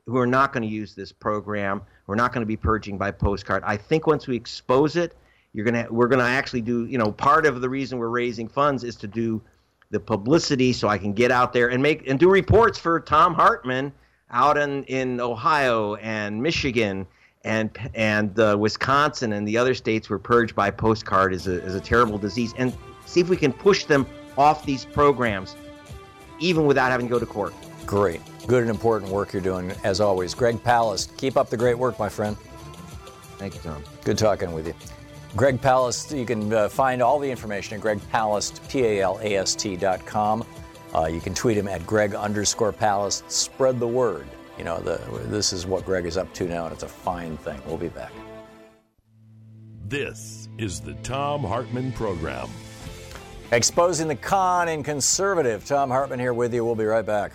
who 0.06 0.18
are 0.18 0.28
not 0.28 0.54
going 0.54 0.64
to 0.64 0.70
use 0.70 0.96
this 0.96 1.12
program. 1.12 1.82
We're 2.08 2.16
not 2.16 2.34
going 2.34 2.42
to 2.42 2.48
be 2.48 2.58
purging 2.58 2.98
by 2.98 3.12
postcard. 3.12 3.64
I 3.66 3.78
think 3.78 4.08
once 4.08 4.28
we 4.28 4.36
expose 4.36 4.96
it, 4.96 5.16
you're 5.54 5.66
gonna 5.66 5.88
we're 5.90 6.08
gonna 6.08 6.24
actually 6.24 6.62
do. 6.62 6.86
You 6.86 6.98
know, 6.98 7.12
part 7.12 7.46
of 7.46 7.62
the 7.62 7.70
reason 7.70 7.98
we're 7.98 8.10
raising 8.10 8.48
funds 8.48 8.84
is 8.84 8.96
to 8.98 9.08
do 9.08 9.42
the 9.92 10.00
publicity 10.00 10.74
so 10.74 10.88
I 10.88 10.98
can 10.98 11.14
get 11.14 11.32
out 11.32 11.54
there 11.54 11.70
and 11.70 11.82
make 11.82 12.08
and 12.08 12.20
do 12.20 12.30
reports 12.30 12.78
for 12.78 13.00
Thom 13.00 13.34
Hartmann 13.34 13.92
out 14.30 14.58
in 14.58 14.84
in 14.84 15.20
Ohio 15.20 15.96
and 15.96 16.42
Michigan 16.42 17.08
and 17.44 17.76
and 17.96 18.38
uh, 18.40 18.56
Wisconsin 18.60 19.34
and 19.34 19.48
the 19.48 19.58
other 19.58 19.74
states 19.74 20.10
were 20.10 20.20
purged 20.20 20.56
by 20.56 20.70
postcard 20.70 21.34
is 21.34 21.48
a, 21.48 21.64
is 21.64 21.74
a 21.74 21.82
terrible 21.82 22.20
disease 22.20 22.54
and 22.58 22.76
see 23.10 23.20
if 23.20 23.28
we 23.28 23.38
can 23.38 23.52
push 23.52 23.86
them 23.86 24.06
off 24.38 24.66
these 24.66 24.86
programs, 24.86 25.56
even 26.40 26.66
without 26.66 26.92
having 26.92 27.08
to 27.08 27.12
go 27.12 27.20
to 27.20 27.26
court. 27.26 27.54
Great. 27.86 28.22
Good 28.48 28.62
and 28.62 28.70
important 28.70 29.12
work 29.12 29.34
you're 29.34 29.42
doing, 29.42 29.72
as 29.84 30.00
always. 30.00 30.34
Greg 30.34 30.58
Palast, 30.64 31.18
keep 31.18 31.36
up 31.36 31.50
the 31.50 31.58
great 31.58 31.78
work, 31.78 31.98
my 31.98 32.10
friend. 32.10 32.38
Thank 33.38 33.56
you, 33.56 33.62
Thom. 33.62 33.84
Good 34.04 34.18
talking 34.18 34.54
with 34.54 34.68
you. 34.68 34.74
Greg 35.36 35.60
Palast, 35.62 36.18
you 36.18 36.26
can 36.26 36.52
uh, 36.54 36.70
find 36.70 37.02
all 37.02 37.20
the 37.20 37.30
information 37.30 37.78
at 37.78 37.84
gregpalast, 37.84 38.68
P-A-L-A-S-T 38.70 39.76
dot 39.78 40.06
com. 40.06 40.46
Uh, 40.94 41.06
you 41.06 41.22
can 41.22 41.34
tweet 41.34 41.56
him 41.56 41.68
at 41.68 41.86
Greg 41.86 42.16
underscore 42.16 42.74
Palast. 42.74 43.30
Spread 43.30 43.80
the 43.80 43.88
word. 43.88 44.28
You 44.58 44.64
know, 44.64 44.80
the, 44.80 45.00
this 45.28 45.54
is 45.54 45.66
what 45.66 45.86
Greg 45.86 46.06
is 46.06 46.18
up 46.18 46.34
to 46.34 46.46
now, 46.46 46.66
and 46.66 46.74
it's 46.74 46.84
a 46.84 46.88
fine 46.88 47.38
thing. 47.38 47.62
We'll 47.66 47.78
be 47.78 47.90
back. 47.90 48.12
This 49.86 50.50
is 50.58 50.80
the 50.82 50.94
Thom 50.96 51.44
Hartmann 51.44 51.92
Program. 51.92 52.50
Exposing 53.52 54.08
the 54.08 54.16
con 54.16 54.70
in 54.70 54.84
conservative. 54.84 55.64
Thom 55.64 55.90
Hartmann 55.90 56.20
here 56.20 56.36
with 56.36 56.54
you. 56.54 56.64
We'll 56.64 56.76
be 56.76 56.86
right 56.86 57.06
back. 57.06 57.32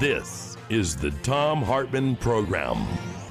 This 0.00 0.56
is 0.70 0.96
the 0.96 1.10
Thom 1.22 1.62
Hartmann 1.62 2.16
Program. 2.16 2.86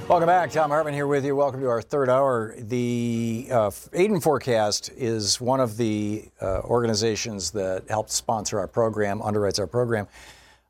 Welcome 0.09 0.27
back. 0.27 0.51
Thom 0.51 0.69
Hartmann 0.69 0.93
here 0.93 1.07
with 1.07 1.25
you. 1.25 1.33
Welcome 1.33 1.61
to 1.61 1.69
our 1.69 1.81
third 1.81 2.09
hour. 2.09 2.53
The 2.57 3.47
uh, 3.49 3.71
Aden 3.93 4.19
Forecast 4.19 4.91
is 4.97 5.39
one 5.39 5.61
of 5.61 5.77
the 5.77 6.25
uh, 6.41 6.59
organizations 6.59 7.51
that 7.51 7.85
helped 7.87 8.11
sponsor 8.11 8.59
our 8.59 8.67
program, 8.67 9.21
underwrites 9.21 9.59
our 9.59 9.65
program, 9.65 10.07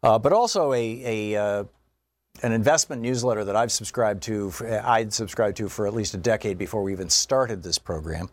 uh, 0.03 0.19
but 0.19 0.34
also 0.34 0.71
a, 0.73 1.34
a 1.34 1.41
uh, 1.41 1.63
an 2.43 2.51
investment 2.51 3.01
newsletter 3.01 3.43
that 3.43 3.55
I've 3.55 3.71
subscribed 3.71 4.21
to. 4.23 4.53
I'd 4.84 5.11
subscribed 5.11 5.57
to 5.57 5.67
for 5.67 5.88
at 5.88 5.95
least 5.95 6.13
a 6.13 6.19
decade 6.19 6.59
before 6.59 6.84
we 6.84 6.91
even 6.91 7.09
started 7.09 7.63
this 7.63 7.79
program, 7.79 8.29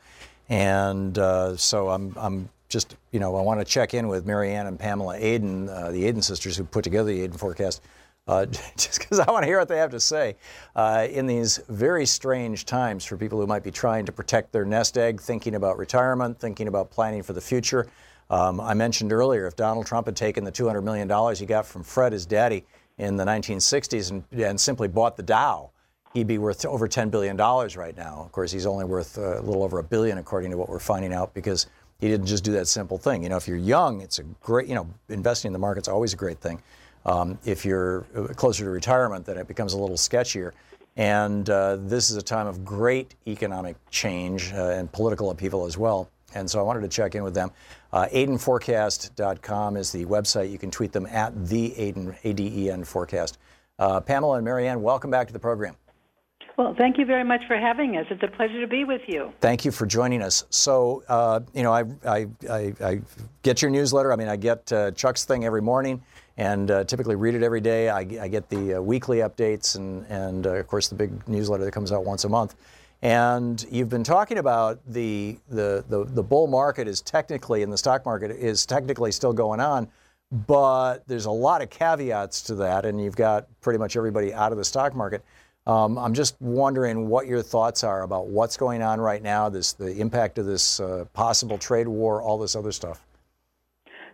and 0.51 1.19
uh, 1.19 1.57
so 1.57 1.89
I'm 1.89 2.15
I'm 2.17 2.51
just 2.69 2.95
you 3.11 3.21
know 3.21 3.35
I 3.37 3.41
want 3.41 3.59
to 3.59 3.65
check 3.65 3.95
in 3.95 4.07
with 4.07 4.27
Marianne 4.27 4.67
and 4.67 4.79
Pamela 4.79 5.17
Aden, 5.17 5.71
uh, 5.71 5.91
the 5.93 6.05
Aden 6.05 6.21
sisters 6.21 6.59
who 6.59 6.65
put 6.65 6.85
together 6.85 7.09
the 7.09 7.23
Aden 7.23 7.39
Forecast 7.39 7.81
uh, 8.27 8.47
just 8.77 8.99
because 8.99 9.19
I 9.21 9.31
want 9.31 9.43
to 9.43 9.47
hear 9.47 9.59
what 9.59 9.69
they 9.69 9.79
have 9.79 9.91
to 9.91 10.01
say 10.01 10.37
uh, 10.77 11.07
in 11.11 11.27
these 11.27 11.59
very 11.69 12.07
strange 12.07 12.65
times 12.65 13.05
for 13.05 13.17
people 13.17 13.41
who 13.41 13.47
might 13.47 13.63
be 13.63 13.71
trying 13.71 14.07
to 14.07 14.13
protect 14.13 14.53
their 14.53 14.65
nest 14.65 14.99
egg, 14.99 15.21
thinking 15.21 15.55
about 15.55 15.79
retirement, 15.79 16.39
thinking 16.39 16.69
about 16.69 16.91
planning 16.91 17.23
for 17.23 17.33
the 17.33 17.41
future. 17.41 17.87
Um, 18.31 18.61
I 18.61 18.75
mentioned 18.75 19.13
earlier 19.13 19.47
if 19.47 19.57
Donald 19.57 19.87
Trump 19.87 20.07
had 20.07 20.17
taken 20.17 20.45
the 20.45 20.53
$200 20.53 20.85
million 20.85 21.35
he 21.35 21.47
got 21.47 21.67
from 21.67 21.83
Fred, 21.83 22.13
his 22.13 22.27
daddy, 22.27 22.65
in 22.99 23.17
the 23.17 23.25
1960s 23.25 24.11
and, 24.11 24.25
and 24.33 24.61
simply 24.61 24.87
bought 24.87 25.17
the 25.17 25.23
Dow, 25.23 25.71
he'd 26.13 26.27
be 26.27 26.39
worth 26.39 26.65
over 26.67 26.87
$10 26.87 27.11
billion 27.11 27.37
right 27.37 27.97
now. 27.97 28.23
Of 28.25 28.31
course, 28.31 28.53
he's 28.53 28.67
only 28.67 28.85
worth 28.85 29.19
uh, 29.19 29.41
a 29.41 29.43
little 29.43 29.63
over 29.63 29.79
a 29.79 29.83
billion, 29.83 30.19
according 30.19 30.51
to 30.51 30.57
what 30.59 30.69
we're 30.69 30.79
finding 30.79 31.13
out, 31.13 31.33
because 31.33 31.67
he 31.99 32.09
didn't 32.09 32.27
just 32.27 32.45
do 32.45 32.53
that 32.53 32.69
simple 32.69 32.99
thing. 32.99 33.23
You 33.23 33.31
know, 33.31 33.37
if 33.37 33.49
you're 33.49 33.57
young, 33.57 34.01
it's 34.01 34.19
a 34.19 34.23
great, 34.23 34.69
you 34.69 34.75
know, 34.75 34.89
investing 35.09 35.49
in 35.49 35.53
the 35.53 35.59
market's 35.59 35.89
always 35.89 36.13
a 36.13 36.17
great 36.17 36.41
thing. 36.41 36.63
Um, 37.07 37.39
if 37.45 37.65
you're 37.65 38.07
uh, 38.15 38.25
closer 38.35 38.65
to 38.65 38.71
retirement, 38.71 39.25
then 39.25 39.39
it 39.39 39.49
becomes 39.49 39.73
a 39.73 39.79
little 39.79 39.97
sketchier. 39.97 40.53
And 40.97 41.49
uh, 41.49 41.77
this 41.77 42.11
is 42.11 42.17
a 42.17 42.23
time 42.23 42.47
of 42.47 42.65
great 42.65 43.15
economic 43.27 43.77
change 43.91 44.53
uh, 44.53 44.71
and 44.71 44.91
political 44.91 45.31
upheaval 45.31 45.65
as 45.65 45.79
well. 45.79 46.11
And 46.35 46.49
so 46.49 46.59
I 46.59 46.63
wanted 46.63 46.83
to 46.83 46.89
check 46.89 47.15
in 47.15 47.23
with 47.23 47.35
them. 47.35 47.51
Uh, 47.93 48.07
AdenForecast.com 48.13 49.77
is 49.77 49.91
the 49.93 50.05
website. 50.05 50.51
You 50.51 50.59
can 50.59 50.71
tweet 50.71 50.93
them 50.93 51.07
at 51.07 51.47
the 51.47 51.77
Aden, 51.77 52.17
A-D-E-N 52.23 52.85
forecast. 52.85 53.39
Uh, 53.79 54.01
Pamela 54.01 54.37
and 54.37 54.45
Marianne, 54.45 54.83
welcome 54.83 55.11
back 55.11 55.27
to 55.27 55.33
the 55.33 55.39
program. 55.39 55.75
Well, 56.57 56.75
thank 56.77 56.99
you 56.99 57.07
very 57.07 57.25
much 57.25 57.41
for 57.49 57.57
having 57.57 57.97
us. 57.97 58.07
It's 58.11 58.23
a 58.23 58.29
pleasure 58.29 58.61
to 58.61 58.67
be 58.67 58.85
with 58.85 59.01
you. 59.07 59.33
Thank 59.41 59.65
you 59.65 59.71
for 59.71 59.87
joining 59.87 60.21
us. 60.21 60.45
So, 60.51 61.03
uh, 61.09 61.41
you 61.55 61.63
know, 61.63 61.73
I, 61.73 61.85
I, 62.07 62.27
I, 62.51 62.75
I, 62.85 63.01
get 63.43 63.63
your 63.63 63.71
newsletter. 63.71 64.13
I 64.13 64.17
mean, 64.17 64.29
I 64.29 64.37
get 64.37 64.71
uh, 64.71 64.91
Chuck's 64.91 65.25
thing 65.25 65.47
every 65.47 65.63
morning 65.63 66.03
and 66.41 66.71
uh, 66.71 66.85
typically 66.85 67.17
read 67.17 67.35
it 67.35 67.43
every 67.43 67.61
day. 67.61 67.91
I, 67.91 67.99
I 67.99 68.27
get 68.29 68.49
the 68.49 68.77
uh, 68.77 68.81
weekly 68.81 69.19
updates 69.19 69.77
and, 69.77 70.07
and 70.07 70.47
uh, 70.47 70.55
of 70.55 70.67
course, 70.67 70.89
the 70.89 70.95
big 70.95 71.29
newsletter 71.29 71.67
that 71.67 71.73
comes 71.73 71.93
out 71.93 72.07
once 72.07 72.25
a 72.25 72.31
month. 72.31 72.55
And 73.03 73.65
you've 73.71 73.91
been 73.91 74.05
talking 74.05 74.39
about 74.39 74.81
the, 74.87 75.39
the, 75.51 75.85
the, 75.91 76.05
the 76.05 76.23
bull 76.23 76.47
market 76.47 76.89
is 76.89 77.03
technically, 77.03 77.61
in 77.61 77.69
the 77.69 77.77
stock 77.77 78.07
market, 78.07 78.31
is 78.31 78.65
technically 78.65 79.13
still 79.13 79.35
going 79.35 79.61
on, 79.61 79.87
but 80.47 81.07
there's 81.07 81.27
a 81.27 81.31
lot 81.31 81.61
of 81.61 81.69
caveats 81.69 82.41
to 82.45 82.55
that, 82.55 82.87
and 82.87 83.03
you've 83.03 83.17
got 83.17 83.47
pretty 83.61 83.79
much 83.79 83.95
everybody 83.95 84.33
out 84.33 84.51
of 84.51 84.57
the 84.57 84.65
stock 84.65 84.95
market. 84.95 85.23
Um, 85.67 85.99
I'm 85.99 86.15
just 86.15 86.41
wondering 86.41 87.09
what 87.09 87.27
your 87.27 87.43
thoughts 87.43 87.85
are 87.85 88.03
about 88.03 88.29
what's 88.29 88.57
going 88.57 88.81
on 88.81 88.99
right 88.99 89.23
now, 89.23 89.51
this 89.51 89.75
the 89.75 89.95
impact 90.01 90.39
of 90.39 90.47
this 90.47 90.81
uh, 90.81 91.05
possible 91.13 91.59
trade 91.59 91.87
war, 91.87 92.23
all 92.23 92.39
this 92.39 92.57
other 92.57 92.73
stuff. 92.73 93.05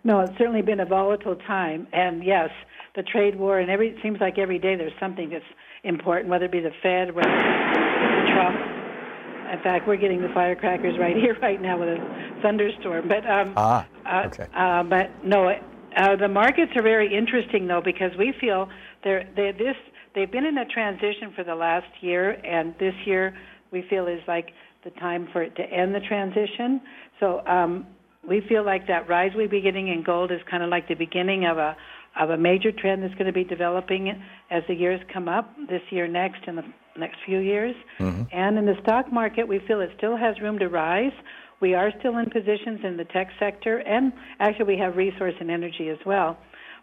No, 0.07 0.21
it's 0.21 0.39
certainly 0.39 0.63
been 0.63 0.79
a 0.79 0.87
volatile 0.87 1.35
time, 1.35 1.89
and 1.93 2.23
yes, 2.23 2.51
the 2.95 3.03
trade 3.03 3.35
war, 3.35 3.59
and 3.59 3.69
every 3.69 3.89
it 3.89 3.97
seems 4.05 4.21
like 4.21 4.39
every 4.39 4.57
day 4.57 4.77
there's 4.77 4.93
something 5.01 5.31
that's 5.31 5.45
important, 5.83 6.29
whether 6.29 6.45
it 6.45 6.53
be 6.53 6.61
the 6.61 6.71
Fed, 6.81 7.13
whether 7.13 7.29
Trump. 8.33 8.57
In 9.53 9.61
fact, 9.65 9.89
we're 9.89 9.97
getting 9.97 10.23
the 10.23 10.29
firecrackers 10.33 10.97
right 10.97 11.17
here, 11.17 11.37
right 11.43 11.61
now, 11.61 11.81
with 11.81 11.89
a 11.89 12.39
thunderstorm. 12.41 13.09
But 13.09 13.29
um, 13.29 13.55
ah, 13.57 13.85
okay. 14.27 14.47
Uh, 14.55 14.59
uh, 14.59 14.83
but 14.85 15.25
no, 15.25 15.49
uh, 15.49 16.15
the 16.15 16.29
markets 16.29 16.71
are 16.77 16.83
very 16.83 17.13
interesting 17.13 17.67
though 17.67 17.83
because 17.85 18.13
we 18.17 18.33
feel 18.41 18.69
they're, 19.03 19.29
they're 19.35 19.55
this 19.55 19.75
they've 20.15 20.31
been 20.31 20.47
in 20.47 20.57
a 20.57 20.67
transition 20.67 21.33
for 21.35 21.43
the 21.43 21.57
last 21.57 21.91
year, 22.01 22.31
and 22.47 22.77
this 22.79 22.95
year 23.07 23.37
we 23.73 23.85
feel 23.91 24.07
is 24.07 24.21
like 24.29 24.51
the 24.85 24.91
time 25.01 25.27
for 25.33 25.43
it 25.43 25.57
to 25.57 25.65
end 25.65 25.97
the 25.97 26.01
transition. 26.01 26.81
So 27.19 27.45
um, 27.49 27.89
we 28.29 28.41
feel 28.49 28.65
like 28.65 28.87
that 28.89 29.09
rise 29.09 29.33
we 29.37 29.47
be 29.47 29.61
getting 29.61 29.89
in 29.89 30.03
gold 30.03 30.31
is 30.31 30.41
kind 30.51 30.63
of 30.63 30.71
like 30.71 30.89
the 30.89 30.95
beginning 30.95 31.47
of 31.47 31.59
a 31.59 31.77
of 32.19 32.31
a 32.31 32.37
major 32.37 32.73
trend 32.73 33.03
that's 33.03 33.15
going 33.15 33.27
to 33.27 33.33
be 33.33 33.45
developing 33.45 34.09
as 34.51 34.63
the 34.69 34.75
years 34.75 35.01
come 35.13 35.29
up 35.29 35.55
this 35.69 35.83
year, 35.91 36.09
next, 36.09 36.41
and 36.47 36.57
the 36.57 36.65
next 36.99 37.19
few 37.27 37.39
years. 37.41 37.75
Mm-hmm. 37.99 38.23
And 38.33 38.59
in 38.59 38.65
the 38.65 38.77
stock 38.83 39.13
market, 39.13 39.47
we 39.47 39.61
feel 39.67 39.83
it 39.83 39.91
still 39.99 40.17
has 40.17 40.41
room 40.41 40.59
to 40.61 40.69
rise. 40.69 41.13
We 41.61 41.75
are 41.75 41.91
still 41.99 42.17
in 42.19 42.31
positions 42.31 42.81
in 42.85 42.97
the 42.97 43.05
tech 43.05 43.29
sector, 43.39 43.79
and 43.79 44.13
actually, 44.41 44.65
we 44.65 44.79
have 44.79 44.97
resource 44.97 45.35
and 45.41 45.51
energy 45.51 45.89
as 45.89 45.99
well. 46.07 46.39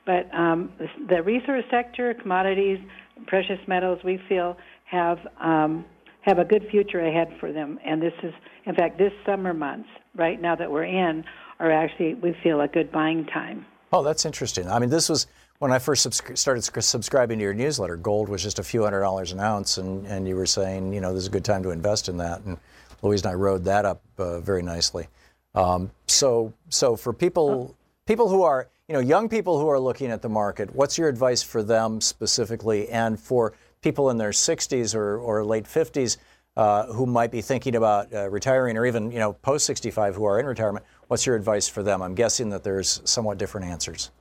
But 0.05 0.33
um, 0.33 0.71
the 1.09 1.21
resource 1.23 1.63
sector, 1.71 2.13
commodities, 2.13 2.79
precious 3.27 3.59
metals, 3.67 3.99
we 4.03 4.19
feel 4.27 4.57
have 4.85 5.17
um, 5.41 5.85
have 6.21 6.39
a 6.39 6.45
good 6.45 6.67
future 6.71 7.01
ahead 7.01 7.27
for 7.39 7.51
them. 7.51 7.79
And 7.85 8.01
this 8.01 8.13
is, 8.23 8.33
in 8.65 8.75
fact, 8.75 8.97
this 8.97 9.11
summer 9.25 9.53
months, 9.53 9.89
right 10.15 10.41
now 10.41 10.55
that 10.55 10.71
we're 10.71 10.85
in, 10.85 11.23
are 11.59 11.71
actually 11.71 12.15
we 12.15 12.35
feel 12.43 12.61
a 12.61 12.67
good 12.67 12.91
buying 12.91 13.25
time. 13.25 13.65
Oh, 13.91 14.03
that's 14.03 14.25
interesting. 14.25 14.67
I 14.67 14.79
mean, 14.79 14.89
this 14.89 15.09
was 15.09 15.27
when 15.59 15.71
I 15.71 15.79
first 15.79 16.07
subscri- 16.07 16.37
started 16.37 16.63
subscribing 16.63 17.39
to 17.39 17.43
your 17.43 17.53
newsletter. 17.53 17.95
Gold 17.95 18.27
was 18.27 18.41
just 18.41 18.59
a 18.59 18.63
few 18.63 18.83
hundred 18.83 19.01
dollars 19.01 19.31
an 19.31 19.39
ounce, 19.39 19.77
and, 19.77 20.05
and 20.07 20.27
you 20.27 20.35
were 20.35 20.45
saying, 20.45 20.93
you 20.93 21.01
know, 21.01 21.13
this 21.13 21.23
is 21.23 21.27
a 21.27 21.31
good 21.31 21.45
time 21.45 21.63
to 21.63 21.69
invest 21.69 22.09
in 22.09 22.17
that. 22.17 22.41
And 22.41 22.57
Louise 23.01 23.21
and 23.21 23.31
I 23.31 23.35
rode 23.35 23.63
that 23.65 23.85
up 23.85 24.01
uh, 24.17 24.39
very 24.39 24.61
nicely. 24.61 25.07
Um, 25.55 25.91
so, 26.07 26.53
so 26.69 26.95
for 26.95 27.13
people 27.13 27.75
people 28.05 28.27
who 28.27 28.43
are 28.43 28.67
you 28.87 28.93
know, 28.93 28.99
young 28.99 29.29
people 29.29 29.59
who 29.59 29.69
are 29.69 29.79
looking 29.79 30.11
at 30.11 30.21
the 30.21 30.29
market, 30.29 30.73
what's 30.75 30.97
your 30.97 31.07
advice 31.07 31.41
for 31.41 31.63
them 31.63 32.01
specifically? 32.01 32.89
And 32.89 33.17
for 33.17 33.53
people 33.81 34.09
in 34.09 34.17
their 34.17 34.31
60s 34.31 34.93
or, 34.93 35.17
or 35.17 35.45
late 35.45 35.63
50s 35.63 36.17
uh, 36.55 36.85
who 36.87 37.05
might 37.05 37.31
be 37.31 37.41
thinking 37.41 37.75
about 37.75 38.13
uh, 38.13 38.29
retiring 38.29 38.77
or 38.77 38.85
even, 38.85 39.11
you 39.11 39.19
know, 39.19 39.33
post 39.33 39.65
65 39.65 40.15
who 40.15 40.25
are 40.25 40.39
in 40.39 40.45
retirement, 40.45 40.85
what's 41.07 41.25
your 41.25 41.35
advice 41.35 41.67
for 41.67 41.83
them? 41.83 42.01
I'm 42.01 42.15
guessing 42.15 42.49
that 42.49 42.63
there's 42.63 43.01
somewhat 43.05 43.37
different 43.37 43.67
answers. 43.67 44.11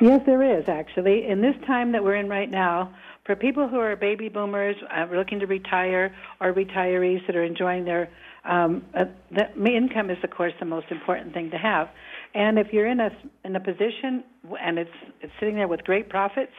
Yes, 0.00 0.20
there 0.26 0.58
is 0.58 0.64
actually. 0.68 1.26
In 1.28 1.40
this 1.40 1.54
time 1.66 1.92
that 1.92 2.02
we're 2.02 2.16
in 2.16 2.28
right 2.28 2.50
now, 2.50 2.92
for 3.24 3.36
people 3.36 3.68
who 3.68 3.78
are 3.78 3.94
baby 3.94 4.28
boomers 4.28 4.74
uh, 4.90 5.06
looking 5.14 5.38
to 5.38 5.46
retire 5.46 6.14
or 6.40 6.52
retirees 6.52 7.24
that 7.26 7.36
are 7.36 7.44
enjoying 7.44 7.84
their 7.84 8.10
um, 8.44 8.84
uh, 8.94 9.04
the 9.30 9.66
income 9.66 10.10
is 10.10 10.18
of 10.24 10.30
course 10.30 10.52
the 10.58 10.66
most 10.66 10.86
important 10.90 11.32
thing 11.32 11.50
to 11.50 11.58
have. 11.58 11.88
And 12.34 12.58
if 12.58 12.72
you're 12.72 12.88
in 12.88 12.98
a 12.98 13.10
in 13.44 13.54
a 13.54 13.60
position 13.60 14.24
and 14.60 14.78
it's 14.78 14.90
it's 15.20 15.32
sitting 15.38 15.54
there 15.54 15.68
with 15.68 15.84
great 15.84 16.08
profits, 16.08 16.52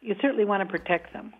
you 0.00 0.14
certainly 0.20 0.44
want 0.44 0.62
to 0.62 0.70
protect 0.70 1.12
them. 1.12 1.32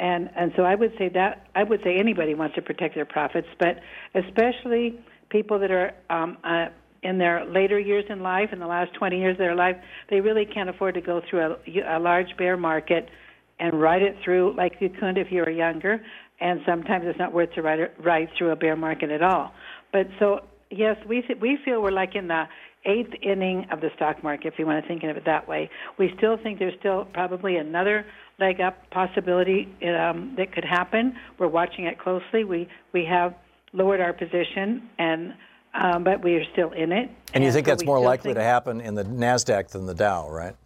And 0.00 0.30
and 0.34 0.50
so 0.56 0.62
I 0.62 0.74
would 0.74 0.92
say 0.98 1.10
that 1.10 1.46
I 1.54 1.62
would 1.62 1.82
say 1.84 1.96
anybody 1.98 2.34
wants 2.34 2.54
to 2.54 2.62
protect 2.62 2.94
their 2.94 3.04
profits, 3.04 3.48
but 3.58 3.80
especially 4.14 4.98
people 5.28 5.58
that 5.58 5.70
are 5.70 5.92
um, 6.08 6.38
uh, 6.42 6.66
in 7.02 7.18
their 7.18 7.44
later 7.44 7.78
years 7.78 8.06
in 8.08 8.22
life, 8.22 8.48
in 8.50 8.58
the 8.58 8.66
last 8.66 8.94
20 8.94 9.18
years 9.18 9.32
of 9.32 9.38
their 9.38 9.54
life, 9.54 9.76
they 10.08 10.20
really 10.20 10.46
can't 10.46 10.70
afford 10.70 10.94
to 10.94 11.02
go 11.02 11.20
through 11.28 11.40
a, 11.40 11.98
a 11.98 12.00
large 12.00 12.34
bear 12.38 12.56
market 12.56 13.10
and 13.58 13.78
ride 13.78 14.02
it 14.02 14.16
through 14.24 14.54
like 14.56 14.72
you 14.80 14.88
could 14.88 15.18
if 15.18 15.30
you 15.30 15.42
were 15.42 15.50
younger. 15.50 16.00
And 16.40 16.60
sometimes 16.64 17.04
it's 17.06 17.18
not 17.18 17.34
worth 17.34 17.52
to 17.52 17.62
ride, 17.62 17.90
ride 18.02 18.28
through 18.38 18.52
a 18.52 18.56
bear 18.56 18.76
market 18.76 19.10
at 19.10 19.22
all. 19.22 19.52
But 19.92 20.06
so 20.18 20.40
yes, 20.70 20.96
we 21.06 21.22
we 21.42 21.58
feel 21.62 21.82
we're 21.82 21.90
like 21.90 22.14
in 22.14 22.28
the 22.28 22.44
eighth 22.86 23.12
inning 23.22 23.66
of 23.70 23.82
the 23.82 23.90
stock 23.96 24.22
market, 24.24 24.48
if 24.48 24.58
you 24.58 24.66
want 24.66 24.82
to 24.82 24.88
think 24.88 25.02
of 25.02 25.16
it 25.16 25.24
that 25.26 25.46
way. 25.46 25.68
We 25.98 26.10
still 26.16 26.38
think 26.42 26.58
there's 26.58 26.78
still 26.78 27.04
probably 27.12 27.56
another 27.56 28.06
leg 28.40 28.60
up 28.60 28.90
possibility 28.90 29.68
um, 29.86 30.34
that 30.36 30.52
could 30.52 30.64
happen. 30.64 31.14
We're 31.38 31.48
watching 31.48 31.84
it 31.84 31.98
closely. 31.98 32.44
We 32.44 32.68
we 32.92 33.04
have 33.04 33.34
lowered 33.72 34.00
our 34.00 34.12
position, 34.12 34.88
and 34.98 35.34
um, 35.74 36.02
but 36.02 36.24
we 36.24 36.34
are 36.36 36.44
still 36.52 36.72
in 36.72 36.90
it. 36.90 37.10
And 37.34 37.44
you 37.44 37.52
think 37.52 37.66
so 37.66 37.72
that's 37.72 37.84
more 37.84 38.00
likely 38.00 38.34
to 38.34 38.42
happen 38.42 38.80
in 38.80 38.94
the 38.94 39.04
Nasdaq 39.04 39.68
than 39.68 39.86
the 39.86 39.94
Dow, 39.94 40.28
right? 40.28 40.56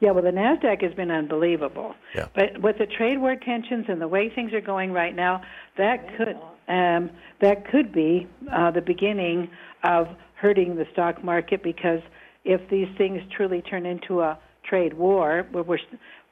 Yeah, 0.00 0.12
well, 0.12 0.22
the 0.22 0.30
Nasdaq 0.30 0.82
has 0.82 0.94
been 0.94 1.10
unbelievable. 1.10 1.94
Yeah. 2.14 2.28
But 2.34 2.62
with 2.62 2.78
the 2.78 2.86
trade 2.86 3.18
war 3.18 3.36
tensions 3.36 3.86
and 3.88 4.00
the 4.00 4.08
way 4.08 4.30
things 4.30 4.52
are 4.54 4.60
going 4.60 4.92
right 4.92 5.14
now, 5.14 5.42
that 5.76 6.16
could 6.16 6.38
um, 6.68 7.10
that 7.40 7.68
could 7.70 7.92
be 7.92 8.28
uh, 8.52 8.70
the 8.70 8.80
beginning 8.80 9.50
of 9.82 10.08
hurting 10.34 10.76
the 10.76 10.86
stock 10.92 11.22
market 11.24 11.62
because 11.62 12.00
if 12.44 12.60
these 12.70 12.88
things 12.96 13.20
truly 13.36 13.60
turn 13.60 13.84
into 13.84 14.20
a 14.20 14.38
trade 14.64 14.94
war, 14.94 15.46
where 15.50 15.64
we're 15.64 15.78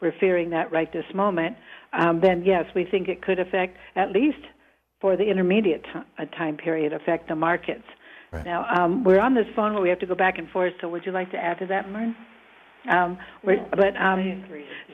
we're 0.01 0.15
fearing 0.21 0.51
that 0.51 0.71
right 0.73 0.93
this 0.93 1.05
moment, 1.15 1.57
um, 1.93 2.21
then 2.21 2.45
yes, 2.45 2.65
we 2.75 2.85
think 2.85 3.09
it 3.09 3.23
could 3.23 3.39
affect 3.39 3.77
at 3.97 4.11
least 4.13 4.39
for 5.01 5.17
the 5.17 5.25
intermediate 5.25 5.85
t- 5.85 6.01
uh, 6.19 6.25
time 6.37 6.57
period 6.57 6.93
affect 6.93 7.29
the 7.29 7.37
markets. 7.37 7.85
Right. 8.33 8.45
Now 8.45 8.67
um, 8.77 9.05
we're 9.05 9.21
on 9.21 9.35
this 9.35 9.47
phone 9.57 9.73
where 9.73 9.83
we 9.83 9.89
have 9.89 10.01
to 10.01 10.07
go 10.07 10.15
back 10.15 10.39
and 10.39 10.49
forth. 10.51 10.75
So 10.81 10.89
would 10.89 11.07
you 11.07 11.13
like 11.13 11.31
to 11.33 11.39
add 11.39 11.59
to 11.61 11.67
that, 11.67 11.91
Mern? 11.91 12.15
Um, 12.91 13.19
we're, 13.43 13.65
but 13.71 13.97
um, 14.01 14.45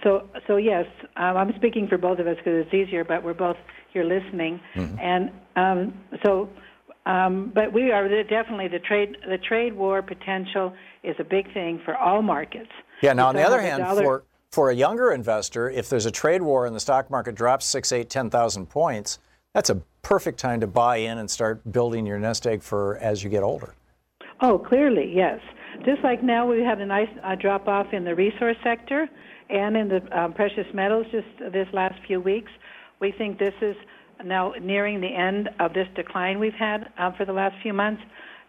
so 0.03 0.29
so 0.47 0.57
yes, 0.57 0.87
um, 1.17 1.37
I'm 1.37 1.53
speaking 1.57 1.87
for 1.89 1.99
both 1.99 2.19
of 2.19 2.27
us 2.27 2.37
because 2.39 2.65
it's 2.67 2.75
easier. 2.75 3.05
But 3.05 3.23
we're 3.23 3.35
both 3.35 3.57
here 3.93 4.05
listening, 4.05 4.61
mm-hmm. 4.75 4.99
and 4.99 5.31
um, 5.57 5.95
so 6.25 6.49
um, 7.07 7.53
but 7.55 7.73
we 7.73 7.93
are 7.93 8.09
definitely 8.25 8.69
the 8.69 8.79
trade 8.79 9.17
the 9.29 9.39
trade 9.39 9.75
war 9.75 10.03
potential 10.03 10.75
is 11.03 11.15
a 11.19 11.25
big 11.25 11.53
thing 11.53 11.81
for 11.85 11.97
all 11.97 12.23
markets. 12.23 12.71
Yeah. 13.03 13.13
Now, 13.13 13.29
on 13.29 13.37
the 13.37 13.43
other 13.43 13.61
hand, 13.61 13.83
dollar, 13.83 14.03
for 14.03 14.25
for 14.55 14.71
a 14.71 14.75
younger 14.75 15.11
investor, 15.11 15.69
if 15.69 15.91
there's 15.91 16.07
a 16.07 16.13
trade 16.13 16.41
war 16.41 16.65
and 16.65 16.77
the 16.77 16.81
stock 16.81 17.11
market 17.11 17.35
drops 17.35 17.67
six, 17.67 17.91
eight, 17.91 18.09
ten 18.09 18.31
thousand 18.31 18.67
points, 18.71 19.19
that's 19.53 19.69
a 19.69 19.83
perfect 20.03 20.39
time 20.39 20.61
to 20.61 20.67
buy 20.69 20.99
in 20.99 21.19
and 21.19 21.29
start 21.29 21.73
building 21.73 22.07
your 22.07 22.21
nest 22.21 22.47
egg 22.47 22.63
for 22.63 22.97
as 22.99 23.25
you 23.25 23.31
get 23.31 23.43
older. 23.43 23.75
Oh, 24.41 24.59
clearly, 24.59 25.13
yes. 25.13 25.41
just 25.85 26.03
like 26.05 26.23
now 26.23 26.47
we 26.49 26.63
had 26.63 26.81
a 26.81 26.87
nice 26.87 27.09
uh, 27.25 27.35
drop 27.35 27.67
off 27.67 27.93
in 27.93 28.05
the 28.05 28.15
resource 28.15 28.57
sector 28.63 29.09
and 29.51 29.77
in 29.77 29.89
the 29.89 30.19
um, 30.19 30.33
precious 30.33 30.67
metals 30.73 31.07
just 31.11 31.27
this 31.53 31.67
last 31.73 31.97
few 32.07 32.21
weeks. 32.21 32.51
We 33.01 33.13
think 33.13 33.41
this 33.41 33.55
is 33.61 33.75
now 34.25 34.53
nearing 34.61 35.01
the 35.01 35.09
end 35.09 35.49
of 35.59 35.75
this 35.75 35.89
decline 35.97 36.39
we've 36.39 36.53
had 36.55 36.93
uh, 36.99 37.11
for 37.17 37.25
the 37.25 37.33
last 37.33 37.57
few 37.61 37.73
months, 37.73 38.03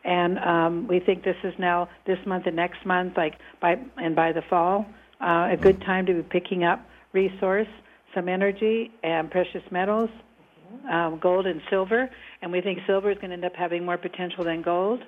and 0.03 0.37
um, 0.37 0.87
we 0.87 0.99
think 0.99 1.23
this 1.23 1.35
is 1.43 1.53
now 1.57 1.89
this 2.05 2.19
month 2.27 2.45
and 2.45 2.55
next 2.55 2.85
month, 2.85 3.17
like 3.17 3.33
by 3.59 3.77
and 3.97 4.15
by 4.15 4.31
the 4.31 4.43
fall, 4.49 4.85
uh, 5.21 5.49
a 5.51 5.57
good 5.57 5.81
time 5.81 6.05
to 6.07 6.13
be 6.13 6.23
picking 6.23 6.63
up 6.63 6.85
resource, 7.13 7.67
some 8.13 8.27
energy, 8.29 8.91
and 9.03 9.31
precious 9.31 9.63
metals, 9.71 10.09
um, 10.91 11.19
gold 11.19 11.47
and 11.47 11.61
silver. 11.69 12.09
And 12.41 12.51
we 12.51 12.61
think 12.61 12.79
silver 12.85 13.09
is 13.09 13.17
going 13.17 13.29
to 13.29 13.35
end 13.35 13.45
up 13.45 13.55
having 13.55 13.85
more 13.85 13.97
potential 13.97 14.43
than 14.43 14.61
gold. 14.61 15.01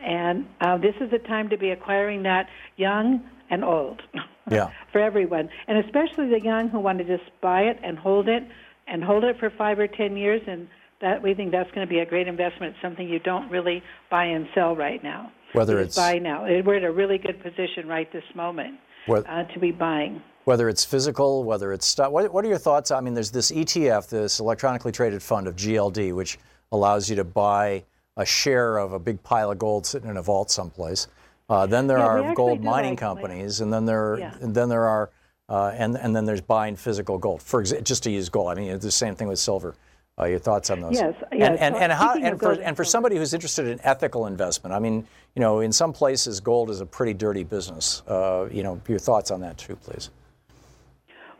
And 0.00 0.46
uh, 0.60 0.78
this 0.78 0.94
is 1.00 1.10
the 1.10 1.18
time 1.18 1.50
to 1.50 1.58
be 1.58 1.70
acquiring 1.70 2.22
that 2.22 2.48
young 2.76 3.22
and 3.50 3.64
old 3.64 4.00
Yeah. 4.50 4.70
for 4.92 5.00
everyone, 5.00 5.50
and 5.66 5.84
especially 5.84 6.30
the 6.30 6.40
young 6.40 6.70
who 6.70 6.78
want 6.78 6.98
to 6.98 7.04
just 7.04 7.30
buy 7.42 7.62
it 7.64 7.78
and 7.82 7.98
hold 7.98 8.28
it 8.30 8.42
and 8.86 9.04
hold 9.04 9.24
it 9.24 9.38
for 9.38 9.50
five 9.50 9.78
or 9.78 9.86
ten 9.86 10.16
years. 10.16 10.40
And 10.46 10.68
that 11.02 11.22
we 11.22 11.34
think 11.34 11.52
that's 11.52 11.70
going 11.72 11.86
to 11.86 11.90
be 11.90 11.98
a 12.00 12.06
great 12.06 12.26
investment. 12.28 12.74
Something 12.80 13.08
you 13.10 13.18
don't 13.18 13.50
really 13.50 13.82
buy 14.10 14.24
and 14.24 14.48
sell 14.54 14.74
right 14.74 15.02
now. 15.04 15.30
Whether 15.52 15.80
it's 15.80 15.96
buy 15.96 16.18
now, 16.18 16.44
we're 16.44 16.76
in 16.76 16.84
a 16.84 16.92
really 16.92 17.18
good 17.18 17.42
position 17.42 17.86
right 17.86 18.10
this 18.10 18.24
moment 18.34 18.78
uh, 19.10 19.44
to 19.44 19.58
be 19.58 19.70
buying. 19.70 20.22
whether 20.44 20.68
it's 20.68 20.84
physical, 20.84 21.44
whether 21.44 21.72
it's 21.72 21.86
stock. 21.86 22.10
What, 22.12 22.32
what 22.32 22.44
are 22.44 22.48
your 22.48 22.58
thoughts? 22.58 22.90
I 22.90 23.00
mean, 23.00 23.14
there's 23.14 23.30
this 23.30 23.50
ETF, 23.52 24.08
this 24.08 24.40
electronically 24.40 24.92
traded 24.92 25.22
fund 25.22 25.46
of 25.46 25.56
GLD, 25.56 26.14
which 26.14 26.38
allows 26.72 27.08
you 27.10 27.16
to 27.16 27.24
buy 27.24 27.84
a 28.16 28.24
share 28.26 28.78
of 28.78 28.92
a 28.92 28.98
big 28.98 29.22
pile 29.22 29.50
of 29.50 29.58
gold 29.58 29.86
sitting 29.86 30.10
in 30.10 30.16
a 30.16 30.22
vault 30.22 30.50
someplace. 30.50 31.06
Uh, 31.48 31.66
then 31.66 31.86
there 31.86 31.98
Yeah, 31.98 32.06
are 32.06 32.34
gold 32.34 32.62
mining 32.62 32.90
like- 32.92 32.98
companies, 32.98 33.60
and 33.60 33.72
then 33.72 33.84
there, 33.86 34.18
Yeah. 34.18 34.34
and 34.40 34.54
then 34.54 34.68
there 34.68 34.86
are, 34.86 35.10
uh, 35.48 35.72
and 35.74 35.96
and 35.96 36.14
then 36.14 36.26
there's 36.26 36.42
buying 36.42 36.76
physical 36.76 37.16
gold. 37.16 37.40
For 37.42 37.62
exa- 37.62 37.82
just 37.82 38.02
to 38.02 38.10
use 38.10 38.28
gold, 38.28 38.48
I 38.50 38.54
mean, 38.54 38.70
it's 38.70 38.84
the 38.84 38.90
same 38.90 39.14
thing 39.14 39.28
with 39.28 39.38
silver. 39.38 39.74
Uh, 40.18 40.24
your 40.24 40.38
thoughts 40.38 40.68
on 40.70 40.80
those? 40.80 40.94
Yes, 40.94 41.14
And 41.30 41.40
yes. 41.40 41.58
and, 41.60 41.76
and 41.76 41.92
how 41.92 42.14
and 42.14 42.40
for 42.40 42.52
and 42.52 42.62
and 42.62 42.76
for 42.76 42.84
somebody 42.84 43.16
who's 43.16 43.34
interested 43.34 43.68
in 43.68 43.78
ethical 43.84 44.26
investment, 44.26 44.74
I 44.74 44.80
mean, 44.80 45.06
you 45.36 45.40
know, 45.40 45.60
in 45.60 45.72
some 45.72 45.92
places 45.92 46.40
gold 46.40 46.70
is 46.70 46.80
a 46.80 46.86
pretty 46.86 47.14
dirty 47.14 47.44
business. 47.44 48.02
Uh, 48.08 48.48
you 48.50 48.64
know, 48.64 48.80
your 48.88 48.98
thoughts 48.98 49.30
on 49.30 49.40
that 49.42 49.58
too, 49.58 49.76
please. 49.76 50.10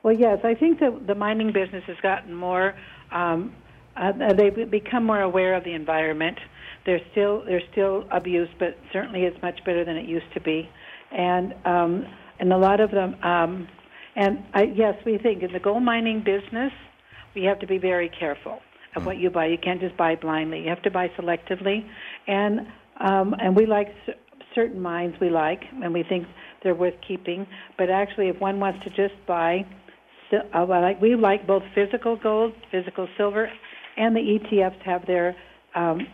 Well, 0.04 0.14
yes, 0.14 0.38
I 0.44 0.54
think 0.54 0.78
that 0.78 1.06
the 1.08 1.14
mining 1.16 1.52
business 1.52 1.82
has 1.88 1.96
gotten 2.02 2.32
more. 2.32 2.74
Um, 3.10 3.52
uh, 3.96 4.12
they've 4.32 4.70
become 4.70 5.04
more 5.04 5.22
aware 5.22 5.54
of 5.54 5.64
the 5.64 5.72
environment. 5.72 6.38
There's 6.86 7.02
still 7.10 7.44
there's 7.44 7.64
still 7.72 8.04
abuse, 8.12 8.48
but 8.60 8.78
certainly 8.92 9.24
it's 9.24 9.40
much 9.42 9.58
better 9.64 9.84
than 9.84 9.96
it 9.96 10.08
used 10.08 10.32
to 10.34 10.40
be, 10.40 10.68
and 11.10 11.52
um, 11.64 12.06
and 12.38 12.52
a 12.52 12.58
lot 12.58 12.78
of 12.78 12.92
them. 12.92 13.16
Um, 13.24 13.66
and 14.14 14.44
I, 14.54 14.62
yes, 14.62 14.94
we 15.04 15.18
think 15.18 15.42
in 15.42 15.52
the 15.52 15.60
gold 15.60 15.82
mining 15.82 16.20
business, 16.20 16.72
we 17.34 17.42
have 17.44 17.58
to 17.58 17.66
be 17.66 17.78
very 17.78 18.08
careful 18.08 18.60
of 18.96 19.06
what 19.06 19.18
you 19.18 19.30
buy. 19.30 19.46
You 19.46 19.58
can't 19.58 19.80
just 19.80 19.96
buy 19.96 20.16
blindly. 20.16 20.60
You 20.60 20.68
have 20.68 20.82
to 20.82 20.90
buy 20.90 21.08
selectively, 21.18 21.86
and 22.26 22.60
um, 23.00 23.34
and 23.40 23.54
we 23.54 23.66
like 23.66 23.88
cer- 24.06 24.14
certain 24.54 24.80
mines 24.80 25.14
we 25.20 25.30
like, 25.30 25.62
and 25.82 25.92
we 25.92 26.02
think 26.02 26.26
they're 26.62 26.74
worth 26.74 26.94
keeping. 27.06 27.46
But 27.76 27.90
actually, 27.90 28.28
if 28.28 28.40
one 28.40 28.60
wants 28.60 28.82
to 28.84 28.90
just 28.90 29.14
buy, 29.26 29.64
uh, 30.32 30.64
well, 30.68 30.82
like 30.82 31.00
we 31.00 31.14
like 31.14 31.46
both 31.46 31.62
physical 31.74 32.16
gold, 32.16 32.52
physical 32.70 33.08
silver, 33.16 33.50
and 33.96 34.16
the 34.16 34.20
ETFs 34.20 34.80
have 34.82 35.06
their 35.06 35.36
um, 35.74 36.06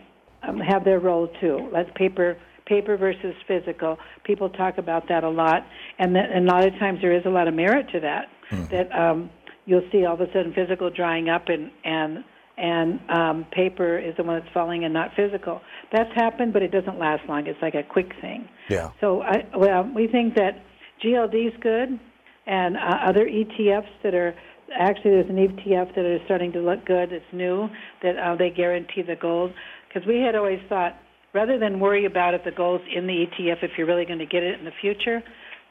um, 0.43 0.59
have 0.59 0.83
their 0.83 0.99
role 0.99 1.29
too. 1.41 1.69
That's 1.73 1.89
paper 1.95 2.37
paper 2.65 2.97
versus 2.97 3.35
physical. 3.47 3.97
People 4.23 4.49
talk 4.49 4.77
about 4.77 5.07
that 5.09 5.23
a 5.23 5.29
lot, 5.29 5.65
and 5.99 6.15
that, 6.15 6.31
and 6.31 6.47
a 6.47 6.51
lot 6.51 6.67
of 6.67 6.73
times 6.79 6.99
there 7.01 7.15
is 7.15 7.25
a 7.25 7.29
lot 7.29 7.47
of 7.47 7.53
merit 7.53 7.87
to 7.93 7.99
that. 8.01 8.25
That 8.69 8.91
um, 8.91 9.29
you'll 9.65 9.87
see 9.91 10.05
all 10.05 10.15
of 10.15 10.21
a 10.21 10.27
sudden 10.27 10.53
physical 10.53 10.89
drying 10.89 11.29
up 11.29 11.47
and 11.47 11.71
and 11.83 12.23
and 12.57 12.99
um, 13.09 13.45
paper 13.51 13.97
is 13.97 14.15
the 14.17 14.23
one 14.23 14.39
that's 14.39 14.53
falling 14.53 14.85
and 14.85 14.93
not 14.93 15.11
physical. 15.15 15.61
That's 15.91 16.13
happened, 16.15 16.53
but 16.53 16.61
it 16.63 16.71
doesn't 16.71 16.97
last 16.97 17.27
long. 17.27 17.47
It's 17.47 17.61
like 17.61 17.75
a 17.75 17.83
quick 17.83 18.11
thing. 18.21 18.47
Yeah. 18.69 18.91
So 19.01 19.21
I, 19.21 19.45
well, 19.55 19.89
we 19.93 20.07
think 20.07 20.35
that 20.35 20.63
GLD 21.03 21.47
is 21.47 21.53
good, 21.61 21.99
and 22.47 22.77
uh, 22.77 23.07
other 23.07 23.25
ETFs 23.25 23.89
that 24.03 24.13
are 24.13 24.33
actually 24.73 25.11
there's 25.11 25.29
an 25.29 25.35
ETF 25.35 25.95
that 25.95 26.05
is 26.05 26.21
starting 26.25 26.51
to 26.53 26.59
look 26.59 26.85
good. 26.85 27.11
It's 27.11 27.25
new 27.33 27.67
that 28.01 28.17
uh, 28.17 28.35
they 28.35 28.49
guarantee 28.49 29.01
the 29.01 29.15
gold 29.15 29.51
because 29.87 30.07
we 30.07 30.21
had 30.21 30.35
always 30.35 30.59
thought 30.69 30.97
rather 31.33 31.59
than 31.59 31.79
worry 31.79 32.05
about 32.05 32.33
if 32.33 32.43
the 32.43 32.51
gold's 32.51 32.83
in 32.95 33.07
the 33.07 33.25
ETF 33.25 33.63
if 33.63 33.71
you're 33.77 33.87
really 33.87 34.05
going 34.05 34.19
to 34.19 34.25
get 34.25 34.43
it 34.43 34.57
in 34.57 34.65
the 34.65 34.71
future, 34.81 35.21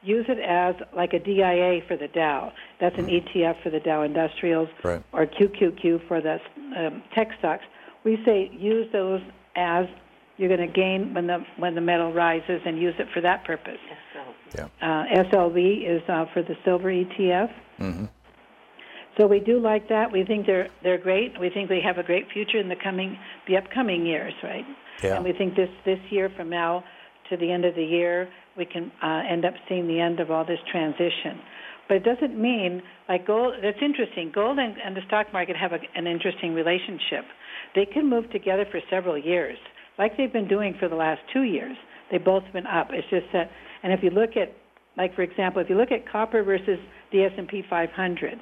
use 0.05 0.25
it 0.29 0.39
as 0.39 0.75
like 0.95 1.13
a 1.13 1.19
DIA 1.19 1.81
for 1.87 1.97
the 1.97 2.07
Dow. 2.07 2.51
That's 2.79 2.97
an 2.97 3.07
ETF 3.07 3.61
for 3.63 3.69
the 3.69 3.79
Dow 3.79 4.03
Industrials 4.03 4.69
Right. 4.83 5.03
or 5.11 5.25
QQQ 5.25 6.07
for 6.07 6.21
the 6.21 6.37
um, 6.77 7.03
tech 7.13 7.29
stocks. 7.39 7.63
We 8.03 8.21
say 8.25 8.51
use 8.53 8.87
those 8.93 9.21
as 9.55 9.85
you're 10.37 10.55
going 10.55 10.67
to 10.67 10.73
gain 10.73 11.13
when 11.13 11.27
the 11.27 11.43
when 11.57 11.75
the 11.75 11.81
metal 11.81 12.13
rises 12.13 12.61
and 12.65 12.79
use 12.79 12.93
it 12.99 13.07
for 13.13 13.21
that 13.21 13.43
purpose. 13.45 13.79
Yeah. 14.53 14.67
Uh, 14.81 15.23
SLV 15.23 15.89
is 15.89 16.01
uh, 16.07 16.25
for 16.33 16.41
the 16.43 16.55
silver 16.63 16.89
ETF. 16.91 17.51
Mm-hmm. 17.79 18.05
So 19.17 19.27
we 19.27 19.39
do 19.39 19.59
like 19.59 19.87
that. 19.89 20.11
We 20.11 20.23
think 20.25 20.45
they're 20.45 20.67
they're 20.83 20.97
great. 20.97 21.39
We 21.39 21.49
think 21.49 21.69
they 21.69 21.81
have 21.81 21.97
a 21.97 22.03
great 22.03 22.29
future 22.31 22.59
in 22.59 22.69
the 22.69 22.75
coming 22.75 23.17
the 23.47 23.57
upcoming 23.57 24.05
years, 24.05 24.33
right? 24.43 24.65
Yeah. 25.03 25.15
And 25.15 25.25
we 25.25 25.31
think 25.31 25.55
this 25.55 25.69
this 25.85 25.99
year 26.09 26.29
from 26.35 26.49
now 26.49 26.83
to 27.29 27.37
the 27.37 27.51
end 27.51 27.65
of 27.65 27.75
the 27.75 27.83
year 27.83 28.29
we 28.57 28.65
can 28.65 28.91
uh, 29.03 29.21
end 29.29 29.45
up 29.45 29.53
seeing 29.67 29.87
the 29.87 29.99
end 29.99 30.19
of 30.19 30.31
all 30.31 30.45
this 30.45 30.59
transition. 30.71 31.39
But 31.87 31.97
it 31.97 32.03
doesn't 32.03 32.39
mean 32.39 32.81
like 33.07 33.27
gold. 33.27 33.55
That's 33.61 33.77
interesting. 33.81 34.31
Gold 34.33 34.57
and, 34.57 34.75
and 34.83 34.95
the 34.95 35.01
stock 35.07 35.31
market 35.33 35.55
have 35.55 35.71
a, 35.71 35.79
an 35.95 36.07
interesting 36.07 36.53
relationship. 36.53 37.25
They 37.75 37.85
can 37.85 38.09
move 38.09 38.29
together 38.31 38.65
for 38.71 38.79
several 38.89 39.17
years, 39.17 39.57
like 39.99 40.17
they've 40.17 40.31
been 40.31 40.47
doing 40.47 40.75
for 40.79 40.87
the 40.87 40.95
last 40.95 41.19
two 41.33 41.43
years. 41.43 41.75
They've 42.11 42.23
both 42.23 42.43
been 42.53 42.67
up. 42.67 42.87
It's 42.91 43.09
just 43.09 43.25
that, 43.33 43.51
and 43.83 43.91
if 43.91 44.01
you 44.03 44.09
look 44.09 44.37
at, 44.37 44.55
like 44.97 45.13
for 45.15 45.23
example, 45.23 45.61
if 45.61 45.69
you 45.69 45.75
look 45.75 45.91
at 45.91 46.09
copper 46.09 46.41
versus 46.43 46.79
the 47.11 47.23
S&P 47.23 47.63
500, 47.69 48.39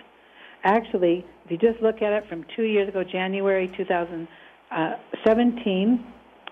actually, 0.63 1.25
if 1.45 1.51
you 1.51 1.57
just 1.57 1.81
look 1.81 2.01
at 2.01 2.13
it 2.13 2.25
from 2.29 2.45
two 2.55 2.63
years 2.63 2.87
ago, 2.89 3.03
January 3.03 3.69
2017, 3.75 6.05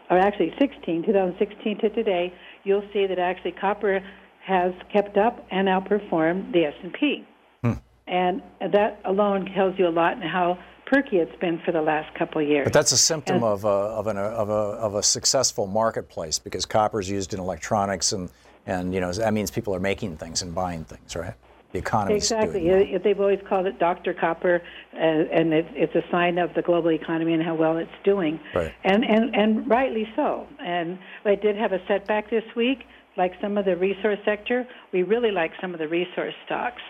or 0.09 0.17
actually 0.17 0.51
16, 0.59 1.03
2016 1.05 1.77
to 1.79 1.89
today, 1.89 2.33
you'll 2.63 2.87
see 2.93 3.07
that 3.07 3.19
actually 3.19 3.51
copper 3.53 4.01
has 4.45 4.73
kept 4.91 5.17
up 5.17 5.45
and 5.51 5.67
outperformed 5.67 6.51
the 6.51 6.65
S&P. 6.65 7.25
Hmm. 7.63 7.73
And 8.07 8.41
that 8.59 8.99
alone 9.05 9.45
tells 9.53 9.77
you 9.77 9.87
a 9.87 9.89
lot 9.89 10.13
in 10.13 10.21
how 10.21 10.57
perky 10.85 11.17
it's 11.17 11.35
been 11.39 11.59
for 11.63 11.71
the 11.71 11.81
last 11.81 12.13
couple 12.17 12.41
of 12.41 12.47
years. 12.47 12.65
But 12.65 12.73
that's 12.73 12.91
a 12.91 12.97
symptom 12.97 13.37
And- 13.37 13.45
of 13.45 13.63
a, 13.63 13.67
of, 13.67 14.07
an, 14.07 14.17
uh, 14.17 14.21
of, 14.21 14.49
a, 14.49 14.53
of 14.53 14.95
a 14.95 15.03
successful 15.03 15.67
marketplace 15.67 16.37
because 16.39 16.65
copper 16.65 16.99
is 16.99 17.09
used 17.09 17.33
in 17.33 17.39
electronics, 17.39 18.11
and, 18.11 18.29
and 18.65 18.93
you 18.93 18.99
know 18.99 19.11
that 19.13 19.33
means 19.33 19.51
people 19.51 19.73
are 19.73 19.79
making 19.79 20.17
things 20.17 20.41
and 20.41 20.53
buying 20.53 20.83
things, 20.83 21.15
right? 21.15 21.33
The 21.71 21.79
economy's 21.79 22.23
Exactly. 22.23 22.97
They've 22.97 23.19
always 23.19 23.39
called 23.47 23.65
it 23.65 23.79
Dr. 23.79 24.13
Copper, 24.13 24.61
uh, 24.93 24.97
and 24.97 25.53
it, 25.53 25.65
it's 25.71 25.95
a 25.95 26.03
sign 26.11 26.37
of 26.37 26.53
the 26.53 26.61
global 26.61 26.91
economy 26.91 27.33
and 27.33 27.41
how 27.41 27.55
well 27.55 27.77
it's 27.77 27.89
doing. 28.03 28.39
Right. 28.53 28.73
And, 28.83 29.05
and, 29.05 29.35
and 29.35 29.69
rightly 29.69 30.07
so. 30.15 30.47
And 30.59 30.99
I 31.25 31.35
did 31.35 31.55
have 31.55 31.71
a 31.71 31.79
setback 31.87 32.29
this 32.29 32.43
week, 32.55 32.79
like 33.15 33.33
some 33.41 33.57
of 33.57 33.65
the 33.65 33.77
resource 33.77 34.19
sector. 34.25 34.67
We 34.91 35.03
really 35.03 35.31
like 35.31 35.51
some 35.61 35.73
of 35.73 35.79
the 35.79 35.87
resource 35.87 36.33
stocks. 36.45 36.81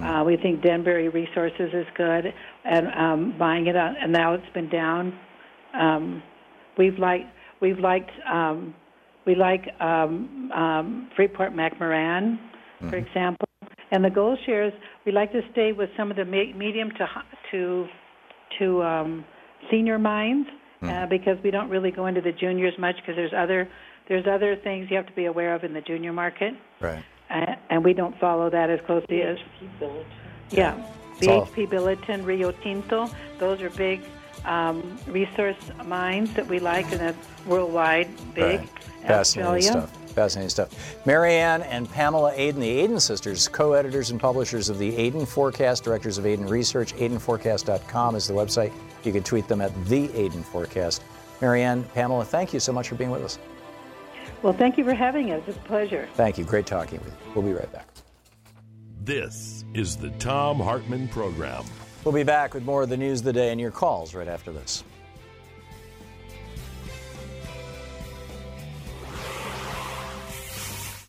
Uh, 0.00 0.22
we 0.24 0.36
think 0.36 0.62
Denbury 0.62 1.08
Resources 1.08 1.74
is 1.74 1.86
good, 1.96 2.32
and 2.64 2.86
um, 2.96 3.34
buying 3.38 3.66
it 3.66 3.76
on, 3.76 3.96
and 3.96 4.12
now 4.12 4.34
it's 4.34 4.48
been 4.54 4.68
down. 4.70 5.18
Um, 5.74 6.22
we've 6.78 6.98
liked 6.98 7.26
we've 7.60 7.78
liked 7.78 8.10
um, 8.26 8.74
we 9.26 9.34
like 9.34 9.68
um, 9.80 10.50
um, 10.52 11.10
Freeport 11.16 11.52
McMoran, 11.52 12.38
for 12.88 12.96
example, 12.96 13.49
and 13.90 14.04
the 14.04 14.10
gold 14.10 14.38
shares. 14.46 14.72
We 15.04 15.12
like 15.12 15.32
to 15.32 15.42
stay 15.52 15.72
with 15.72 15.90
some 15.96 16.10
of 16.10 16.16
the 16.16 16.24
medium 16.24 16.90
to 16.92 17.06
to 17.52 17.88
to 18.58 18.82
um, 18.82 19.24
senior 19.70 19.98
mines 19.98 20.46
uh, 20.82 21.06
because 21.06 21.38
we 21.42 21.50
don't 21.50 21.68
really 21.68 21.90
go 21.90 22.06
into 22.06 22.20
the 22.20 22.32
juniors 22.32 22.74
much 22.78 22.96
because 22.96 23.16
there's 23.16 23.32
other 23.36 23.68
there's 24.08 24.26
other 24.26 24.56
things 24.56 24.90
you 24.90 24.96
have 24.96 25.06
to 25.06 25.12
be 25.12 25.26
aware 25.26 25.54
of 25.54 25.62
in 25.62 25.72
the 25.72 25.80
junior 25.80 26.12
market, 26.12 26.54
Right. 26.80 27.04
uh, 27.30 27.54
and 27.68 27.84
we 27.84 27.92
don't 27.92 28.18
follow 28.18 28.50
that 28.50 28.70
as 28.70 28.80
closely 28.86 29.22
as 29.22 29.38
yeah. 30.50 30.82
BHP 31.20 31.68
Billiton, 31.68 32.24
Rio 32.24 32.50
Tinto, 32.50 33.10
those 33.38 33.60
are 33.60 33.68
big 33.70 34.00
um, 34.46 34.98
resource 35.06 35.70
mines 35.84 36.32
that 36.34 36.46
we 36.46 36.58
like, 36.58 36.90
and 36.92 37.00
that's 37.00 37.46
worldwide 37.46 38.08
big. 38.34 38.60
Right. 38.60 39.10
Australia. 39.10 39.88
Stuff. 40.10 40.24
Fascinating 40.24 40.50
stuff. 40.50 41.06
Marianne 41.06 41.62
and 41.62 41.90
Pamela 41.90 42.32
Aden, 42.34 42.60
the 42.60 42.68
Aden 42.68 43.00
sisters, 43.00 43.48
co-editors 43.48 44.10
and 44.10 44.20
publishers 44.20 44.68
of 44.68 44.78
the 44.78 44.96
Aden 44.96 45.26
Forecast, 45.26 45.84
directors 45.84 46.18
of 46.18 46.26
Aden 46.26 46.46
Research. 46.46 46.94
AdenForecast.com 46.94 48.16
is 48.16 48.26
the 48.26 48.34
website. 48.34 48.72
You 49.04 49.12
can 49.12 49.22
tweet 49.22 49.48
them 49.48 49.60
at 49.60 49.72
the 49.86 50.12
Aden 50.14 50.42
Forecast. 50.42 51.02
Marianne, 51.40 51.84
Pamela, 51.94 52.24
thank 52.24 52.52
you 52.52 52.60
so 52.60 52.72
much 52.72 52.88
for 52.88 52.96
being 52.96 53.10
with 53.10 53.22
us. 53.22 53.38
Well, 54.42 54.52
thank 54.52 54.78
you 54.78 54.84
for 54.84 54.94
having 54.94 55.30
us. 55.32 55.42
It's 55.46 55.56
a 55.56 55.60
pleasure. 55.60 56.08
Thank 56.14 56.38
you. 56.38 56.44
Great 56.44 56.66
talking 56.66 56.98
with 57.00 57.12
you. 57.12 57.32
We'll 57.34 57.44
be 57.44 57.52
right 57.52 57.70
back. 57.72 57.86
This 59.02 59.64
is 59.74 59.96
the 59.96 60.10
Thom 60.10 60.58
Hartmann 60.58 61.08
Program. 61.08 61.64
We'll 62.04 62.14
be 62.14 62.22
back 62.22 62.54
with 62.54 62.64
more 62.64 62.82
of 62.82 62.88
the 62.88 62.96
news 62.96 63.20
of 63.20 63.26
the 63.26 63.32
day 63.32 63.50
and 63.50 63.60
your 63.60 63.70
calls 63.70 64.14
right 64.14 64.28
after 64.28 64.52
this. 64.52 64.84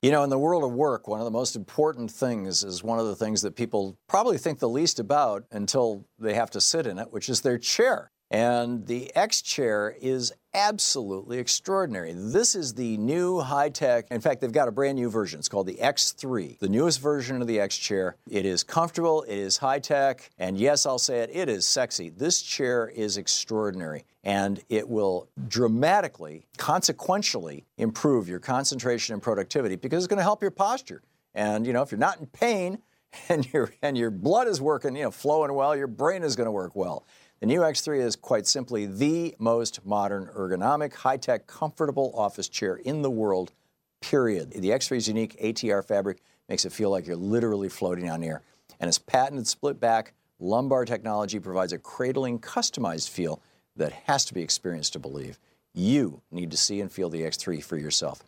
You 0.02 0.10
know, 0.10 0.24
in 0.24 0.32
the 0.32 0.39
world 0.39 0.64
of 0.64 0.72
work, 0.72 1.08
one 1.08 1.20
of 1.20 1.26
the 1.26 1.32
most 1.32 1.56
important 1.56 2.10
things 2.10 2.64
is 2.64 2.84
one 2.84 2.97
of 2.97 3.06
the 3.06 3.16
things 3.16 3.43
that 3.43 3.56
people 3.56 3.99
probably 4.10 4.39
think 4.39 4.58
the 4.58 4.68
least 4.68 4.99
about 4.99 5.43
until 5.52 6.08
they 6.18 6.34
have 6.34 6.49
to 6.52 6.62
sit 6.62 6.88
in 6.88 6.97
it, 6.97 7.12
which 7.14 7.30
is 7.30 7.41
their 7.41 7.60
chair. 7.60 8.12
And 8.32 8.88
the 8.88 9.16
X 9.16 9.43
chair 9.43 9.95
is 10.02 10.34
absolutely 10.54 11.39
extraordinary. 11.39 12.14
This 12.14 12.56
is 12.56 12.74
the 12.74 12.97
new 12.97 13.39
high 13.39 13.70
tech. 13.70 14.08
In 14.12 14.22
fact, 14.22 14.41
they've 14.41 14.52
got 14.52 14.68
a 14.68 14.72
brand 14.72 14.97
new 14.97 15.10
version. 15.10 15.39
It's 15.39 15.47
called 15.47 15.68
the 15.68 15.76
X3, 15.76 16.60
the 16.60 16.70
newest 16.70 16.99
version 16.99 17.41
of 17.41 17.47
the 17.47 17.60
X 17.60 17.78
chair. 17.78 18.16
It 18.30 18.45
is 18.45 18.64
comfortable, 18.64 19.24
it 19.24 19.38
is 19.38 19.58
high 19.58 19.80
tech, 19.80 20.30
and 20.38 20.58
yes, 20.58 20.86
I'll 20.86 20.99
say 20.99 21.20
it, 21.20 21.30
it 21.34 21.49
is 21.49 21.66
sexy. 21.66 22.10
This 22.10 22.41
chair 22.41 22.91
is 22.93 23.18
extraordinary 23.18 24.06
and 24.24 24.62
it 24.70 24.88
will 24.88 25.30
dramatically, 25.47 26.45
consequentially 26.58 27.66
improve 27.78 28.28
your 28.30 28.39
concentration 28.39 29.14
and 29.14 29.22
productivity 29.22 29.76
because 29.76 30.04
it's 30.04 30.10
going 30.10 30.18
to 30.18 30.24
help 30.24 30.41
your 30.41 30.52
posture. 30.52 31.02
And 31.34 31.66
you 31.66 31.74
know, 31.74 31.82
if 31.82 31.91
you're 31.91 31.99
not 31.99 32.20
in 32.20 32.28
pain 32.28 32.80
and 33.30 33.52
your 33.54 33.72
and 33.82 33.97
your 33.97 34.12
blood 34.12 34.47
is 34.47 34.62
working, 34.62 34.95
you 34.95 35.04
know, 35.04 35.12
flowing 35.12 35.54
well, 35.54 35.76
your 35.76 35.88
brain 35.88 36.24
is 36.24 36.36
going 36.36 36.45
to 36.45 36.52
work 36.52 36.76
well. 36.76 37.06
The 37.42 37.48
new 37.48 37.60
X3 37.62 38.02
is 38.02 38.16
quite 38.16 38.46
simply 38.46 38.86
the 38.86 39.34
most 39.39 39.84
modern, 39.84 40.28
ergonomic, 40.28 40.94
high 40.94 41.18
tech, 41.18 41.48
comfortable 41.48 42.14
office 42.16 42.48
chair 42.48 42.76
in 42.76 43.02
the 43.02 43.10
world, 43.10 43.52
period. 44.00 44.52
The 44.52 44.70
X3's 44.70 45.08
unique 45.08 45.42
ATR 45.42 45.84
fabric 45.84 46.22
makes 46.48 46.66
it 46.66 46.72
feel 46.72 46.92
like 46.92 47.08
you're 47.08 47.16
literally 47.16 47.68
floating 47.68 48.12
on 48.12 48.24
air. 48.24 48.44
And 48.80 48.88
its 48.88 49.00
patented 49.00 49.48
split 49.48 49.80
back 49.80 50.14
lumbar 50.39 50.86
technology 50.86 51.39
provides 51.39 51.74
a 51.74 51.80
cradling, 51.80 52.42
customized 52.42 53.10
feel 53.10 53.42
that 53.76 53.94
has 54.06 54.24
to 54.26 54.36
be 54.36 54.44
experienced 54.44 54.94
to 54.94 55.00
believe. 55.00 55.39
You 55.74 56.22
need 56.30 56.52
to 56.52 56.58
see 56.58 56.80
and 56.80 56.92
feel 56.92 57.10
the 57.10 57.24
X3 57.24 57.64
for 57.64 57.78
yourself. 57.78 58.22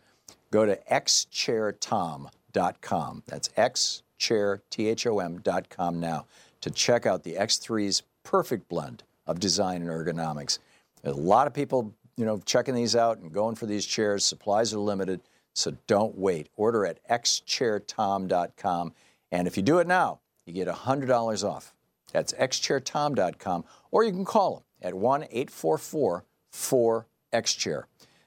Go 0.50 0.66
to 0.66 0.76
xchairtom.com. 0.90 3.22
That's 3.26 3.48
xchairtom.com 3.50 6.00
now 6.00 6.26
to 6.60 6.70
check 6.70 7.06
out 7.06 7.22
the 7.22 7.34
X3's 7.34 8.02
perfect 8.24 8.68
blend 8.68 9.04
of 9.26 9.38
design 9.38 9.82
and 9.82 9.90
ergonomics. 9.90 10.58
A 11.04 11.12
lot 11.12 11.46
of 11.46 11.54
people, 11.54 11.94
you 12.16 12.24
know, 12.24 12.40
checking 12.44 12.74
these 12.74 12.96
out 12.96 13.18
and 13.18 13.32
going 13.32 13.54
for 13.54 13.66
these 13.66 13.86
chairs. 13.86 14.24
Supplies 14.24 14.74
are 14.74 14.78
limited, 14.78 15.20
so 15.52 15.76
don't 15.86 16.18
wait. 16.18 16.48
Order 16.56 16.86
at 16.86 17.06
xchairtom.com, 17.08 18.92
and 19.30 19.46
if 19.46 19.56
you 19.56 19.62
do 19.62 19.78
it 19.78 19.86
now, 19.86 20.20
you 20.46 20.52
get 20.52 20.68
$100 20.68 21.48
off. 21.48 21.74
That's 22.12 22.32
xchairtom.com, 22.32 23.64
or 23.90 24.04
you 24.04 24.12
can 24.12 24.24
call 24.24 24.54
them 24.54 24.64
at 24.82 24.94
1 24.94 25.24
844 25.24 26.24
4XChair. 26.52 27.84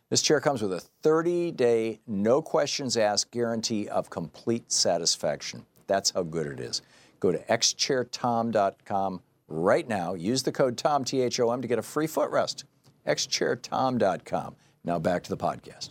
This 0.10 0.22
chair 0.22 0.40
comes 0.40 0.62
with 0.62 0.74
a 0.74 0.80
30 0.80 1.52
day, 1.52 2.00
no 2.08 2.42
questions 2.42 2.98
asked 2.98 3.32
guarantee 3.32 3.88
of 3.88 4.10
complete 4.10 4.72
satisfaction. 4.72 5.66
That's 5.88 6.12
how 6.12 6.24
good 6.24 6.48
it 6.48 6.60
is. 6.60 6.82
Go 7.20 7.32
to 7.32 7.40
xchairtom.com 7.40 9.22
right 9.48 9.88
now. 9.88 10.14
Use 10.14 10.44
the 10.44 10.52
code 10.52 10.78
TOM, 10.78 11.04
T 11.04 11.22
H 11.22 11.40
O 11.40 11.52
M, 11.52 11.62
to 11.62 11.68
get 11.68 11.80
a 11.80 11.84
free 11.84 12.08
footrest. 12.08 12.64
xchairtom.com. 13.06 14.56
Now 14.84 15.00
back 15.00 15.24
to 15.24 15.30
the 15.30 15.38
podcast. 15.38 15.90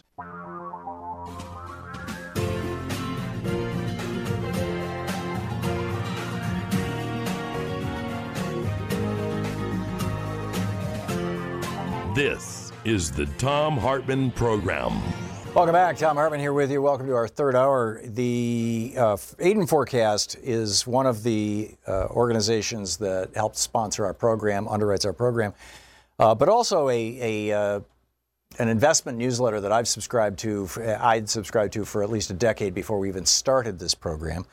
This 12.15 12.73
is 12.87 13.13
the 13.13 13.27
Thom 13.37 13.77
Hartmann 13.77 14.31
Program. 14.31 15.03
Welcome 15.57 15.73
back. 15.73 15.97
Thom 15.97 16.17
Hartmann 16.17 16.41
here 16.41 16.53
with 16.53 16.71
you. 16.71 16.83
Welcome 16.83 17.07
to 17.07 17.15
our 17.15 17.27
third 17.27 17.57
hour. 17.57 18.03
The 18.05 18.93
uh, 18.95 19.17
Aden 19.39 19.67
Forecast 19.67 20.37
is 20.43 20.87
one 20.87 21.07
of 21.07 21.23
the 21.23 21.71
uh, 21.87 22.09
organizations 22.11 22.99
that 22.99 23.31
helped 23.35 23.57
sponsor 23.57 24.05
our 24.05 24.13
program, 24.13 24.67
underwrites 24.67 25.07
our 25.07 25.15
program, 25.15 25.55
uh, 26.19 26.35
but 26.35 26.51
also 26.51 26.91
a, 26.91 27.49
a 27.49 27.59
uh, 27.59 27.81
an 28.59 28.69
investment 28.69 29.17
newsletter 29.17 29.63
that 29.63 29.73
I've 29.73 29.89
subscribed 29.89 30.39
to. 30.41 30.69
I'd 31.01 31.27
subscribed 31.31 31.73
to 31.73 31.87
for 31.87 32.03
at 32.03 32.11
least 32.11 32.29
a 32.29 32.35
decade 32.35 32.75
before 32.75 32.99
we 32.99 33.09
even 33.09 33.25
started 33.25 33.79
this 33.79 33.95
program, 33.95 34.45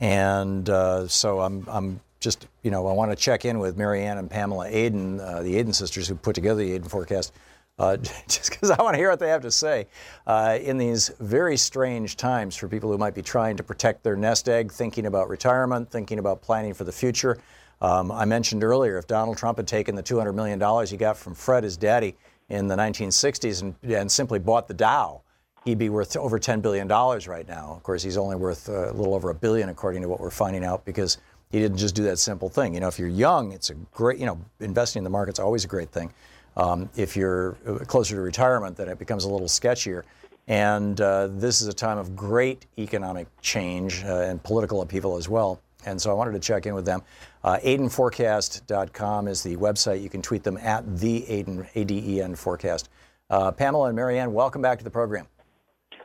and 0.00 0.68
uh, 0.68 1.06
so 1.06 1.38
I'm 1.38 1.68
I'm 1.68 2.00
just, 2.18 2.48
you 2.64 2.72
know, 2.72 2.88
I 2.88 2.92
want 2.94 3.12
to 3.12 3.16
check 3.16 3.44
in 3.44 3.60
with 3.60 3.76
Marianne 3.76 4.18
and 4.18 4.28
Pamela 4.28 4.66
Aden, 4.66 5.20
uh, 5.20 5.40
the 5.42 5.56
Aden 5.56 5.72
sisters 5.72 6.08
who 6.08 6.16
put 6.16 6.34
together 6.34 6.64
the 6.64 6.72
Aden 6.72 6.88
forecast, 6.88 7.32
uh, 7.78 7.96
just 8.28 8.50
because 8.50 8.70
I 8.70 8.82
want 8.82 8.94
to 8.94 8.98
hear 8.98 9.10
what 9.10 9.18
they 9.18 9.28
have 9.28 9.42
to 9.42 9.50
say 9.50 9.86
uh, 10.26 10.58
in 10.60 10.78
these 10.78 11.10
very 11.20 11.56
strange 11.56 12.16
times 12.16 12.56
for 12.56 12.68
people 12.68 12.90
who 12.90 12.98
might 12.98 13.14
be 13.14 13.22
trying 13.22 13.56
to 13.56 13.62
protect 13.62 14.02
their 14.02 14.16
nest 14.16 14.48
egg, 14.48 14.72
thinking 14.72 15.06
about 15.06 15.28
retirement, 15.28 15.90
thinking 15.90 16.18
about 16.18 16.42
planning 16.42 16.74
for 16.74 16.84
the 16.84 16.92
future. 16.92 17.38
Um, 17.80 18.10
I 18.10 18.24
mentioned 18.24 18.64
earlier 18.64 18.98
if 18.98 19.06
Donald 19.06 19.36
Trump 19.36 19.58
had 19.58 19.68
taken 19.68 19.94
the 19.94 20.02
$200 20.02 20.34
million 20.34 20.86
he 20.86 20.96
got 20.96 21.16
from 21.16 21.34
Fred, 21.34 21.64
his 21.64 21.76
daddy, 21.76 22.16
in 22.48 22.66
the 22.66 22.76
1960s 22.76 23.62
and, 23.62 23.74
and 23.92 24.10
simply 24.10 24.38
bought 24.38 24.68
the 24.68 24.74
Dow, 24.74 25.20
he'd 25.64 25.78
be 25.78 25.90
worth 25.90 26.16
over 26.16 26.38
$10 26.38 26.62
billion 26.62 26.88
right 26.88 27.46
now. 27.46 27.74
Of 27.76 27.82
course, 27.82 28.02
he's 28.02 28.16
only 28.16 28.36
worth 28.36 28.68
uh, 28.68 28.90
a 28.90 28.94
little 28.94 29.14
over 29.14 29.30
a 29.30 29.34
billion, 29.34 29.68
according 29.68 30.02
to 30.02 30.08
what 30.08 30.18
we're 30.18 30.30
finding 30.30 30.64
out, 30.64 30.84
because 30.84 31.18
he 31.50 31.58
didn't 31.58 31.78
just 31.78 31.94
do 31.94 32.02
that 32.04 32.18
simple 32.18 32.48
thing. 32.48 32.74
You 32.74 32.80
know, 32.80 32.88
if 32.88 32.98
you're 32.98 33.08
young, 33.08 33.52
it's 33.52 33.70
a 33.70 33.74
great, 33.74 34.18
you 34.18 34.26
know, 34.26 34.40
investing 34.60 35.00
in 35.00 35.04
the 35.04 35.10
market's 35.10 35.38
always 35.38 35.64
a 35.64 35.68
great 35.68 35.90
thing. 35.90 36.12
Um, 36.58 36.90
if 36.96 37.16
you're 37.16 37.52
closer 37.86 38.16
to 38.16 38.20
retirement, 38.20 38.76
then 38.76 38.88
it 38.88 38.98
becomes 38.98 39.24
a 39.24 39.30
little 39.30 39.46
sketchier. 39.46 40.02
And 40.48 41.00
uh, 41.00 41.28
this 41.30 41.60
is 41.60 41.68
a 41.68 41.72
time 41.72 41.98
of 41.98 42.16
great 42.16 42.66
economic 42.78 43.28
change 43.40 44.02
uh, 44.04 44.20
and 44.20 44.42
political 44.42 44.82
upheaval 44.82 45.16
as 45.16 45.28
well. 45.28 45.60
And 45.86 46.00
so 46.00 46.10
I 46.10 46.14
wanted 46.14 46.32
to 46.32 46.40
check 46.40 46.66
in 46.66 46.74
with 46.74 46.84
them. 46.84 47.02
Uh, 47.44 47.58
AdenForecast.com 47.58 49.28
is 49.28 49.42
the 49.42 49.56
website. 49.56 50.02
You 50.02 50.10
can 50.10 50.22
tweet 50.22 50.42
them 50.42 50.56
at 50.56 50.98
the 50.98 51.28
Aden, 51.30 51.66
A-D-E-N 51.74 52.34
forecast. 52.34 52.88
Uh, 53.30 53.52
Pamela 53.52 53.88
and 53.88 53.96
Marianne, 53.96 54.32
welcome 54.32 54.60
back 54.60 54.78
to 54.78 54.84
the 54.84 54.90
program. 54.90 55.26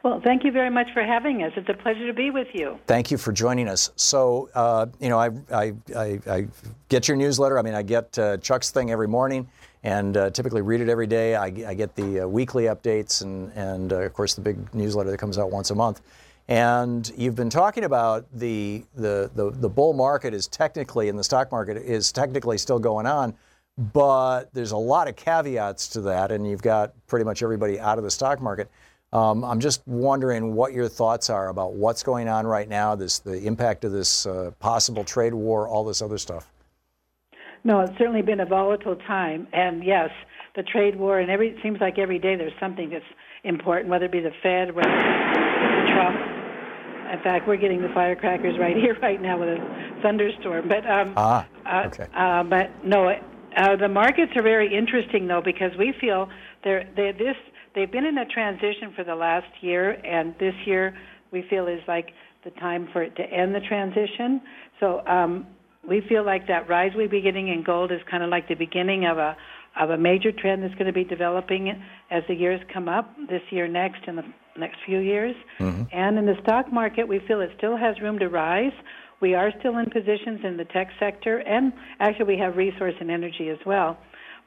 Well, 0.03 0.19
thank 0.21 0.43
you 0.43 0.51
very 0.51 0.69
much 0.69 0.87
for 0.93 1.01
having 1.01 1.43
us. 1.43 1.53
It's 1.55 1.69
a 1.69 1.73
pleasure 1.73 2.05
to 2.05 2.13
be 2.13 2.29
with 2.29 2.49
you. 2.53 2.77
Thank 2.87 3.09
you 3.09 3.17
for 3.17 3.31
joining 3.31 3.69
us. 3.69 3.89
So, 3.95 4.49
uh, 4.53 4.87
you 4.99 5.07
know, 5.07 5.17
I, 5.17 5.29
I, 5.51 5.73
I, 5.95 6.19
I, 6.29 6.47
get 6.89 7.07
your 7.07 7.15
newsletter. 7.15 7.57
I 7.57 7.61
mean, 7.61 7.73
I 7.73 7.83
get 7.83 8.19
uh, 8.19 8.35
Chuck's 8.37 8.69
thing 8.69 8.91
every 8.91 9.07
morning 9.07 9.47
and 9.83 10.15
uh, 10.15 10.29
typically 10.29 10.61
read 10.61 10.81
it 10.81 10.89
every 10.89 11.07
day. 11.07 11.35
I, 11.35 11.45
I 11.45 11.73
get 11.73 11.95
the 11.95 12.21
uh, 12.21 12.27
weekly 12.27 12.65
updates 12.65 13.21
and, 13.21 13.51
and 13.53 13.91
uh, 13.91 13.97
of 13.97 14.13
course, 14.13 14.33
the 14.33 14.41
big 14.41 14.73
newsletter 14.73 15.11
that 15.11 15.17
comes 15.17 15.37
out 15.37 15.51
once 15.51 15.69
a 15.71 15.75
month. 15.75 16.01
And 16.47 17.09
you've 17.17 17.35
been 17.35 17.49
talking 17.49 17.85
about 17.85 18.25
the, 18.33 18.83
the, 18.95 19.31
the, 19.33 19.51
the 19.51 19.69
bull 19.69 19.93
market 19.93 20.33
is 20.33 20.47
technically, 20.47 21.07
in 21.07 21.15
the 21.15 21.23
stock 21.23 21.51
market, 21.51 21.77
is 21.77 22.11
technically 22.11 22.57
still 22.57 22.79
going 22.79 23.05
on, 23.05 23.33
but 23.77 24.53
there's 24.53 24.71
a 24.71 24.77
lot 24.77 25.07
of 25.07 25.15
caveats 25.15 25.87
to 25.89 26.01
that, 26.01 26.31
and 26.31 26.47
you've 26.47 26.61
got 26.61 26.93
pretty 27.07 27.23
much 27.23 27.43
everybody 27.43 27.79
out 27.79 27.97
of 27.97 28.03
the 28.03 28.11
stock 28.11 28.41
market. 28.41 28.69
Um, 29.13 29.43
I'm 29.43 29.59
just 29.59 29.87
wondering 29.87 30.53
what 30.53 30.73
your 30.73 30.89
thoughts 30.89 31.29
are 31.29 31.49
about 31.49 31.73
what's 31.73 32.03
going 32.03 32.27
on 32.27 32.45
right 32.45 32.67
now, 32.67 32.95
this 32.95 33.19
the 33.19 33.45
impact 33.45 33.85
of 33.85 33.91
this 33.91 34.25
uh, 34.25 34.51
possible 34.59 35.03
trade 35.03 35.33
war, 35.33 35.67
all 35.67 35.83
this 35.83 36.01
other 36.01 36.17
stuff. 36.17 36.52
No, 37.63 37.79
it's 37.81 37.97
certainly 37.97 38.21
been 38.21 38.41
a 38.41 38.45
volatile 38.45 38.97
time, 39.07 39.47
and 39.53 39.83
yes, 39.83 40.09
the 40.55 40.63
trade 40.63 40.97
war, 40.97 41.19
and 41.19 41.31
every 41.31 41.49
it 41.49 41.57
seems 41.63 41.79
like 41.79 41.97
every 41.97 42.19
day 42.19 42.35
there's 42.35 42.53
something 42.59 42.89
that's 42.89 43.05
important, 43.43 43.89
whether 43.89 44.05
it 44.05 44.11
be 44.11 44.19
the 44.19 44.31
Fed, 44.41 44.75
whether 44.75 44.89
Trump. 45.93 46.19
In 47.13 47.19
fact, 47.23 47.47
we're 47.47 47.57
getting 47.57 47.81
the 47.81 47.91
firecrackers 47.93 48.57
right 48.59 48.75
here, 48.75 48.97
right 49.01 49.21
now, 49.21 49.39
with 49.39 49.49
a 49.49 49.99
thunderstorm. 50.01 50.67
But 50.67 50.85
um, 50.89 51.13
ah, 51.15 51.47
okay. 51.85 52.07
Uh, 52.13 52.19
uh, 52.19 52.43
but 52.43 52.85
no, 52.85 53.07
uh, 53.07 53.75
the 53.77 53.87
markets 53.87 54.33
are 54.35 54.43
very 54.43 54.75
interesting 54.75 55.27
though 55.27 55.41
because 55.43 55.71
we 55.77 55.93
feel 56.01 56.27
they're, 56.63 56.89
they're 56.95 57.13
this 57.13 57.35
they've 57.75 57.91
been 57.91 58.05
in 58.05 58.17
a 58.17 58.25
transition 58.25 58.93
for 58.95 59.03
the 59.03 59.15
last 59.15 59.47
year, 59.61 59.91
and 60.05 60.35
this 60.39 60.55
year 60.65 60.97
we 61.31 61.45
feel 61.49 61.67
is 61.67 61.81
like 61.87 62.09
the 62.43 62.51
time 62.51 62.89
for 62.91 63.03
it 63.03 63.15
to 63.15 63.23
end 63.23 63.55
the 63.55 63.61
transition. 63.61 64.41
So 64.79 65.05
um, 65.07 65.47
we 65.87 66.01
feel 66.07 66.25
like 66.25 66.47
that 66.47 66.69
rise 66.69 66.91
we 66.95 67.07
be 67.07 67.21
getting 67.21 67.49
in 67.49 67.63
gold 67.63 67.91
is 67.91 67.99
kind 68.09 68.23
of 68.23 68.29
like 68.29 68.47
the 68.47 68.55
beginning 68.55 69.05
of 69.05 69.17
a 69.17 69.35
of 69.79 69.89
a 69.89 69.97
major 69.97 70.31
trend 70.31 70.61
that's 70.61 70.75
going 70.75 70.85
to 70.85 70.93
be 70.93 71.03
developing 71.03 71.69
as 72.11 72.21
the 72.27 72.35
years 72.35 72.61
come 72.71 72.87
up 72.87 73.15
this 73.27 73.41
year, 73.49 73.67
next, 73.67 74.01
and 74.05 74.19
the 74.19 74.23
next 74.55 74.77
few 74.85 74.99
years. 74.99 75.35
Mm-hmm. 75.59 75.83
And 75.91 76.19
in 76.19 76.27
the 76.27 76.35
stock 76.43 76.71
market, 76.71 77.07
we 77.07 77.19
feel 77.27 77.41
it 77.41 77.49
still 77.57 77.75
has 77.75 77.99
room 77.99 78.19
to 78.19 78.29
rise. 78.29 78.71
We 79.19 79.33
are 79.33 79.51
still 79.59 79.77
in 79.79 79.89
positions 79.89 80.41
in 80.43 80.57
the 80.57 80.65
tech 80.65 80.89
sector, 80.99 81.39
and 81.39 81.73
actually, 81.99 82.25
we 82.25 82.37
have 82.37 82.55
resource 82.55 82.93
and 82.99 83.09
energy 83.09 83.49
as 83.49 83.57
well. 83.65 83.97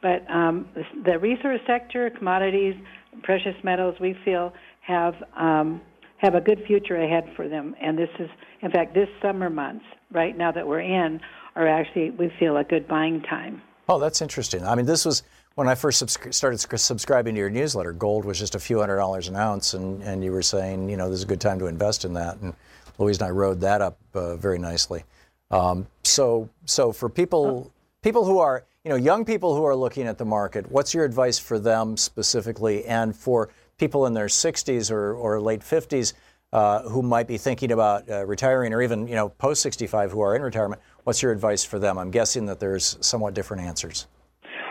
But 0.00 0.30
um, 0.30 0.68
the 1.04 1.18
resource 1.18 1.60
sector, 1.66 2.10
commodities, 2.10 2.74
precious 3.22 3.56
metals, 3.64 3.96
we 4.00 4.14
feel 4.24 4.52
have 4.82 5.14
um, 5.36 5.80
have 6.18 6.34
a 6.34 6.40
good 6.40 6.62
future 6.66 6.96
ahead 6.96 7.24
for 7.34 7.48
them. 7.48 7.74
And 7.80 7.98
this 7.98 8.08
is, 8.18 8.28
in 8.62 8.70
fact, 8.70 8.94
this 8.94 9.08
summer 9.20 9.50
months 9.50 9.84
right 10.10 10.36
now 10.36 10.52
that 10.52 10.66
we're 10.66 10.80
in 10.80 11.20
are 11.54 11.66
actually 11.66 12.10
we 12.10 12.30
feel 12.38 12.56
a 12.56 12.64
good 12.64 12.86
buying 12.86 13.22
time. 13.22 13.62
Oh, 13.88 13.98
that's 13.98 14.20
interesting. 14.20 14.64
I 14.64 14.74
mean, 14.74 14.86
this 14.86 15.04
was 15.04 15.22
when 15.54 15.68
I 15.68 15.74
first 15.74 16.04
subscri- 16.04 16.34
started 16.34 16.58
subscribing 16.58 17.34
to 17.34 17.40
your 17.40 17.50
newsletter. 17.50 17.92
Gold 17.92 18.24
was 18.24 18.38
just 18.38 18.54
a 18.54 18.58
few 18.58 18.80
hundred 18.80 18.96
dollars 18.96 19.28
an 19.28 19.36
ounce, 19.36 19.74
and, 19.74 20.02
and 20.02 20.24
you 20.24 20.32
were 20.32 20.42
saying, 20.42 20.88
you 20.88 20.96
know, 20.96 21.08
this 21.08 21.18
is 21.18 21.24
a 21.24 21.28
good 21.28 21.40
time 21.40 21.58
to 21.60 21.66
invest 21.66 22.04
in 22.04 22.12
that. 22.14 22.38
And 22.38 22.52
Louise 22.98 23.18
and 23.18 23.28
I 23.28 23.30
rode 23.30 23.60
that 23.60 23.80
up 23.80 23.98
uh, 24.14 24.36
very 24.36 24.58
nicely. 24.58 25.04
Um, 25.50 25.86
so, 26.02 26.48
so 26.64 26.92
for 26.92 27.08
people 27.08 27.72
people 28.02 28.24
who 28.24 28.38
are 28.38 28.64
you 28.84 28.90
know 28.90 28.96
young 28.96 29.24
people 29.24 29.54
who 29.54 29.64
are 29.64 29.76
looking 29.76 30.06
at 30.06 30.18
the 30.18 30.24
market, 30.24 30.70
what's 30.70 30.92
your 30.92 31.04
advice 31.04 31.38
for 31.38 31.58
them 31.58 31.96
specifically, 31.96 32.84
and 32.84 33.14
for 33.14 33.48
people 33.78 34.06
in 34.06 34.14
their 34.14 34.26
60s 34.26 34.90
or, 34.90 35.14
or 35.14 35.40
late 35.40 35.60
50s 35.60 36.14
uh, 36.56 36.88
who 36.88 37.02
might 37.02 37.28
be 37.28 37.36
thinking 37.36 37.70
about 37.70 38.08
uh, 38.10 38.24
retiring, 38.24 38.72
or 38.72 38.80
even 38.80 39.06
you 39.06 39.14
know 39.14 39.28
post 39.28 39.60
65 39.60 40.10
who 40.10 40.20
are 40.20 40.34
in 40.34 40.40
retirement? 40.40 40.80
What's 41.04 41.22
your 41.22 41.30
advice 41.30 41.64
for 41.64 41.78
them? 41.78 41.98
I'm 41.98 42.10
guessing 42.10 42.46
that 42.46 42.60
there's 42.60 42.96
somewhat 43.00 43.34
different 43.34 43.64
answers. 43.64 44.06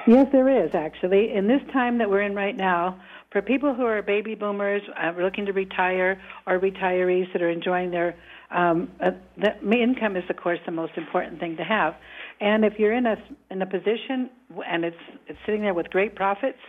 Yes, 0.07 0.27
there 0.31 0.65
is 0.65 0.73
actually. 0.73 1.33
In 1.33 1.47
this 1.47 1.61
time 1.71 1.99
that 1.99 2.09
we're 2.09 2.23
in 2.23 2.33
right 2.33 2.57
now, 2.57 2.99
for 3.31 3.41
people 3.43 3.75
who 3.75 3.85
are 3.85 4.01
baby 4.01 4.33
boomers, 4.33 4.81
uh, 4.99 5.13
looking 5.21 5.45
to 5.45 5.53
retire, 5.53 6.19
or 6.47 6.59
retirees 6.59 7.31
that 7.33 7.43
are 7.43 7.51
enjoying 7.51 7.91
their 7.91 8.15
um, 8.49 8.89
uh, 8.99 9.11
the 9.37 9.81
income 9.81 10.15
is, 10.15 10.23
of 10.29 10.37
course, 10.37 10.59
the 10.65 10.71
most 10.71 10.93
important 10.97 11.39
thing 11.39 11.55
to 11.57 11.63
have. 11.63 11.95
And 12.41 12.65
if 12.65 12.79
you're 12.79 12.93
in 12.93 13.05
a 13.05 13.15
in 13.51 13.61
a 13.61 13.65
position 13.67 14.31
and 14.67 14.85
it's 14.85 14.97
it's 15.27 15.39
sitting 15.45 15.61
there 15.61 15.75
with 15.75 15.91
great 15.91 16.15
profits, 16.15 16.59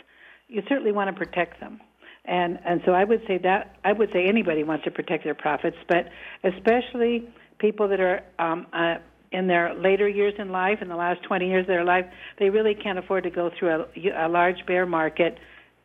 you 0.48 0.62
certainly 0.68 0.92
want 0.92 1.08
to 1.08 1.24
protect 1.24 1.58
them. 1.58 1.80
And 2.26 2.58
and 2.64 2.80
so 2.84 2.92
I 2.92 3.04
would 3.04 3.22
say 3.26 3.38
that 3.38 3.76
I 3.84 3.92
would 3.92 4.10
say 4.12 4.26
anybody 4.26 4.64
wants 4.64 4.84
to 4.84 4.90
protect 4.90 5.24
their 5.24 5.34
profits, 5.34 5.76
but 5.88 6.08
especially 6.42 7.28
people 7.58 7.88
that 7.88 8.00
are 8.00 8.22
um, 8.38 8.66
uh, 8.72 8.96
in 9.32 9.46
their 9.46 9.74
later 9.74 10.08
years 10.08 10.34
in 10.38 10.50
life, 10.50 10.78
in 10.80 10.88
the 10.88 10.96
last 10.96 11.22
20 11.24 11.48
years 11.48 11.62
of 11.62 11.68
their 11.68 11.84
life, 11.84 12.04
they 12.38 12.50
really 12.50 12.74
can't 12.74 12.98
afford 12.98 13.24
to 13.24 13.30
go 13.30 13.50
through 13.58 13.70
a, 13.70 14.26
a 14.26 14.28
large 14.28 14.64
bear 14.66 14.86
market 14.86 15.38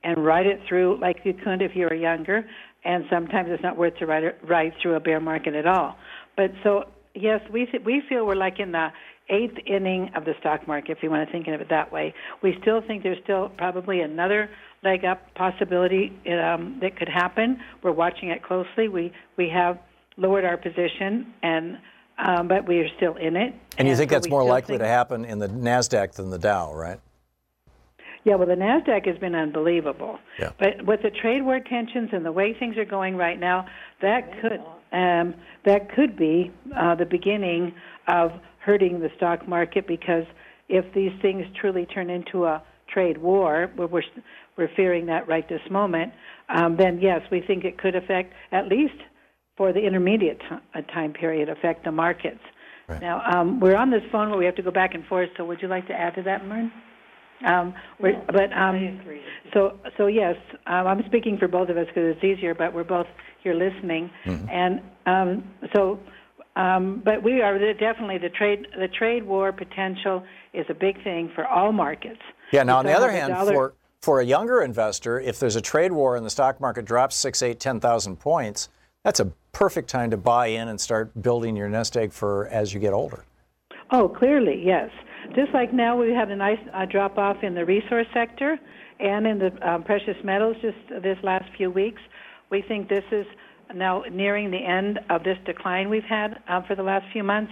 and 0.03 0.23
ride 0.25 0.45
it 0.45 0.59
through 0.67 0.99
like 0.99 1.17
you 1.23 1.33
could 1.33 1.61
if 1.61 1.75
you 1.75 1.85
were 1.85 1.95
younger. 1.95 2.47
And 2.83 3.05
sometimes 3.09 3.49
it's 3.51 3.61
not 3.61 3.77
worth 3.77 3.95
to 3.97 4.05
ride, 4.05 4.23
ride 4.43 4.73
through 4.81 4.95
a 4.95 4.99
bear 4.99 5.19
market 5.19 5.53
at 5.53 5.67
all. 5.67 5.95
But 6.35 6.51
so 6.63 6.85
yes, 7.13 7.41
we 7.51 7.65
th- 7.65 7.83
we 7.85 8.01
feel 8.09 8.25
we're 8.25 8.35
like 8.35 8.59
in 8.59 8.71
the 8.71 8.89
eighth 9.29 9.57
inning 9.65 10.11
of 10.15 10.25
the 10.25 10.33
stock 10.39 10.67
market, 10.67 10.97
if 10.97 11.03
you 11.03 11.09
want 11.09 11.27
to 11.27 11.31
think 11.31 11.47
of 11.47 11.61
it 11.61 11.69
that 11.69 11.91
way. 11.91 12.13
We 12.41 12.57
still 12.61 12.81
think 12.85 13.03
there's 13.03 13.21
still 13.23 13.49
probably 13.57 14.01
another 14.01 14.49
leg 14.84 15.05
up 15.05 15.34
possibility 15.36 16.11
um, 16.27 16.79
that 16.82 16.97
could 16.97 17.09
happen. 17.09 17.59
We're 17.84 17.91
watching 17.91 18.29
it 18.29 18.43
closely. 18.43 18.88
We 18.88 19.11
we 19.38 19.49
have 19.49 19.77
lowered 20.17 20.45
our 20.45 20.57
position 20.57 21.34
and 21.43 21.77
um, 22.17 22.47
but 22.47 22.67
we 22.67 22.79
are 22.79 22.89
still 22.97 23.15
in 23.15 23.36
it. 23.36 23.53
And 23.77 23.88
you 23.88 23.95
think 23.95 24.11
that's 24.11 24.29
more 24.29 24.43
likely 24.43 24.77
to 24.77 24.88
happen 24.88 25.25
in 25.25 25.39
the 25.39 25.47
Nasdaq 25.47 26.13
than 26.13 26.29
the 26.29 26.38
Dow, 26.38 26.73
right? 26.73 26.99
Yeah, 28.23 28.36
well, 28.36 28.47
the 28.47 28.53
Nasdaq 28.53 29.07
has 29.07 29.17
been 29.17 29.34
unbelievable. 29.34 30.19
Yeah. 30.38 30.51
But 30.59 30.86
with 30.86 31.01
the 31.01 31.09
trade 31.09 31.41
war 31.41 31.59
tensions 31.59 32.09
and 32.13 32.23
the 32.23 32.32
way 32.32 32.53
things 32.53 32.77
are 32.77 32.86
going 32.86 33.15
right 33.15 33.39
now, 33.39 33.65
that 34.01 34.39
could 34.41 34.61
um, 34.91 35.36
that 35.65 35.93
could 35.95 36.17
be 36.17 36.51
uh, 36.75 36.95
the 36.95 37.05
beginning 37.05 37.73
of 38.07 38.32
hurting 38.59 38.99
the 38.99 39.09
stock 39.15 39.47
market 39.47 39.88
because 39.88 40.25
if 40.69 40.86
these 40.93 41.11
things 41.21 41.45
truly 41.59 41.86
turn 41.86 42.09
into 42.09 42.45
a 42.45 42.61
trade 42.91 43.17
war, 43.17 43.71
we're 43.77 43.88
we're, 43.88 44.03
we're 44.57 44.69
fearing 44.75 45.05
that 45.07 45.27
right 45.27 45.47
this 45.47 45.61
moment, 45.69 46.13
um, 46.49 46.77
then 46.77 46.99
yes, 47.01 47.21
we 47.31 47.41
think 47.41 47.63
it 47.63 47.77
could 47.77 47.95
affect 47.95 48.33
at 48.51 48.67
least 48.67 48.93
for 49.57 49.73
the 49.73 49.79
intermediate 49.79 50.39
t- 50.39 50.55
uh, 50.75 50.81
time 50.93 51.13
period 51.13 51.49
affect 51.49 51.83
the 51.85 51.91
markets. 51.91 52.41
Right. 52.87 53.01
Now 53.01 53.21
um, 53.31 53.59
we're 53.59 53.75
on 53.75 53.91
this 53.91 54.01
phone 54.11 54.29
where 54.29 54.39
we 54.39 54.45
have 54.45 54.55
to 54.55 54.63
go 54.63 54.71
back 54.71 54.93
and 54.93 55.05
forth. 55.05 55.29
So 55.37 55.45
would 55.45 55.61
you 55.61 55.67
like 55.67 55.87
to 55.87 55.93
add 55.93 56.15
to 56.15 56.23
that, 56.23 56.45
Mern? 56.45 56.71
Um, 57.45 57.73
we're, 57.99 58.21
but 58.27 58.53
um, 58.53 58.99
so 59.53 59.79
so 59.97 60.07
yes, 60.07 60.35
um, 60.67 60.87
I'm 60.87 61.03
speaking 61.07 61.37
for 61.37 61.47
both 61.47 61.69
of 61.69 61.77
us 61.77 61.87
because 61.87 62.15
it's 62.15 62.23
easier. 62.23 62.53
But 62.53 62.73
we're 62.73 62.83
both 62.83 63.07
here 63.43 63.53
listening, 63.53 64.09
mm-hmm. 64.25 64.49
and 64.49 64.81
um, 65.05 65.43
so. 65.75 65.99
Um, 66.53 67.01
but 67.05 67.23
we 67.23 67.41
are 67.41 67.57
definitely 67.75 68.17
the 68.17 68.27
trade 68.27 68.67
the 68.77 68.89
trade 68.89 69.23
war 69.25 69.53
potential 69.53 70.21
is 70.53 70.65
a 70.69 70.73
big 70.73 71.01
thing 71.01 71.31
for 71.33 71.47
all 71.47 71.71
markets. 71.71 72.19
Yeah. 72.51 72.63
Now, 72.63 72.79
on 72.79 72.85
the 72.85 72.91
other 72.91 73.07
the 73.07 73.13
hand, 73.13 73.33
dollar- 73.33 73.53
for 73.53 73.73
for 74.01 74.19
a 74.19 74.25
younger 74.25 74.61
investor, 74.61 75.19
if 75.19 75.39
there's 75.39 75.55
a 75.55 75.61
trade 75.61 75.91
war 75.91 76.15
and 76.15 76.25
the 76.25 76.29
stock 76.29 76.59
market 76.59 76.85
drops 76.85 77.15
six, 77.15 77.41
eight, 77.41 77.59
ten 77.59 77.79
thousand 77.79 78.19
points, 78.19 78.69
that's 79.03 79.19
a 79.19 79.25
perfect 79.51 79.89
time 79.89 80.09
to 80.09 80.17
buy 80.17 80.47
in 80.47 80.67
and 80.67 80.81
start 80.81 81.21
building 81.21 81.55
your 81.55 81.69
nest 81.69 81.95
egg 81.95 82.11
for 82.11 82.47
as 82.47 82.73
you 82.73 82.79
get 82.79 82.93
older. 82.93 83.25
Oh, 83.91 84.09
clearly, 84.09 84.61
yes. 84.65 84.89
Just 85.35 85.53
like 85.53 85.73
now, 85.73 85.95
we 85.97 86.11
had 86.11 86.31
a 86.31 86.35
nice 86.35 86.59
uh, 86.73 86.85
drop 86.85 87.17
off 87.17 87.37
in 87.43 87.53
the 87.53 87.65
resource 87.65 88.07
sector 88.13 88.57
and 88.99 89.27
in 89.27 89.39
the 89.39 89.69
um, 89.69 89.83
precious 89.83 90.15
metals 90.23 90.55
just 90.61 91.03
this 91.03 91.17
last 91.23 91.45
few 91.57 91.69
weeks. 91.69 92.01
We 92.49 92.63
think 92.67 92.89
this 92.89 93.03
is 93.11 93.25
now 93.73 94.03
nearing 94.11 94.51
the 94.51 94.57
end 94.57 94.99
of 95.09 95.23
this 95.23 95.37
decline 95.45 95.89
we've 95.89 96.03
had 96.03 96.39
uh, 96.49 96.61
for 96.67 96.75
the 96.75 96.83
last 96.83 97.05
few 97.13 97.23
months, 97.23 97.51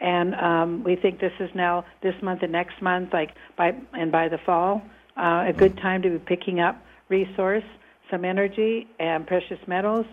and 0.00 0.34
um, 0.36 0.84
we 0.84 0.96
think 0.96 1.20
this 1.20 1.32
is 1.40 1.50
now 1.54 1.84
this 2.02 2.14
month 2.22 2.42
and 2.42 2.52
next 2.52 2.80
month, 2.80 3.10
like 3.12 3.30
by 3.56 3.72
and 3.92 4.12
by 4.12 4.28
the 4.28 4.38
fall, 4.46 4.80
uh, 5.18 5.46
a 5.48 5.52
good 5.52 5.76
time 5.78 6.02
to 6.02 6.10
be 6.10 6.18
picking 6.18 6.60
up 6.60 6.80
resource, 7.08 7.64
some 8.10 8.24
energy, 8.24 8.86
and 8.98 9.26
precious 9.26 9.58
metals, 9.66 10.06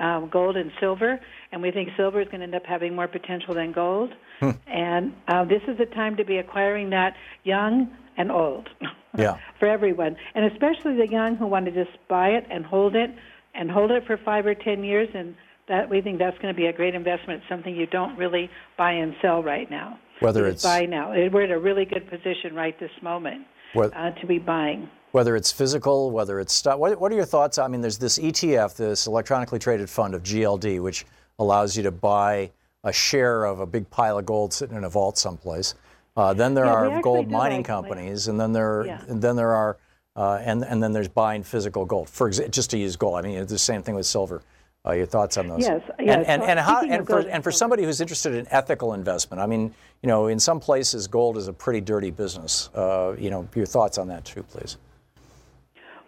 um, 0.00 0.28
gold 0.30 0.56
and 0.56 0.72
silver, 0.80 1.20
and 1.50 1.60
we 1.60 1.70
think 1.70 1.90
silver 1.96 2.20
is 2.20 2.28
going 2.28 2.38
to 2.38 2.44
end 2.44 2.54
up 2.54 2.64
having 2.64 2.94
more 2.94 3.08
potential 3.08 3.54
than 3.54 3.72
gold. 3.72 4.14
Hmm. 4.40 4.50
And 4.66 5.12
uh, 5.28 5.44
this 5.44 5.62
is 5.68 5.76
the 5.78 5.86
time 5.86 6.16
to 6.16 6.24
be 6.24 6.38
acquiring 6.38 6.90
that 6.90 7.14
young 7.44 7.90
and 8.16 8.30
old 8.30 8.68
yeah. 9.16 9.38
for 9.58 9.66
everyone, 9.66 10.16
and 10.34 10.50
especially 10.50 10.96
the 10.96 11.08
young 11.10 11.36
who 11.36 11.46
want 11.46 11.66
to 11.66 11.72
just 11.72 11.96
buy 12.08 12.28
it 12.28 12.46
and 12.50 12.64
hold 12.64 12.96
it 12.96 13.10
and 13.54 13.70
hold 13.70 13.90
it 13.90 14.06
for 14.06 14.16
five 14.16 14.46
or 14.46 14.54
ten 14.54 14.82
years. 14.84 15.08
And 15.14 15.34
that 15.68 15.88
we 15.88 16.00
think 16.00 16.18
that's 16.18 16.36
going 16.38 16.52
to 16.52 16.58
be 16.58 16.66
a 16.66 16.72
great 16.72 16.94
investment. 16.94 17.40
It's 17.40 17.48
something 17.48 17.74
you 17.74 17.86
don't 17.86 18.16
really 18.16 18.50
buy 18.76 18.92
and 18.92 19.14
sell 19.22 19.42
right 19.42 19.70
now. 19.70 19.98
Whether 20.20 20.46
it's 20.46 20.62
buy 20.62 20.86
now, 20.86 21.10
we're 21.10 21.42
in 21.42 21.50
a 21.50 21.58
really 21.58 21.84
good 21.84 22.08
position 22.08 22.54
right 22.54 22.78
this 22.78 22.90
moment 23.02 23.46
what, 23.72 23.96
uh, 23.96 24.10
to 24.12 24.26
be 24.26 24.38
buying 24.38 24.88
whether 25.12 25.36
it's 25.36 25.52
physical, 25.52 26.10
whether 26.10 26.40
it's 26.40 26.52
stock. 26.52 26.78
What, 26.78 26.98
what, 26.98 27.12
are 27.12 27.14
your 27.14 27.26
thoughts? 27.26 27.58
I 27.58 27.68
mean, 27.68 27.80
there's 27.80 27.98
this 27.98 28.18
ETF, 28.18 28.76
this 28.76 29.06
electronically 29.06 29.58
traded 29.58 29.88
fund 29.88 30.14
of 30.14 30.22
GLD, 30.22 30.80
which 30.80 31.04
allows 31.38 31.76
you 31.76 31.82
to 31.84 31.90
buy 31.90 32.50
a 32.84 32.92
share 32.92 33.44
of 33.44 33.60
a 33.60 33.66
big 33.66 33.88
pile 33.90 34.18
of 34.18 34.26
gold 34.26 34.52
sitting 34.52 34.76
in 34.76 34.84
a 34.84 34.88
vault 34.88 35.18
someplace. 35.18 35.74
Uh, 36.16 36.34
then 36.34 36.54
there 36.54 36.64
yeah, 36.64 36.72
are 36.72 37.02
gold 37.02 37.30
mining 37.30 37.58
like, 37.58 37.66
companies, 37.66 38.28
and 38.28 38.40
then 38.40 38.52
there, 38.52 38.84
yeah. 38.86 39.02
and 39.08 39.22
then 39.22 39.36
there 39.36 39.54
are, 39.54 39.78
uh, 40.14 40.34
and 40.42 40.62
and 40.62 40.82
then 40.82 40.92
there's 40.92 41.08
buying 41.08 41.42
physical 41.42 41.86
gold. 41.86 42.08
For 42.10 42.28
exa- 42.28 42.50
just 42.50 42.70
to 42.70 42.78
use 42.78 42.96
gold, 42.96 43.16
I 43.16 43.22
mean, 43.22 43.38
it's 43.38 43.52
the 43.52 43.58
same 43.58 43.82
thing 43.82 43.94
with 43.94 44.04
silver. 44.04 44.42
Uh, 44.84 44.92
your 44.92 45.06
thoughts 45.06 45.36
on 45.36 45.46
those? 45.46 45.60
Yes, 45.60 45.80
yes. 46.00 46.24
And, 46.26 46.26
and, 46.26 46.42
and 46.42 46.58
how 46.58 46.82
and 46.82 47.06
for 47.06 47.20
and 47.20 47.44
for 47.44 47.52
somebody 47.52 47.84
who's 47.84 48.00
interested 48.00 48.34
in 48.34 48.48
ethical 48.50 48.94
investment, 48.94 49.40
I 49.40 49.46
mean, 49.46 49.72
you 50.02 50.08
know, 50.08 50.26
in 50.26 50.40
some 50.40 50.58
places 50.58 51.06
gold 51.06 51.36
is 51.36 51.46
a 51.46 51.52
pretty 51.52 51.80
dirty 51.80 52.10
business. 52.10 52.68
Uh, 52.74 53.14
you 53.16 53.30
know, 53.30 53.48
your 53.54 53.66
thoughts 53.66 53.96
on 53.96 54.08
that 54.08 54.24
too, 54.24 54.42
please. 54.42 54.76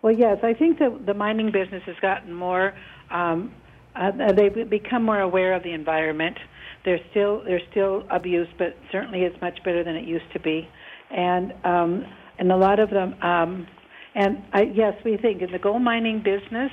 Well, 0.02 0.12
yes, 0.12 0.38
I 0.42 0.54
think 0.54 0.80
that 0.80 1.06
the 1.06 1.14
mining 1.14 1.52
business 1.52 1.84
has 1.86 1.94
gotten 2.02 2.34
more. 2.34 2.74
Um, 3.10 3.54
uh, 3.94 4.10
they've 4.32 4.68
become 4.68 5.04
more 5.04 5.20
aware 5.20 5.54
of 5.54 5.62
the 5.62 5.72
environment. 5.72 6.36
There's 6.84 7.00
still 7.12 7.44
there's 7.44 7.62
still 7.70 8.02
abuse, 8.10 8.48
but 8.58 8.76
certainly 8.90 9.22
it's 9.22 9.40
much 9.40 9.62
better 9.64 9.84
than 9.84 9.94
it 9.94 10.04
used 10.04 10.30
to 10.32 10.40
be, 10.40 10.68
and 11.12 11.52
um, 11.64 12.04
and 12.40 12.50
a 12.50 12.56
lot 12.56 12.80
of 12.80 12.90
them. 12.90 13.14
Um, 13.22 13.68
and 14.16 14.42
I, 14.52 14.62
yes, 14.62 14.94
we 15.04 15.16
think 15.16 15.42
in 15.42 15.52
the 15.52 15.60
gold 15.60 15.82
mining 15.82 16.22
business, 16.24 16.72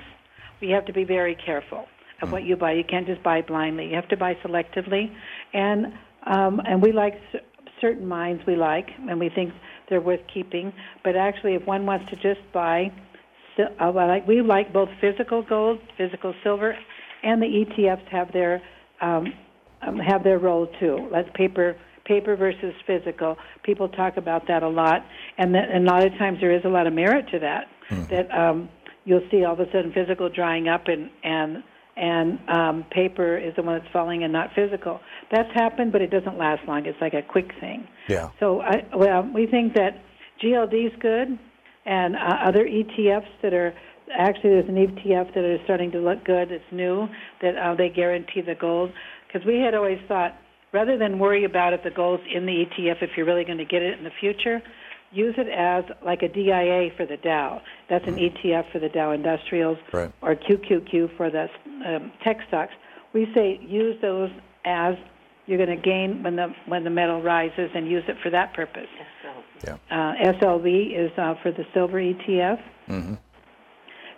we 0.61 0.69
have 0.69 0.85
to 0.85 0.93
be 0.93 1.03
very 1.03 1.35
careful 1.35 1.85
of 2.21 2.31
what 2.31 2.43
you 2.43 2.55
buy. 2.55 2.73
You 2.73 2.83
can't 2.83 3.07
just 3.07 3.23
buy 3.23 3.41
blindly. 3.41 3.87
You 3.87 3.95
have 3.95 4.07
to 4.09 4.17
buy 4.17 4.35
selectively, 4.45 5.13
and 5.53 5.87
um, 6.25 6.61
and 6.65 6.81
we 6.81 6.91
like 6.91 7.15
c- 7.31 7.39
certain 7.79 8.07
mines 8.07 8.41
we 8.45 8.55
like, 8.55 8.87
and 9.09 9.19
we 9.19 9.29
think 9.29 9.53
they're 9.89 10.01
worth 10.01 10.21
keeping. 10.31 10.71
But 11.03 11.15
actually, 11.15 11.55
if 11.55 11.65
one 11.65 11.85
wants 11.85 12.09
to 12.11 12.15
just 12.15 12.41
buy 12.53 12.91
uh, 13.59 13.91
like 13.91 14.27
we 14.27 14.41
like 14.41 14.71
both 14.71 14.89
physical 14.99 15.43
gold, 15.43 15.79
physical 15.97 16.33
silver, 16.43 16.75
and 17.23 17.41
the 17.41 17.47
ETFs 17.47 18.07
have 18.09 18.31
their 18.31 18.61
um, 19.01 19.33
um, 19.81 19.97
have 19.97 20.23
their 20.23 20.39
role 20.39 20.67
too. 20.79 21.09
That's 21.11 21.29
paper 21.35 21.75
paper 22.05 22.35
versus 22.35 22.73
physical. 22.85 23.37
People 23.63 23.89
talk 23.89 24.17
about 24.17 24.47
that 24.47 24.63
a 24.63 24.69
lot, 24.69 25.05
and, 25.37 25.53
that, 25.53 25.69
and 25.71 25.87
a 25.87 25.91
lot 25.91 26.05
of 26.05 26.11
times 26.17 26.39
there 26.41 26.51
is 26.51 26.63
a 26.65 26.69
lot 26.69 26.87
of 26.87 26.93
merit 26.93 27.25
to 27.31 27.39
that. 27.39 27.65
Mm-hmm. 27.89 28.15
That 28.15 28.31
um, 28.31 28.69
you'll 29.05 29.27
see 29.31 29.43
all 29.43 29.53
of 29.53 29.59
a 29.59 29.65
sudden 29.71 29.91
physical 29.93 30.29
drying 30.29 30.67
up 30.67 30.87
and 30.87 31.09
and 31.23 31.63
and 31.97 32.39
um, 32.49 32.85
paper 32.91 33.37
is 33.37 33.53
the 33.55 33.61
one 33.61 33.77
that's 33.77 33.91
falling 33.91 34.23
and 34.23 34.31
not 34.31 34.49
physical. 34.55 34.99
That's 35.31 35.51
happened, 35.53 35.91
but 35.91 36.01
it 36.01 36.09
doesn't 36.09 36.37
last 36.37 36.61
long. 36.67 36.85
It's 36.85 36.97
like 37.01 37.13
a 37.13 37.21
quick 37.21 37.51
thing. 37.59 37.87
Yeah. 38.07 38.29
So 38.39 38.61
I, 38.61 38.87
well, 38.95 39.29
we 39.33 39.45
think 39.45 39.73
that 39.75 40.01
GLD 40.41 40.87
is 40.87 40.93
good 41.01 41.37
and 41.85 42.15
uh, 42.15 42.37
other 42.45 42.65
ETFs 42.65 43.27
that 43.43 43.53
are 43.53 43.73
actually, 44.17 44.51
there's 44.51 44.69
an 44.69 44.75
ETF 44.75 45.33
that 45.35 45.43
is 45.43 45.59
starting 45.65 45.91
to 45.91 45.99
look 45.99 46.23
good. 46.23 46.51
It's 46.51 46.63
new 46.71 47.07
that 47.41 47.57
uh, 47.57 47.75
they 47.75 47.89
guarantee 47.89 48.41
the 48.41 48.55
gold 48.55 48.91
because 49.27 49.45
we 49.45 49.59
had 49.59 49.75
always 49.75 49.99
thought 50.07 50.35
rather 50.73 50.97
than 50.97 51.19
worry 51.19 51.43
about 51.43 51.73
if 51.73 51.83
the 51.83 51.91
gold's 51.91 52.23
in 52.33 52.45
the 52.45 52.63
ETF 52.65 53.03
if 53.03 53.11
you're 53.17 53.25
really 53.25 53.43
going 53.43 53.57
to 53.57 53.65
get 53.65 53.81
it 53.81 53.97
in 53.97 54.03
the 54.03 54.11
future, 54.19 54.61
use 55.11 55.35
it 55.37 55.47
as 55.47 55.83
like 56.05 56.21
a 56.23 56.27
DIA 56.29 56.89
for 56.95 57.05
the 57.05 57.17
Dow. 57.17 57.61
That's 57.89 58.07
an 58.07 58.15
ETF 58.15 58.71
for 58.71 58.79
the 58.79 58.89
Dow 58.89 59.11
Industrials 59.11 59.77
Right. 59.91 60.11
or 60.21 60.35
QQQ 60.35 61.17
for 61.17 61.29
the 61.29 61.47
um, 61.85 62.11
tech 62.23 62.37
stocks. 62.47 62.73
We 63.13 63.27
say 63.35 63.59
use 63.61 63.99
those 64.01 64.29
as 64.65 64.95
you're 65.45 65.57
going 65.57 65.75
to 65.75 65.83
gain 65.83 66.23
when 66.23 66.35
the 66.35 66.53
when 66.67 66.83
the 66.83 66.89
metal 66.89 67.21
rises 67.21 67.71
and 67.75 67.89
use 67.89 68.03
it 68.07 68.15
for 68.23 68.29
that 68.29 68.53
purpose. 68.53 68.87
Yeah. 69.65 69.77
Uh, 69.91 70.31
SLV 70.33 70.97
is 70.97 71.11
uh, 71.17 71.35
for 71.43 71.51
the 71.51 71.65
silver 71.73 71.99
ETF. 71.99 72.61
Mm-hmm. 72.87 73.13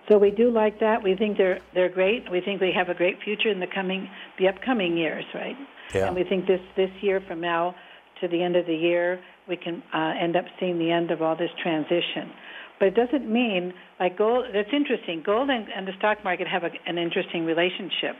So 0.09 0.17
we 0.17 0.31
do 0.31 0.51
like 0.51 0.79
that. 0.79 1.01
We 1.01 1.15
think 1.15 1.37
they're 1.37 1.59
they're 1.73 1.89
great. 1.89 2.29
We 2.29 2.41
think 2.41 2.59
they 2.59 2.71
have 2.71 2.89
a 2.89 2.93
great 2.93 3.21
future 3.23 3.49
in 3.49 3.59
the 3.59 3.67
coming 3.67 4.09
the 4.37 4.47
upcoming 4.47 4.97
years, 4.97 5.25
right? 5.33 5.55
Yeah. 5.93 6.07
And 6.07 6.15
we 6.15 6.23
think 6.23 6.45
this 6.45 6.61
this 6.75 6.91
year 7.01 7.21
from 7.27 7.41
now 7.41 7.75
to 8.21 8.27
the 8.27 8.43
end 8.43 8.55
of 8.55 8.65
the 8.65 8.75
year 8.75 9.19
we 9.47 9.57
can 9.57 9.83
uh, 9.93 10.13
end 10.19 10.35
up 10.35 10.45
seeing 10.59 10.79
the 10.79 10.91
end 10.91 11.11
of 11.11 11.21
all 11.21 11.35
this 11.35 11.51
transition. 11.61 12.31
But 12.79 12.87
it 12.87 12.95
doesn't 12.95 13.31
mean 13.31 13.73
like 13.99 14.17
gold. 14.17 14.45
That's 14.53 14.69
interesting. 14.73 15.21
Gold 15.25 15.49
and, 15.49 15.67
and 15.75 15.87
the 15.87 15.93
stock 15.97 16.23
market 16.23 16.47
have 16.47 16.63
a, 16.63 16.69
an 16.85 16.97
interesting 16.97 17.45
relationship. 17.45 18.15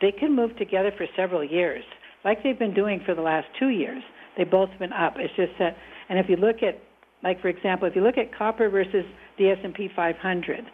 They 0.00 0.12
can 0.12 0.34
move 0.34 0.56
together 0.56 0.92
for 0.96 1.06
several 1.16 1.44
years, 1.44 1.84
like 2.24 2.42
they've 2.42 2.58
been 2.58 2.74
doing 2.74 3.00
for 3.04 3.14
the 3.14 3.20
last 3.22 3.46
two 3.58 3.68
years. 3.68 4.02
They've 4.36 4.50
both 4.50 4.70
been 4.78 4.92
up. 4.92 5.14
It's 5.18 5.34
just 5.36 5.52
that, 5.58 5.76
and 6.08 6.18
if 6.18 6.28
you 6.28 6.36
look 6.36 6.62
at, 6.62 6.80
like 7.22 7.40
for 7.40 7.48
example, 7.48 7.86
if 7.88 7.96
you 7.96 8.02
look 8.02 8.18
at 8.18 8.36
copper 8.36 8.68
versus 8.68 9.04
the 9.38 9.50
S&P 9.50 9.88
500, 9.94 10.64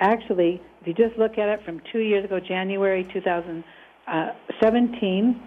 actually, 0.00 0.62
if 0.80 0.86
you 0.86 0.94
just 0.94 1.18
look 1.18 1.38
at 1.38 1.48
it 1.48 1.60
from 1.64 1.80
two 1.92 2.00
years 2.00 2.24
ago, 2.24 2.40
January 2.40 3.04
2017, 3.12 5.42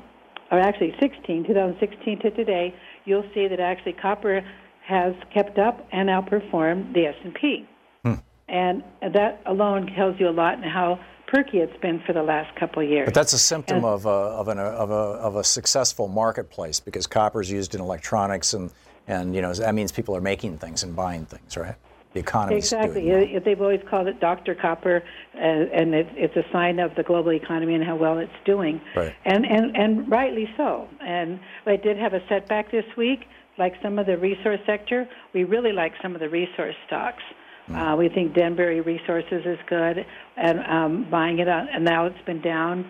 or 0.51 0.59
actually 0.59 0.93
16, 0.99 1.45
2016 1.47 2.19
to 2.19 2.31
today, 2.31 2.73
you'll 3.09 3.29
see 3.33 3.47
that 3.47 3.59
actually 3.59 3.93
copper 3.93 4.41
has 4.85 5.13
kept 5.33 5.57
up 5.57 5.85
and 5.91 6.09
outperformed 6.09 6.93
the 6.93 7.07
S&P. 7.07 7.67
Hmm. 8.03 8.13
And 8.47 8.83
that 9.01 9.41
alone 9.45 9.87
tells 9.95 10.19
you 10.19 10.29
a 10.29 10.31
lot 10.31 10.53
in 10.53 10.63
how 10.63 10.99
perky 11.27 11.59
it's 11.59 11.77
been 11.81 12.01
for 12.05 12.13
the 12.13 12.23
last 12.23 12.55
couple 12.59 12.81
of 12.81 12.89
years. 12.89 13.05
But 13.05 13.13
that's 13.13 13.33
a 13.33 13.39
symptom 13.39 13.77
And- 13.77 13.85
of 13.85 14.05
a, 14.05 14.09
of, 14.09 14.47
an, 14.47 14.59
of, 14.59 14.89
a, 14.89 14.93
of 14.93 15.35
a 15.35 15.43
successful 15.43 16.07
marketplace 16.07 16.79
because 16.79 17.05
copper 17.07 17.41
is 17.41 17.51
used 17.51 17.75
in 17.75 17.81
electronics 17.81 18.53
and, 18.53 18.71
and 19.07 19.33
you 19.35 19.41
know 19.41 19.53
that 19.53 19.73
means 19.73 19.91
people 19.91 20.15
are 20.15 20.21
making 20.21 20.59
things 20.59 20.83
and 20.83 20.95
buying 20.95 21.25
things, 21.25 21.57
right? 21.57 21.75
The 22.13 22.21
economy's 22.21 22.71
Exactly. 22.71 23.05
well. 23.05 23.39
They've 23.45 23.61
always 23.61 23.81
called 23.89 24.07
it 24.07 24.19
Dr. 24.19 24.55
Copper, 24.55 25.03
uh, 25.35 25.39
and 25.39 25.93
it, 25.93 26.07
it's 26.15 26.35
a 26.35 26.43
sign 26.51 26.79
of 26.79 26.95
the 26.95 27.03
global 27.03 27.31
economy 27.31 27.75
and 27.75 27.83
how 27.83 27.95
well 27.95 28.17
it's 28.17 28.31
doing. 28.45 28.81
Right. 28.95 29.13
And, 29.25 29.45
and, 29.45 29.75
and 29.77 30.09
rightly 30.09 30.49
so. 30.57 30.87
And 31.01 31.39
I 31.67 31.75
did 31.75 31.97
have 31.97 32.13
a 32.13 32.21
setback 32.27 32.71
this 32.71 32.85
week, 32.97 33.25
like 33.59 33.73
some 33.83 33.99
of 33.99 34.07
the 34.07 34.17
resource 34.17 34.59
sector. 34.65 35.07
We 35.33 35.43
really 35.43 35.71
like 35.71 35.93
some 36.01 36.15
of 36.15 36.19
the 36.19 36.29
resource 36.29 36.75
stocks. 36.87 37.23
Uh, 37.71 37.95
we 37.95 38.09
think 38.09 38.33
Denbury 38.33 38.81
Resources 38.81 39.43
is 39.45 39.59
good, 39.67 40.03
and 40.37 40.59
um, 40.67 41.07
buying 41.11 41.37
it, 41.37 41.47
on, 41.47 41.67
and 41.69 41.85
now 41.85 42.07
it's 42.07 42.25
been 42.25 42.41
down. 42.41 42.89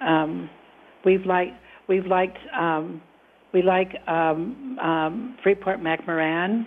Um, 0.00 0.48
we've 1.04 1.26
liked, 1.26 1.52
we've 1.88 2.06
liked, 2.06 2.38
um, 2.58 3.02
we 3.52 3.60
like 3.60 3.94
um, 4.08 4.78
um, 4.78 5.36
Freeport 5.42 5.80
McMoran, 5.80 6.64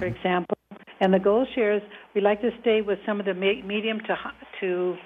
for 0.00 0.04
example. 0.06 0.55
And 1.00 1.12
the 1.12 1.18
gold 1.18 1.48
shares, 1.54 1.82
we 2.14 2.20
like 2.20 2.40
to 2.40 2.50
stay 2.60 2.80
with 2.80 2.98
some 3.04 3.20
of 3.20 3.26
the 3.26 3.34
me- 3.34 3.62
medium 3.62 4.00
to 4.00 4.16
to 4.60 4.96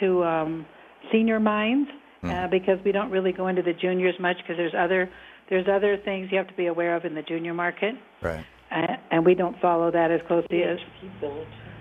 to 0.00 0.24
um, 0.24 0.66
senior 1.12 1.38
mines 1.40 1.88
uh, 2.22 2.46
because 2.48 2.78
we 2.84 2.92
don't 2.92 3.10
really 3.10 3.32
go 3.32 3.46
into 3.48 3.62
the 3.62 3.72
juniors 3.72 4.14
much 4.18 4.36
because 4.38 4.56
there's 4.56 4.74
other 4.74 5.10
there's 5.48 5.66
other 5.68 5.96
things 5.96 6.30
you 6.30 6.38
have 6.38 6.48
to 6.48 6.54
be 6.54 6.66
aware 6.66 6.94
of 6.96 7.04
in 7.04 7.14
the 7.14 7.22
junior 7.22 7.54
market, 7.54 7.94
Right. 8.20 8.44
uh, 8.70 8.96
and 9.10 9.24
we 9.24 9.34
don't 9.34 9.58
follow 9.60 9.90
that 9.90 10.10
as 10.10 10.20
closely 10.26 10.62
as 10.62 10.78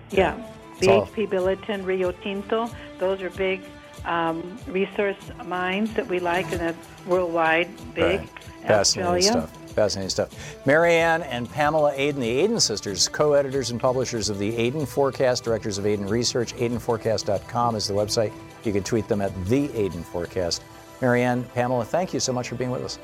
yeah. 0.09 0.37
It's 0.79 0.87
all- 0.87 1.05
BHP 1.07 1.27
Billiton, 1.29 1.85
Rio 1.85 2.11
Tinto, 2.11 2.69
those 2.99 3.21
are 3.21 3.29
big 3.31 3.61
um, 4.05 4.57
resource 4.67 5.17
mines 5.45 5.93
that 5.95 6.07
we 6.07 6.19
like, 6.19 6.51
and 6.51 6.61
that's 6.61 7.05
worldwide 7.05 7.67
big. 7.93 8.19
Right. 8.19 8.29
Fascinating 8.67 9.29
Australia. 9.29 9.49
Stuff. 9.77 9.83
Fascinating 9.83 10.09
stuff. 10.09 10.65
Marianne 10.65 11.21
and 11.21 11.47
Pamela 11.51 11.93
Aden, 11.95 12.19
the 12.19 12.29
Aden 12.29 12.59
sisters, 12.59 13.07
co-editors 13.07 13.69
and 13.69 13.79
publishers 13.79 14.27
of 14.27 14.39
the 14.39 14.57
Aden 14.57 14.87
Forecast, 14.87 15.43
directors 15.43 15.77
of 15.77 15.85
Aden 15.85 16.07
Research. 16.07 16.55
AdenForecast.com 16.55 17.75
is 17.75 17.87
the 17.87 17.93
website. 17.93 18.33
You 18.63 18.73
can 18.73 18.83
tweet 18.83 19.07
them 19.07 19.21
at 19.21 19.31
the 19.45 19.71
Aden 19.77 20.03
Forecast. 20.03 20.63
Marianne, 20.99 21.43
Pamela, 21.53 21.85
thank 21.85 22.11
you 22.11 22.19
so 22.19 22.33
much 22.33 22.49
for 22.49 22.55
being 22.55 22.71
with 22.71 22.83
us. 22.83 22.97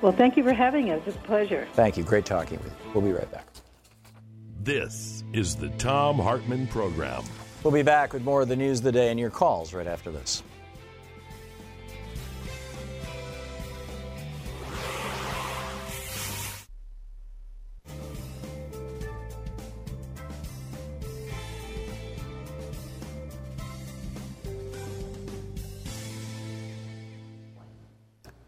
Well, 0.00 0.12
thank 0.12 0.38
you 0.38 0.44
for 0.44 0.54
having 0.54 0.90
us. 0.90 1.02
It's 1.04 1.16
a 1.16 1.20
pleasure. 1.20 1.68
Thank 1.74 1.98
you. 1.98 2.04
Great 2.04 2.24
talking 2.24 2.58
with 2.58 2.72
you. 2.72 2.90
We'll 2.94 3.04
be 3.04 3.12
right 3.12 3.30
back. 3.30 3.46
This 4.62 5.24
is 5.34 5.56
the 5.56 5.68
Thom 5.70 6.18
Hartmann 6.18 6.68
Program. 6.68 7.22
We'll 7.62 7.74
be 7.74 7.82
back 7.82 8.14
with 8.14 8.22
more 8.22 8.42
of 8.42 8.48
the 8.48 8.56
news 8.56 8.78
of 8.78 8.84
the 8.84 8.92
day 8.92 9.10
and 9.10 9.20
your 9.20 9.30
calls 9.30 9.74
right 9.74 9.86
after 9.86 10.10
this. 10.10 10.42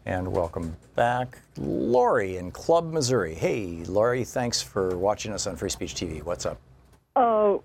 And 0.09 0.29
welcome 0.29 0.75
back, 0.95 1.37
Lori 1.55 2.37
in 2.37 2.49
Club, 2.49 2.91
Missouri. 2.91 3.35
Hey, 3.35 3.83
Lori, 3.85 4.23
thanks 4.23 4.59
for 4.59 4.97
watching 4.97 5.31
us 5.31 5.45
on 5.45 5.55
Free 5.55 5.69
Speech 5.69 5.93
TV. 5.93 6.23
What's 6.23 6.47
up? 6.47 6.59
Oh, 7.15 7.61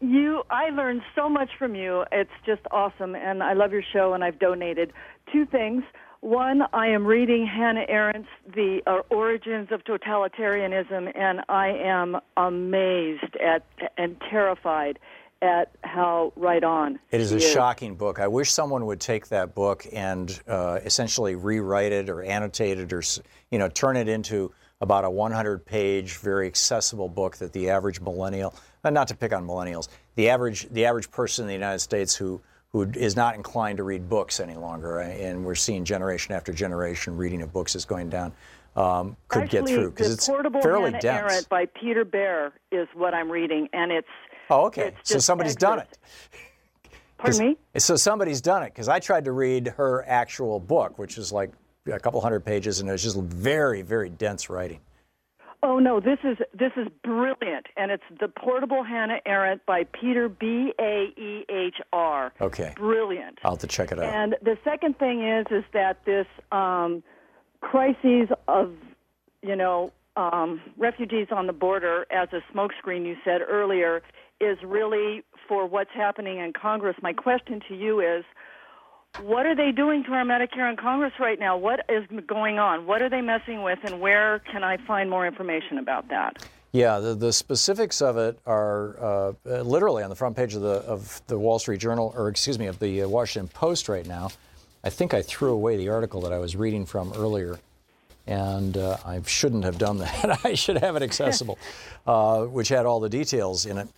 you! 0.00 0.44
I 0.50 0.68
learned 0.68 1.02
so 1.16 1.28
much 1.28 1.50
from 1.58 1.74
you. 1.74 2.04
It's 2.12 2.30
just 2.46 2.60
awesome, 2.70 3.16
and 3.16 3.42
I 3.42 3.54
love 3.54 3.72
your 3.72 3.82
show. 3.82 4.14
And 4.14 4.22
I've 4.22 4.38
donated 4.38 4.92
two 5.32 5.44
things. 5.46 5.82
One, 6.20 6.62
I 6.72 6.86
am 6.86 7.04
reading 7.04 7.44
Hannah 7.44 7.86
Arendt's 7.88 8.28
"The 8.54 8.82
uh, 8.86 9.00
Origins 9.10 9.72
of 9.72 9.82
Totalitarianism," 9.82 11.10
and 11.18 11.40
I 11.48 11.70
am 11.70 12.18
amazed 12.36 13.34
at 13.44 13.64
and 13.98 14.16
terrified 14.30 15.00
at 15.42 15.70
how 15.82 16.32
right 16.36 16.62
on 16.62 16.98
It 17.10 17.20
is 17.20 17.32
a 17.32 17.40
shocking 17.40 17.94
book. 17.94 18.18
I 18.18 18.28
wish 18.28 18.52
someone 18.52 18.86
would 18.86 19.00
take 19.00 19.28
that 19.28 19.54
book 19.54 19.86
and 19.92 20.38
uh, 20.46 20.80
essentially 20.84 21.34
rewrite 21.34 21.92
it 21.92 22.10
or 22.10 22.22
annotate 22.22 22.78
it 22.78 22.92
or 22.92 23.02
you 23.50 23.58
know 23.58 23.68
turn 23.68 23.96
it 23.96 24.08
into 24.08 24.52
about 24.82 25.04
a 25.04 25.08
100-page, 25.08 26.16
very 26.16 26.46
accessible 26.46 27.08
book 27.08 27.36
that 27.36 27.52
the 27.52 27.68
average 27.68 28.00
millennial, 28.00 28.54
not 28.82 29.08
to 29.08 29.14
pick 29.14 29.32
on 29.32 29.46
millennials, 29.46 29.88
the 30.14 30.28
average 30.30 30.68
the 30.70 30.86
average 30.86 31.10
person 31.10 31.44
in 31.44 31.48
the 31.48 31.54
United 31.54 31.80
States 31.80 32.14
who 32.14 32.40
who 32.72 32.82
is 32.94 33.16
not 33.16 33.34
inclined 33.34 33.78
to 33.78 33.82
read 33.82 34.08
books 34.08 34.40
any 34.40 34.54
longer, 34.54 35.00
uh, 35.00 35.04
and 35.04 35.44
we're 35.44 35.54
seeing 35.54 35.84
generation 35.84 36.34
after 36.34 36.52
generation 36.52 37.16
reading 37.16 37.42
of 37.42 37.52
books 37.52 37.74
is 37.74 37.84
going 37.84 38.08
down, 38.08 38.32
um, 38.76 39.16
could 39.28 39.42
Actually, 39.44 39.60
get 39.60 39.68
through 39.68 39.90
because 39.90 40.12
it's 40.12 40.26
fairly 40.26 40.92
Hannah 40.92 41.00
dense. 41.00 41.32
Arendt 41.32 41.48
by 41.48 41.66
Peter 41.66 42.04
Baehr 42.04 42.52
is 42.70 42.86
what 42.94 43.12
I'm 43.12 43.30
reading, 43.30 43.68
and 43.72 43.90
it's 43.90 44.06
Oh, 44.50 44.66
okay. 44.66 44.94
So 45.02 45.18
somebody's 45.18 45.56
done 45.56 45.78
it. 45.80 45.98
Pardon 47.18 47.48
me. 47.48 47.56
So 47.78 47.96
somebody's 47.96 48.40
done 48.40 48.62
it 48.62 48.72
because 48.72 48.88
I 48.88 48.98
tried 48.98 49.26
to 49.26 49.32
read 49.32 49.68
her 49.76 50.04
actual 50.06 50.58
book, 50.58 50.98
which 50.98 51.18
is 51.18 51.32
like 51.32 51.52
a 51.90 52.00
couple 52.00 52.20
hundred 52.20 52.44
pages, 52.44 52.80
and 52.80 52.88
it 52.88 52.92
was 52.92 53.02
just 53.02 53.16
very, 53.18 53.82
very 53.82 54.08
dense 54.08 54.48
writing. 54.50 54.80
Oh 55.62 55.78
no, 55.78 56.00
this 56.00 56.18
is 56.24 56.38
this 56.58 56.72
is 56.76 56.88
brilliant, 57.04 57.66
and 57.76 57.90
it's 57.90 58.02
the 58.18 58.28
portable 58.28 58.82
Hannah 58.82 59.20
Arendt 59.26 59.66
by 59.66 59.84
Peter 59.84 60.28
B 60.28 60.72
A 60.80 61.12
E 61.18 61.44
H 61.50 61.76
R. 61.92 62.32
Okay. 62.40 62.72
Brilliant. 62.76 63.38
I'll 63.44 63.52
have 63.52 63.60
to 63.60 63.66
check 63.66 63.92
it 63.92 63.98
out. 63.98 64.04
And 64.04 64.36
the 64.42 64.56
second 64.64 64.98
thing 64.98 65.22
is 65.22 65.46
is 65.50 65.64
that 65.74 66.02
this 66.06 66.26
um, 66.50 67.02
crises 67.60 68.28
of 68.48 68.72
you 69.42 69.54
know 69.54 69.92
um, 70.16 70.62
refugees 70.78 71.28
on 71.30 71.46
the 71.46 71.52
border 71.52 72.06
as 72.10 72.28
a 72.32 72.40
smokescreen 72.54 73.06
you 73.06 73.16
said 73.22 73.42
earlier 73.46 74.02
is 74.40 74.58
really 74.62 75.22
for 75.48 75.66
what's 75.66 75.90
happening 75.94 76.38
in 76.38 76.52
Congress. 76.52 76.96
My 77.02 77.12
question 77.12 77.60
to 77.68 77.74
you 77.74 78.00
is. 78.00 78.24
What 79.22 79.44
are 79.44 79.56
they 79.56 79.72
doing 79.72 80.04
to 80.04 80.12
our 80.12 80.24
Medicare 80.24 80.70
in 80.70 80.76
Congress 80.76 81.12
right 81.18 81.36
now? 81.36 81.56
What 81.56 81.80
is 81.88 82.04
going 82.28 82.60
on? 82.60 82.86
What 82.86 83.02
are 83.02 83.08
they 83.08 83.20
messing 83.20 83.64
with, 83.64 83.80
and 83.82 84.00
where 84.00 84.38
can 84.38 84.62
I 84.62 84.76
find 84.86 85.10
more 85.10 85.26
information 85.26 85.78
about 85.78 86.08
that? 86.10 86.46
Yeah, 86.72 87.00
the, 87.00 87.14
the 87.14 87.32
specifics 87.32 88.00
of 88.00 88.16
it 88.16 88.38
are 88.46 88.96
uh, 89.00 89.32
uh, 89.44 89.62
literally 89.62 90.04
on 90.04 90.10
the 90.10 90.16
front 90.16 90.36
page 90.36 90.54
of 90.54 90.62
the 90.62 90.76
of 90.86 91.20
the 91.26 91.36
Wall 91.36 91.58
Street 91.58 91.80
Journal, 91.80 92.14
or 92.16 92.28
excuse 92.28 92.58
me, 92.58 92.66
of 92.66 92.78
the 92.78 93.02
uh, 93.02 93.08
Washington 93.08 93.48
Post 93.48 93.88
right 93.88 94.06
now. 94.06 94.30
I 94.84 94.90
think 94.90 95.12
I 95.12 95.22
threw 95.22 95.52
away 95.52 95.76
the 95.76 95.88
article 95.88 96.20
that 96.22 96.32
I 96.32 96.38
was 96.38 96.54
reading 96.54 96.86
from 96.86 97.12
earlier, 97.14 97.58
and 98.26 98.76
uh, 98.76 98.98
I 99.04 99.20
shouldn't 99.22 99.64
have 99.64 99.78
done 99.78 99.98
that. 99.98 100.40
I 100.44 100.54
should 100.54 100.78
have 100.78 100.94
it 100.94 101.02
accessible, 101.02 101.58
uh, 102.06 102.44
which 102.44 102.68
had 102.68 102.86
all 102.86 103.00
the 103.00 103.10
details 103.10 103.66
in 103.66 103.76
it. 103.76 103.88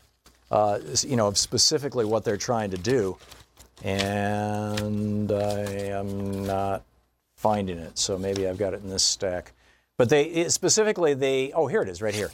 Uh, 0.53 0.79
you 1.01 1.17
know, 1.17 1.27
of 1.27 1.39
specifically 1.39 2.05
what 2.05 2.25
they're 2.25 2.37
trying 2.37 2.71
to 2.71 2.79
do. 2.79 3.17
And 3.83 5.33
I 5.33 5.63
am 5.91 6.47
not 6.47 6.85
finding 7.37 7.79
it, 7.79 7.99
so 7.99 8.17
maybe 8.17 8.47
I've 8.47 8.59
got 8.59 8.75
it 8.75 8.83
in 8.83 8.91
this 8.91 9.03
stack. 9.03 9.53
But 9.97 10.09
they 10.09 10.49
specifically, 10.49 11.15
they, 11.15 11.53
oh, 11.53 11.67
here 11.67 11.83
it 11.83 11.89
is, 11.89 12.01
right 12.01 12.15
here. 12.15 12.31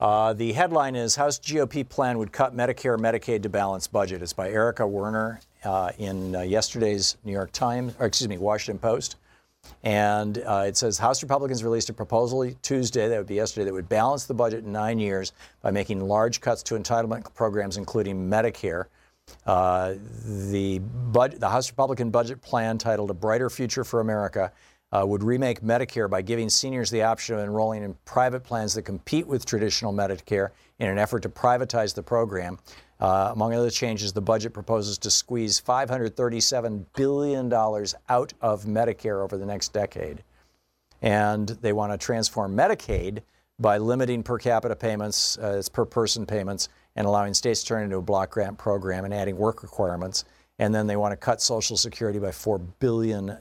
Uh, 0.00 0.32
the 0.32 0.52
headline 0.52 0.96
is 0.96 1.16
House 1.16 1.38
GOP 1.38 1.88
plan 1.88 2.18
would 2.18 2.32
cut 2.32 2.56
Medicare 2.56 2.98
Medicaid 2.98 3.42
to 3.42 3.48
balance 3.48 3.86
budget. 3.86 4.22
It's 4.22 4.32
by 4.32 4.50
Erica 4.50 4.86
Werner 4.86 5.40
uh, 5.64 5.90
in 5.98 6.36
uh, 6.36 6.42
yesterday's 6.42 7.16
New 7.24 7.32
York 7.32 7.52
Times, 7.52 7.94
or 7.98 8.06
excuse 8.06 8.28
me, 8.28 8.38
Washington 8.38 8.78
Post. 8.78 9.16
And 9.82 10.38
uh, 10.38 10.64
it 10.66 10.76
says 10.76 10.98
House 10.98 11.22
Republicans 11.22 11.62
released 11.62 11.88
a 11.88 11.92
proposal 11.92 12.50
Tuesday, 12.62 13.08
that 13.08 13.18
would 13.18 13.26
be 13.26 13.36
yesterday, 13.36 13.64
that 13.64 13.74
would 13.74 13.88
balance 13.88 14.24
the 14.24 14.34
budget 14.34 14.64
in 14.64 14.72
nine 14.72 14.98
years 14.98 15.32
by 15.62 15.70
making 15.70 16.00
large 16.00 16.40
cuts 16.40 16.62
to 16.64 16.74
entitlement 16.74 17.32
programs, 17.34 17.76
including 17.76 18.28
Medicare. 18.28 18.86
Uh, 19.46 19.94
the, 20.24 20.78
bud- 20.78 21.38
the 21.38 21.48
House 21.48 21.70
Republican 21.70 22.10
budget 22.10 22.40
plan, 22.40 22.78
titled 22.78 23.10
A 23.10 23.14
Brighter 23.14 23.50
Future 23.50 23.84
for 23.84 24.00
America, 24.00 24.52
uh, 24.92 25.04
would 25.06 25.22
remake 25.22 25.60
Medicare 25.60 26.08
by 26.08 26.22
giving 26.22 26.48
seniors 26.48 26.90
the 26.90 27.02
option 27.02 27.34
of 27.34 27.42
enrolling 27.42 27.82
in 27.82 27.94
private 28.04 28.42
plans 28.42 28.74
that 28.74 28.82
compete 28.82 29.26
with 29.26 29.44
traditional 29.44 29.92
Medicare 29.92 30.50
in 30.78 30.88
an 30.88 30.98
effort 30.98 31.20
to 31.20 31.28
privatize 31.28 31.94
the 31.94 32.02
program. 32.02 32.58
Uh, 33.00 33.30
among 33.32 33.54
other 33.54 33.70
changes, 33.70 34.12
the 34.12 34.20
budget 34.20 34.52
proposes 34.52 34.98
to 34.98 35.10
squeeze 35.10 35.60
$537 35.60 36.84
billion 36.96 37.52
out 37.52 38.32
of 38.40 38.64
Medicare 38.64 39.22
over 39.22 39.36
the 39.36 39.46
next 39.46 39.72
decade. 39.72 40.22
And 41.00 41.48
they 41.48 41.72
want 41.72 41.92
to 41.92 41.98
transform 41.98 42.56
Medicaid 42.56 43.22
by 43.60 43.78
limiting 43.78 44.22
per 44.22 44.38
capita 44.38 44.74
payments, 44.74 45.38
uh, 45.38 45.56
it's 45.58 45.68
per 45.68 45.84
person 45.84 46.26
payments, 46.26 46.68
and 46.96 47.06
allowing 47.06 47.34
states 47.34 47.62
to 47.62 47.68
turn 47.68 47.84
into 47.84 47.96
a 47.96 48.02
block 48.02 48.30
grant 48.30 48.58
program 48.58 49.04
and 49.04 49.14
adding 49.14 49.36
work 49.36 49.62
requirements. 49.62 50.24
And 50.58 50.74
then 50.74 50.88
they 50.88 50.96
want 50.96 51.12
to 51.12 51.16
cut 51.16 51.40
Social 51.40 51.76
Security 51.76 52.18
by 52.18 52.30
$4 52.30 52.60
billion 52.80 53.38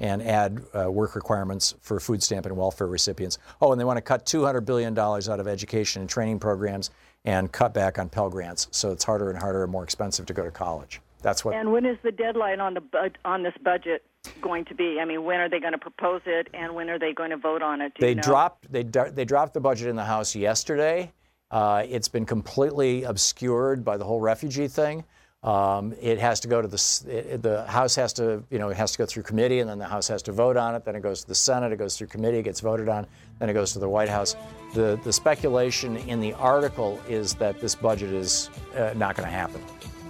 and 0.00 0.22
add 0.22 0.62
uh, 0.74 0.90
work 0.90 1.14
requirements 1.14 1.74
for 1.80 2.00
food 2.00 2.22
stamp 2.22 2.46
and 2.46 2.56
welfare 2.56 2.86
recipients. 2.86 3.38
Oh, 3.60 3.72
and 3.72 3.80
they 3.80 3.84
want 3.84 3.98
to 3.98 4.02
cut 4.02 4.26
$200 4.26 4.64
billion 4.64 4.98
out 4.98 5.40
of 5.40 5.46
education 5.46 6.00
and 6.02 6.08
training 6.10 6.38
programs 6.38 6.90
and 7.24 7.50
cut 7.52 7.74
back 7.74 7.98
on 7.98 8.08
Pell 8.08 8.30
Grants. 8.30 8.68
So 8.70 8.90
it's 8.90 9.04
harder 9.04 9.30
and 9.30 9.38
harder 9.38 9.62
and 9.62 9.72
more 9.72 9.84
expensive 9.84 10.26
to 10.26 10.32
go 10.32 10.44
to 10.44 10.50
college. 10.50 11.00
That's 11.22 11.44
what. 11.44 11.54
And 11.54 11.72
when 11.72 11.84
is 11.84 11.98
the 12.02 12.12
deadline 12.12 12.60
on 12.60 12.74
the 12.74 12.80
bud- 12.80 13.18
on 13.24 13.42
this 13.42 13.54
budget 13.62 14.04
going 14.40 14.64
to 14.66 14.74
be? 14.74 14.98
I 15.00 15.04
mean, 15.04 15.24
when 15.24 15.40
are 15.40 15.48
they 15.48 15.60
going 15.60 15.72
to 15.72 15.78
propose 15.78 16.22
it, 16.24 16.48
and 16.54 16.74
when 16.74 16.88
are 16.88 16.98
they 16.98 17.12
going 17.12 17.30
to 17.30 17.36
vote 17.36 17.62
on 17.62 17.80
it? 17.82 17.92
They 17.98 18.14
know? 18.14 18.22
dropped 18.22 18.72
they 18.72 18.82
they 18.82 19.24
dropped 19.24 19.54
the 19.54 19.60
budget 19.60 19.88
in 19.88 19.96
the 19.96 20.04
House 20.04 20.34
yesterday. 20.34 21.12
Uh, 21.50 21.84
it's 21.88 22.08
been 22.08 22.24
completely 22.24 23.02
obscured 23.02 23.84
by 23.84 23.96
the 23.96 24.04
whole 24.04 24.20
refugee 24.20 24.68
thing. 24.68 25.04
Um, 25.42 25.94
it 26.02 26.18
has 26.18 26.38
to 26.40 26.48
go 26.48 26.60
to 26.60 26.68
the 26.68 27.02
it, 27.08 27.40
the 27.42 27.64
House 27.64 27.94
has 27.94 28.12
to 28.14 28.42
you 28.50 28.58
know 28.58 28.68
it 28.68 28.76
has 28.76 28.92
to 28.92 28.98
go 28.98 29.06
through 29.06 29.22
committee 29.22 29.60
and 29.60 29.70
then 29.70 29.78
the 29.78 29.86
House 29.86 30.06
has 30.08 30.22
to 30.24 30.32
vote 30.32 30.58
on 30.58 30.74
it. 30.74 30.84
Then 30.84 30.94
it 30.96 31.00
goes 31.00 31.22
to 31.22 31.28
the 31.28 31.34
Senate. 31.34 31.72
It 31.72 31.76
goes 31.76 31.96
through 31.96 32.08
committee. 32.08 32.38
It 32.38 32.42
gets 32.42 32.60
voted 32.60 32.90
on. 32.90 33.06
Then 33.38 33.48
it 33.48 33.54
goes 33.54 33.72
to 33.72 33.78
the 33.78 33.88
White 33.88 34.10
House. 34.10 34.36
The 34.74 35.00
the 35.02 35.12
speculation 35.12 35.96
in 35.96 36.20
the 36.20 36.34
article 36.34 37.00
is 37.08 37.32
that 37.36 37.58
this 37.58 37.74
budget 37.74 38.12
is 38.12 38.50
uh, 38.76 38.92
not 38.96 39.16
going 39.16 39.26
to 39.28 39.34
happen. 39.34 39.62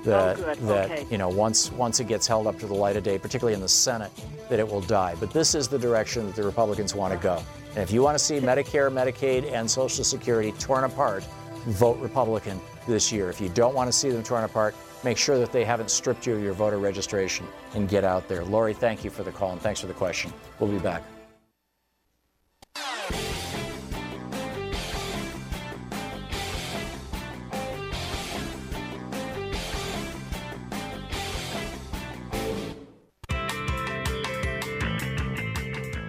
That, 0.02 0.36
good. 0.36 0.58
that 0.66 0.90
Okay. 0.90 1.06
you 1.12 1.18
know 1.18 1.28
once 1.28 1.70
once 1.72 2.00
it 2.00 2.08
gets 2.08 2.26
held 2.26 2.48
up 2.48 2.58
to 2.58 2.66
the 2.66 2.74
light 2.74 2.96
of 2.96 3.04
day, 3.04 3.16
particularly 3.16 3.54
in 3.54 3.60
the 3.60 3.68
Senate, 3.68 4.10
that 4.48 4.58
it 4.58 4.66
will 4.66 4.80
die. 4.80 5.14
But 5.20 5.30
this 5.30 5.54
is 5.54 5.68
the 5.68 5.78
direction 5.78 6.26
that 6.26 6.34
the 6.34 6.42
Republicans 6.42 6.92
want 6.92 7.12
to 7.14 7.20
go. 7.20 7.40
And 7.70 7.78
if 7.78 7.92
you 7.92 8.02
want 8.02 8.18
to 8.18 8.24
see 8.24 8.40
Medicare, 8.40 8.90
Medicaid, 8.90 9.48
and 9.52 9.70
Social 9.70 10.02
Security 10.02 10.50
torn 10.58 10.82
apart, 10.82 11.22
vote 11.66 11.98
Republican 12.00 12.60
this 12.88 13.12
year. 13.12 13.30
If 13.30 13.40
you 13.40 13.48
don't 13.50 13.76
want 13.76 13.86
to 13.86 13.92
see 13.92 14.10
them 14.10 14.24
torn 14.24 14.42
apart, 14.42 14.74
make 15.04 15.18
sure 15.18 15.38
that 15.38 15.52
they 15.52 15.64
haven't 15.64 15.90
stripped 15.90 16.26
you 16.26 16.34
of 16.34 16.42
your 16.42 16.54
voter 16.54 16.78
registration 16.78 17.46
and 17.74 17.88
get 17.88 18.04
out 18.04 18.28
there. 18.28 18.44
Lori, 18.44 18.74
thank 18.74 19.04
you 19.04 19.10
for 19.10 19.22
the 19.22 19.32
call 19.32 19.52
and 19.52 19.60
thanks 19.60 19.80
for 19.80 19.86
the 19.86 19.94
question. 19.94 20.32
We'll 20.58 20.70
be 20.70 20.78
back. 20.78 21.02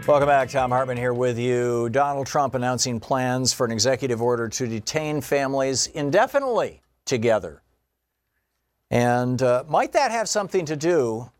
Welcome 0.07 0.27
back. 0.27 0.49
Thom 0.49 0.71
Hartmann 0.71 0.97
here 0.97 1.13
with 1.13 1.39
you. 1.39 1.87
Donald 1.89 2.27
Trump 2.27 2.53
announcing 2.53 2.99
plans 2.99 3.53
for 3.53 3.65
an 3.65 3.71
executive 3.71 4.21
order 4.21 4.49
to 4.49 4.67
detain 4.67 5.21
families 5.21 5.87
indefinitely 5.87 6.81
together. 7.05 7.61
And 8.91 9.41
uh, 9.41 9.63
might 9.69 9.93
that 9.93 10.11
have 10.11 10.27
something 10.27 10.65
to 10.65 10.75
do? 10.75 11.31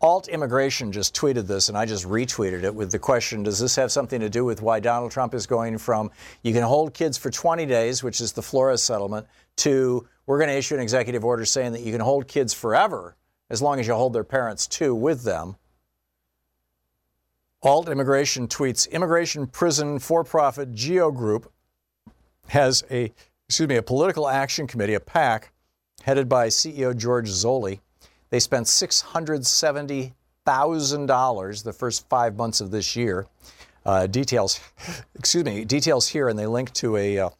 Alt 0.00 0.28
Immigration 0.28 0.92
just 0.92 1.14
tweeted 1.14 1.48
this, 1.48 1.68
and 1.68 1.76
I 1.76 1.84
just 1.84 2.06
retweeted 2.06 2.62
it 2.62 2.74
with 2.74 2.92
the 2.92 2.98
question 2.98 3.42
Does 3.42 3.58
this 3.58 3.74
have 3.76 3.90
something 3.90 4.20
to 4.20 4.30
do 4.30 4.44
with 4.44 4.62
why 4.62 4.78
Donald 4.78 5.10
Trump 5.10 5.34
is 5.34 5.46
going 5.46 5.78
from 5.78 6.10
you 6.42 6.52
can 6.52 6.62
hold 6.62 6.94
kids 6.94 7.18
for 7.18 7.30
20 7.30 7.66
days, 7.66 8.04
which 8.04 8.20
is 8.20 8.32
the 8.32 8.42
Flores 8.42 8.82
settlement, 8.82 9.26
to 9.56 10.06
we're 10.26 10.38
going 10.38 10.48
to 10.48 10.56
issue 10.56 10.76
an 10.76 10.80
executive 10.80 11.24
order 11.24 11.44
saying 11.44 11.72
that 11.72 11.82
you 11.82 11.90
can 11.90 12.00
hold 12.00 12.28
kids 12.28 12.54
forever 12.54 13.16
as 13.50 13.60
long 13.60 13.80
as 13.80 13.86
you 13.86 13.94
hold 13.94 14.12
their 14.12 14.24
parents 14.24 14.68
too 14.68 14.94
with 14.94 15.24
them? 15.24 15.56
Alt 17.64 17.88
Immigration 17.88 18.46
tweets 18.46 18.90
Immigration 18.90 19.48
Prison 19.48 19.98
for 19.98 20.22
Profit 20.22 20.72
Geo 20.72 21.10
Group 21.10 21.52
has 22.48 22.84
a 22.92 23.12
excuse 23.48 23.68
me 23.68 23.76
a 23.76 23.82
political 23.82 24.28
action 24.28 24.66
committee, 24.66 24.94
a 24.94 25.00
PAC, 25.00 25.51
headed 26.02 26.28
by 26.28 26.48
CEO 26.48 26.96
George 26.96 27.28
Zoley. 27.28 27.80
They 28.30 28.40
spent 28.40 28.68
six 28.68 29.00
hundred 29.00 29.46
seventy 29.46 30.14
thousand 30.44 31.06
dollars 31.06 31.62
the 31.62 31.72
first 31.72 32.08
five 32.08 32.36
months 32.36 32.60
of 32.60 32.70
this 32.70 32.96
year. 32.96 33.26
Uh, 33.84 34.06
details, 34.06 34.60
excuse 35.14 35.44
me, 35.44 35.64
details 35.64 36.08
here, 36.08 36.28
and 36.28 36.38
they 36.38 36.46
link 36.46 36.72
to 36.74 36.96
a 36.96 37.18
uh, 37.18 37.30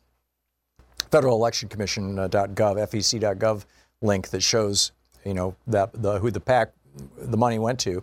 Federal 1.11 1.37
Election 1.37 1.69
Commission.gov, 1.69 2.55
FEC.gov 2.57 3.65
link 4.01 4.31
that 4.31 4.43
shows 4.43 4.93
you 5.25 5.35
know 5.35 5.55
that 5.67 5.91
the 5.93 6.19
who 6.19 6.31
the 6.31 6.41
PAC 6.41 6.73
the 7.19 7.37
money 7.37 7.59
went 7.59 7.79
to. 7.81 8.03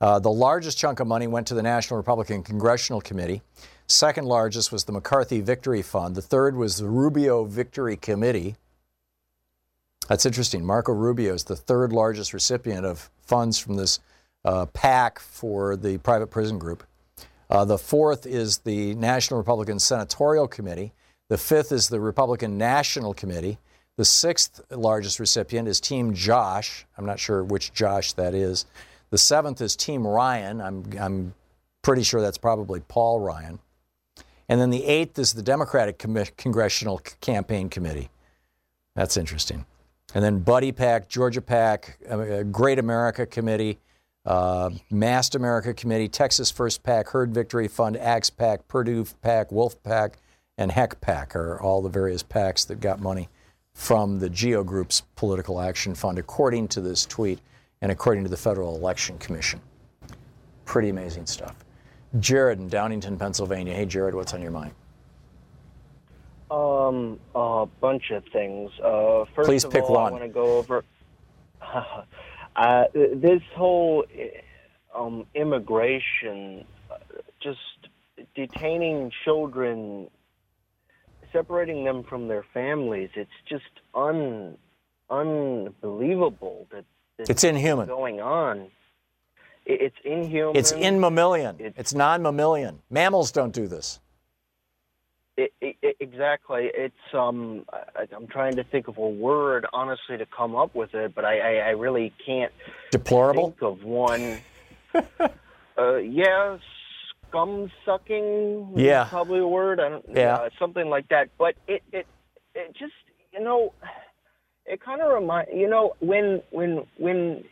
Uh, 0.00 0.18
the 0.18 0.30
largest 0.30 0.76
chunk 0.76 1.00
of 1.00 1.06
money 1.06 1.26
went 1.26 1.46
to 1.46 1.54
the 1.54 1.62
National 1.62 1.96
Republican 1.96 2.42
Congressional 2.42 3.00
Committee. 3.00 3.42
Second 3.86 4.26
largest 4.26 4.72
was 4.72 4.84
the 4.84 4.92
McCarthy 4.92 5.40
Victory 5.40 5.80
Fund. 5.80 6.14
The 6.14 6.22
third 6.22 6.56
was 6.56 6.76
the 6.76 6.88
Rubio 6.88 7.44
Victory 7.44 7.96
Committee. 7.96 8.56
That's 10.08 10.26
interesting. 10.26 10.64
Marco 10.64 10.92
Rubio 10.92 11.34
is 11.34 11.44
the 11.44 11.56
third 11.56 11.92
largest 11.92 12.32
recipient 12.32 12.86
of 12.86 13.10
funds 13.22 13.58
from 13.58 13.74
this 13.76 14.00
uh, 14.44 14.66
PAC 14.66 15.18
for 15.18 15.76
the 15.76 15.98
private 15.98 16.28
prison 16.28 16.58
group. 16.58 16.84
Uh, 17.50 17.64
the 17.64 17.78
fourth 17.78 18.26
is 18.26 18.58
the 18.58 18.94
National 18.94 19.38
Republican 19.38 19.78
Senatorial 19.78 20.48
Committee. 20.48 20.92
The 21.28 21.38
fifth 21.38 21.72
is 21.72 21.88
the 21.88 22.00
Republican 22.00 22.56
National 22.56 23.14
Committee. 23.14 23.58
The 23.96 24.04
sixth 24.04 24.60
largest 24.70 25.18
recipient 25.18 25.68
is 25.68 25.80
Team 25.80 26.14
Josh. 26.14 26.86
I'm 26.96 27.06
not 27.06 27.18
sure 27.18 27.42
which 27.42 27.72
Josh 27.72 28.12
that 28.12 28.34
is. 28.34 28.66
The 29.10 29.18
seventh 29.18 29.60
is 29.60 29.74
Team 29.74 30.06
Ryan. 30.06 30.60
I'm, 30.60 30.84
I'm 31.00 31.34
pretty 31.82 32.02
sure 32.02 32.20
that's 32.20 32.38
probably 32.38 32.80
Paul 32.80 33.20
Ryan. 33.20 33.58
And 34.48 34.60
then 34.60 34.70
the 34.70 34.84
eighth 34.84 35.18
is 35.18 35.32
the 35.32 35.42
Democratic 35.42 35.98
Commi- 35.98 36.36
Congressional 36.36 37.00
C- 37.04 37.14
Campaign 37.20 37.68
Committee. 37.68 38.10
That's 38.94 39.16
interesting. 39.16 39.64
And 40.16 40.24
then 40.24 40.38
Buddy 40.38 40.72
Pack, 40.72 41.10
Georgia 41.10 41.42
PAC, 41.42 41.98
uh, 42.08 42.42
Great 42.44 42.78
America 42.78 43.26
Committee, 43.26 43.78
uh, 44.24 44.70
Mast 44.90 45.34
America 45.34 45.74
Committee, 45.74 46.08
Texas 46.08 46.50
First 46.50 46.82
Pack, 46.82 47.08
Hurd 47.08 47.34
Victory 47.34 47.68
Fund, 47.68 47.98
Axe 47.98 48.30
Pack, 48.30 48.66
Perdue 48.66 49.04
Pack, 49.20 49.52
Wolf 49.52 49.82
Pack, 49.82 50.16
and 50.56 50.72
Heck 50.72 51.02
Pack 51.02 51.36
are 51.36 51.60
all 51.60 51.82
the 51.82 51.90
various 51.90 52.22
packs 52.22 52.64
that 52.64 52.80
got 52.80 52.98
money 52.98 53.28
from 53.74 54.18
the 54.18 54.30
Geo 54.30 54.64
Group's 54.64 55.02
Political 55.16 55.60
Action 55.60 55.94
Fund, 55.94 56.18
according 56.18 56.68
to 56.68 56.80
this 56.80 57.04
tweet 57.04 57.40
and 57.82 57.92
according 57.92 58.24
to 58.24 58.30
the 58.30 58.38
Federal 58.38 58.74
Election 58.74 59.18
Commission. 59.18 59.60
Pretty 60.64 60.88
amazing 60.88 61.26
stuff. 61.26 61.56
Jared 62.20 62.58
in 62.58 62.70
Downingtown, 62.70 63.18
Pennsylvania. 63.18 63.74
Hey, 63.74 63.84
Jared, 63.84 64.14
what's 64.14 64.32
on 64.32 64.40
your 64.40 64.50
mind? 64.50 64.72
Um, 66.50 67.18
a 67.34 67.66
bunch 67.80 68.10
of 68.10 68.22
things. 68.32 68.70
Uh, 68.78 69.24
first 69.34 69.48
Please 69.48 69.64
of 69.64 69.72
pick 69.72 69.82
all, 69.84 69.94
one. 69.94 70.08
I 70.08 70.10
want 70.10 70.22
to 70.22 70.28
go 70.28 70.58
over 70.58 70.84
uh, 72.56 72.84
this 72.94 73.42
whole 73.56 74.04
um, 74.94 75.26
immigration, 75.34 76.64
uh, 76.90 76.96
just 77.42 77.58
detaining 78.34 79.10
children, 79.24 80.08
separating 81.32 81.84
them 81.84 82.04
from 82.04 82.28
their 82.28 82.44
families. 82.54 83.10
It's 83.14 83.30
just 83.48 83.64
un 83.94 84.56
unbelievable 85.10 86.66
that, 86.70 86.84
It's 87.18 87.44
inhuman. 87.44 87.86
going 87.86 88.20
on. 88.20 88.68
It's 89.64 89.96
inhuman. 90.04 90.56
It's 90.56 90.70
in 90.70 91.00
mammalian. 91.00 91.56
It's 91.58 91.92
non 91.92 92.22
mammalian. 92.22 92.82
Mammals 92.88 93.32
don't 93.32 93.52
do 93.52 93.66
this. 93.66 94.00
It, 95.36 95.52
it, 95.60 95.96
exactly. 96.00 96.70
It's 96.74 96.94
um. 97.12 97.64
I, 97.72 98.06
I'm 98.14 98.26
trying 98.26 98.56
to 98.56 98.64
think 98.64 98.88
of 98.88 98.98
a 98.98 99.08
word, 99.08 99.66
honestly, 99.72 100.16
to 100.16 100.26
come 100.26 100.56
up 100.56 100.74
with 100.74 100.94
it, 100.94 101.14
but 101.14 101.24
I, 101.24 101.38
I, 101.38 101.52
I 101.58 101.70
really 101.70 102.12
can't. 102.24 102.52
Deplorable. 102.90 103.50
Think 103.50 103.62
of 103.62 103.84
one. 103.84 104.38
uh, 105.78 105.96
yeah, 105.96 106.58
scum 107.28 107.70
sucking. 107.84 108.72
Yeah. 108.76 109.04
probably 109.04 109.40
a 109.40 109.46
word. 109.46 109.80
I 109.80 109.88
don't. 109.90 110.04
Yeah. 110.12 110.34
uh, 110.34 110.48
something 110.58 110.88
like 110.88 111.08
that. 111.08 111.28
But 111.38 111.54
it, 111.68 111.82
it, 111.92 112.06
it 112.54 112.74
just, 112.78 112.94
you 113.32 113.40
know, 113.40 113.72
it 114.64 114.80
kind 114.80 115.02
of 115.02 115.12
remind. 115.12 115.48
You 115.52 115.68
know, 115.68 115.94
when, 116.00 116.42
when, 116.50 116.86
when, 116.96 117.44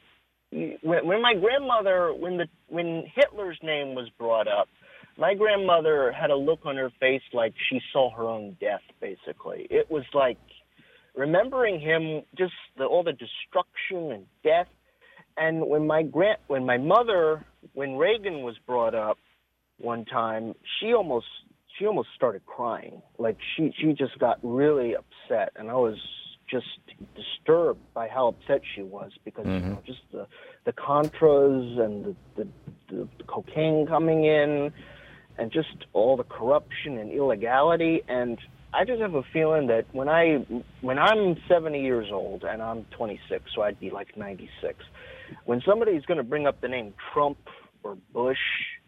when, 0.50 1.06
when 1.06 1.22
my 1.22 1.34
grandmother, 1.34 2.14
when 2.14 2.38
the, 2.38 2.46
when 2.68 3.04
Hitler's 3.14 3.58
name 3.62 3.94
was 3.94 4.08
brought 4.18 4.48
up 4.48 4.68
my 5.16 5.34
grandmother 5.34 6.12
had 6.12 6.30
a 6.30 6.36
look 6.36 6.60
on 6.64 6.76
her 6.76 6.90
face 7.00 7.22
like 7.32 7.54
she 7.70 7.80
saw 7.92 8.10
her 8.14 8.24
own 8.24 8.56
death 8.60 8.82
basically. 9.00 9.66
It 9.70 9.90
was 9.90 10.04
like 10.12 10.38
remembering 11.14 11.80
him 11.80 12.22
just 12.36 12.52
the, 12.76 12.84
all 12.84 13.02
the 13.02 13.12
destruction 13.12 14.12
and 14.12 14.26
death. 14.42 14.68
And 15.36 15.66
when 15.68 15.86
my 15.86 16.02
grand 16.02 16.38
when 16.46 16.66
my 16.66 16.78
mother 16.78 17.44
when 17.72 17.96
reagan 17.96 18.42
was 18.42 18.56
brought 18.66 18.94
up 18.94 19.18
one 19.78 20.04
time 20.04 20.54
she 20.80 20.92
almost 20.92 21.26
she 21.78 21.86
almost 21.86 22.08
started 22.14 22.44
crying. 22.46 23.02
Like 23.18 23.38
she 23.56 23.72
she 23.80 23.92
just 23.92 24.18
got 24.18 24.38
really 24.42 24.94
upset. 24.96 25.52
And 25.56 25.70
i 25.70 25.74
was 25.74 25.96
just 26.50 26.66
disturbed 27.16 27.80
by 27.94 28.08
how 28.08 28.28
upset 28.28 28.60
she 28.74 28.82
was 28.82 29.10
because 29.24 29.46
you 29.46 29.52
mm-hmm. 29.52 29.70
know, 29.70 29.82
just 29.86 30.00
the 30.12 30.26
the 30.64 30.72
contras 30.72 31.80
and 31.80 32.04
the, 32.04 32.16
the 32.36 32.48
the 32.90 33.08
the 33.18 33.24
cocaine 33.24 33.86
coming 33.86 34.24
in 34.24 34.72
and 35.38 35.52
just 35.52 35.86
all 35.92 36.16
the 36.16 36.24
corruption 36.24 36.98
and 36.98 37.10
illegality 37.10 38.02
and 38.08 38.38
I 38.72 38.84
just 38.84 39.00
have 39.00 39.14
a 39.14 39.22
feeling 39.32 39.68
that 39.68 39.86
when 39.92 40.08
I 40.08 40.44
when 40.80 40.98
I'm 40.98 41.36
70 41.48 41.80
years 41.80 42.08
old 42.12 42.44
and 42.44 42.60
I'm 42.60 42.84
26 42.96 43.44
so 43.54 43.62
I'd 43.62 43.78
be 43.78 43.90
like 43.90 44.16
96 44.16 44.74
when 45.44 45.62
somebody's 45.66 46.04
going 46.04 46.18
to 46.18 46.24
bring 46.24 46.46
up 46.46 46.60
the 46.60 46.68
name 46.68 46.94
Trump 47.12 47.38
or 47.82 47.96
Bush 48.12 48.38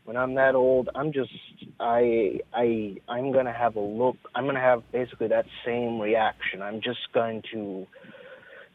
when 0.04 0.16
I'm 0.16 0.34
that 0.34 0.54
old 0.54 0.88
I'm 0.94 1.12
just 1.12 1.30
I 1.78 2.40
I 2.52 2.96
I'm 3.08 3.32
going 3.32 3.46
to 3.46 3.52
have 3.52 3.76
a 3.76 3.80
look 3.80 4.16
I'm 4.34 4.44
going 4.44 4.56
to 4.56 4.60
have 4.60 4.82
basically 4.92 5.28
that 5.28 5.46
same 5.64 6.00
reaction 6.00 6.62
I'm 6.62 6.80
just 6.80 7.12
going 7.12 7.42
to 7.52 7.86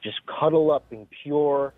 just 0.03 0.17
cuddle 0.25 0.71
up 0.71 0.85
in 0.91 1.07
pure 1.23 1.73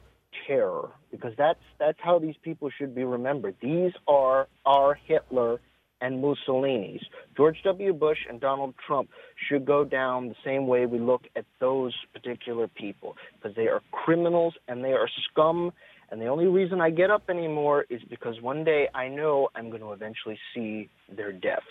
terror 0.48 0.89
because 1.12 1.34
that's 1.38 1.60
that's 1.80 1.98
how 2.02 2.20
these 2.20 2.36
people 2.44 2.70
should 2.78 2.96
be 2.96 3.04
remembered. 3.04 3.56
These 3.62 3.91
are 4.08 4.48
our 4.66 4.96
Hitler 5.08 5.60
and 6.04 6.22
Mussolini's. 6.22 7.01
George 7.36 7.58
W. 7.64 7.93
Bush 7.93 8.18
and 8.30 8.39
Donald 8.39 8.76
Trump 8.86 9.10
should 9.47 9.66
go 9.66 9.86
down 9.86 10.28
the 10.28 10.36
same 10.45 10.68
way 10.68 10.86
we 10.86 10.99
look 10.99 11.22
at 11.36 11.45
those 11.62 11.95
particular 12.14 12.68
people 12.68 13.16
because 13.36 13.56
they 13.56 13.68
are 13.68 13.82
criminals 13.91 14.54
and 14.68 14.84
they 14.84 14.91
are 14.91 15.08
scum. 15.32 15.72
And 16.12 16.22
the 16.22 16.28
only 16.28 16.45
reason 16.45 16.82
I 16.82 16.89
get 16.89 17.10
up 17.10 17.24
anymore 17.30 17.86
is 17.89 18.01
because 18.10 18.39
one 18.41 18.66
day 18.66 18.89
I 18.93 19.08
know 19.08 19.47
I'm 19.56 19.70
going 19.70 19.82
to 19.82 19.93
eventually 19.93 20.38
see 20.54 20.89
their 21.16 21.32
deaths. 21.32 21.64